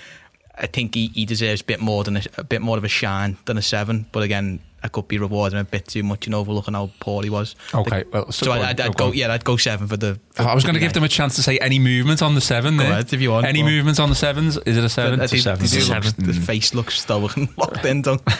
[0.58, 2.88] I think he, he deserves a bit more than a, a bit more of a
[2.90, 6.26] shine than a seven, but again, I could be rewarding him a bit too much
[6.26, 7.56] and overlooking how poor he was.
[7.74, 8.98] Okay, well, So, so- I'd, I'd, I'd okay.
[8.98, 10.20] go, yeah, I'd go seven for the.
[10.34, 12.42] For I was going to give them a chance to say any movement on the
[12.42, 12.92] seven there.
[12.92, 14.58] ahead, if you want, Any movements on the sevens?
[14.58, 15.22] Is it a seven?
[15.22, 15.64] I think seven.
[15.64, 16.12] It's a seven.
[16.18, 18.02] The face looks stoic and locked in.
[18.02, 18.22] Don't.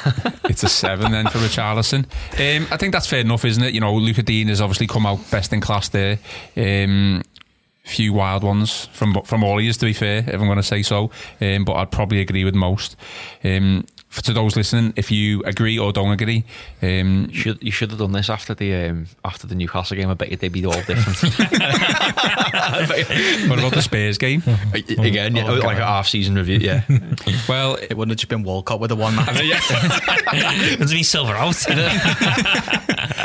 [0.52, 2.04] It's a seven then for Richarlison.
[2.34, 3.74] Um, I think that's fair enough, isn't it?
[3.74, 6.20] You know, Lucas Digne has obviously come out best in class there.
[6.58, 7.22] Um,
[7.84, 9.78] few wild ones from from all years.
[9.78, 11.12] to be fair, if I'm going to say so.
[11.40, 12.96] Um, but I'd probably agree with most.
[13.44, 16.44] Um, for to those listening, if you agree or don't agree,
[16.82, 20.10] um, you should you should have done this after the um, after the Newcastle game
[20.10, 21.18] I bet you they'd be all different
[23.50, 24.44] what about the Spurs game?
[24.74, 26.84] again yeah, like a half season review yeah
[27.50, 29.26] Well, It wouldn't have just been Walcott with the one man.
[29.26, 31.56] Doesn't mean Silva out.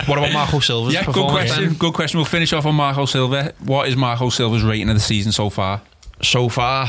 [0.09, 1.65] what about Marco Silva's yeah, good question.
[1.65, 1.75] then?
[1.75, 2.19] Good question.
[2.19, 3.53] We'll finish off on Marco Silva.
[3.59, 5.83] What is Marco Silva's rating of the season so far?
[6.23, 6.89] so far,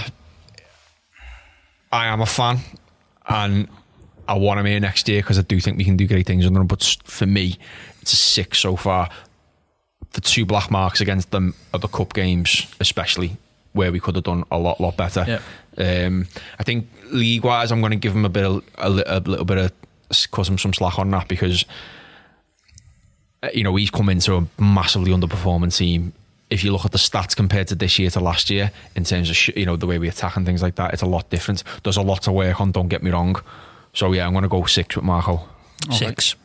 [1.92, 2.60] I am a fan,
[3.28, 3.68] and
[4.28, 6.46] I want him here next year because I do think we can do great things
[6.46, 6.68] under him.
[6.68, 7.58] But for me,
[8.02, 9.10] it's a six so far.
[10.14, 13.38] The two black marks against them are the cup games, especially
[13.74, 15.26] where we could have done a lot, lot better.
[15.78, 16.28] Um,
[16.58, 19.46] I think league wise, I'm going to give him a bit, of, a, a little
[19.46, 19.72] bit of
[20.32, 21.66] cut him some slack on that because
[23.44, 26.14] uh, you know he's come into a massively underperforming team.
[26.50, 29.30] If you look at the stats compared to this year to last year, in terms
[29.30, 31.30] of sh- you know the way we attack and things like that, it's a lot
[31.30, 31.64] different.
[31.84, 32.72] There's a lot to work on.
[32.72, 33.36] Don't get me wrong.
[33.98, 35.42] So yeah, I'm going to go six with Marco.
[35.92, 36.36] Six.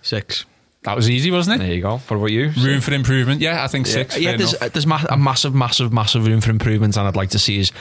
[0.00, 0.46] Six.
[0.84, 1.66] That was easy, wasn't it?
[1.66, 1.98] There you go.
[1.98, 2.50] For what about you?
[2.64, 3.42] Room for improvement.
[3.42, 4.16] Yeah, I think six.
[4.16, 4.72] Yeah, fair there's enough.
[4.72, 7.72] there's ma- a massive, massive, massive room for improvement, and I'd like to see is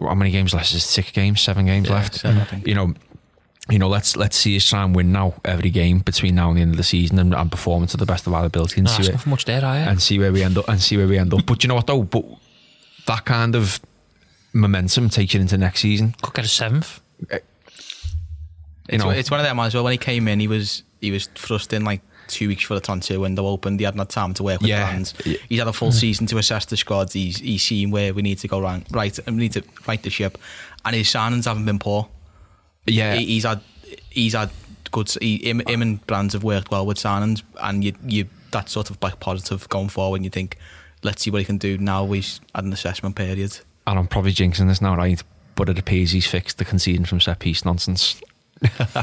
[0.00, 0.70] how many games left?
[0.70, 2.14] Is it six games, seven games Yeah, left?
[2.14, 2.66] seven, I think.
[2.66, 2.94] You know,
[3.68, 6.56] you know, let's let's see us try and win now every game between now and
[6.56, 8.84] the end of the season and, and perform to the best of our ability and
[8.84, 9.84] Not see asking where, for much there, are you?
[9.84, 11.44] and see where we end up and see where we end up.
[11.44, 12.02] But you know what though?
[12.04, 12.24] But
[13.08, 13.78] that kind of
[14.54, 16.14] momentum takes you into next season.
[16.22, 17.00] Could get a seventh.
[17.30, 17.40] Eh,
[18.88, 19.84] You It's, know, it's one of them as well.
[19.84, 22.80] When he came in, he was he was thrust in like two weeks for the
[22.80, 23.78] transfer window opened.
[23.80, 24.88] He hadn't had time to work with Yeah.
[24.90, 25.14] Brands.
[25.48, 27.12] He's had a full season to assess the squad.
[27.12, 30.10] He's he's seen where we need to go right, right, we need to right the
[30.10, 30.38] ship.
[30.84, 32.08] And his signings haven't been poor.
[32.86, 33.60] yeah, He, he's had
[34.10, 34.50] he's had
[34.90, 35.10] good.
[35.20, 38.90] He, him, him and Brands have worked well with signings, and you you that sort
[38.90, 40.16] of like positive going forward.
[40.16, 40.56] And you think,
[41.02, 42.04] let's see what he can do now.
[42.04, 43.58] We've had an assessment period.
[43.86, 45.22] and I'm probably jinxing this now, right?
[45.56, 48.20] But it appears he's fixed the conceding from set piece nonsense.
[48.64, 48.70] You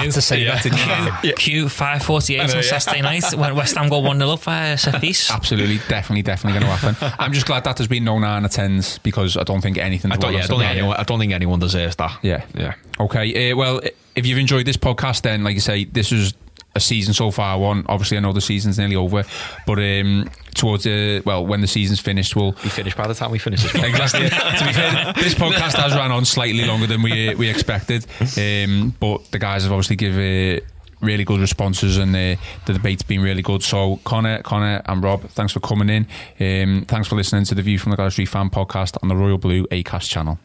[0.00, 1.32] had to say that, didn't you?
[1.34, 4.68] Q five forty eight on Saturday night when West Ham got one 0 up by
[4.68, 5.30] a set piece.
[5.30, 7.14] Absolutely, definitely, definitely going to happen.
[7.18, 10.12] I'm just glad that there's been no nine or tens because I don't think anything.
[10.12, 10.96] I don't, yeah, I don't think anyone.
[10.96, 12.18] I don't think anyone deserves that.
[12.22, 12.44] Yeah.
[12.54, 12.74] yeah.
[12.98, 13.52] Okay.
[13.52, 13.80] Uh, well,
[14.14, 16.34] if you've enjoyed this podcast, then like you say, this was
[16.74, 17.58] a season so far.
[17.58, 19.24] One, obviously, I know the season's nearly over,
[19.66, 22.52] but um, towards uh, well, when the season's finished, we'll.
[22.52, 23.74] Be finished by the time we finish this.
[23.74, 24.28] Exactly.
[24.28, 28.06] to be fair, this podcast has ran on slightly longer than we we expected,
[28.38, 30.58] um, but the guys have obviously given.
[30.58, 30.60] Uh,
[31.02, 32.36] Really good responses and uh,
[32.66, 33.62] the debate's been really good.
[33.62, 36.06] So Connor, Connor, and Rob, thanks for coming in.
[36.38, 39.16] Um, thanks for listening to the View from the Gwladys Street Fan Podcast on the
[39.16, 40.38] Royal Blue Acast channel.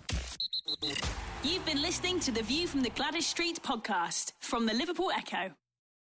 [1.43, 5.51] You've been listening to the View from the Gwladys Street podcast from the Liverpool Echo.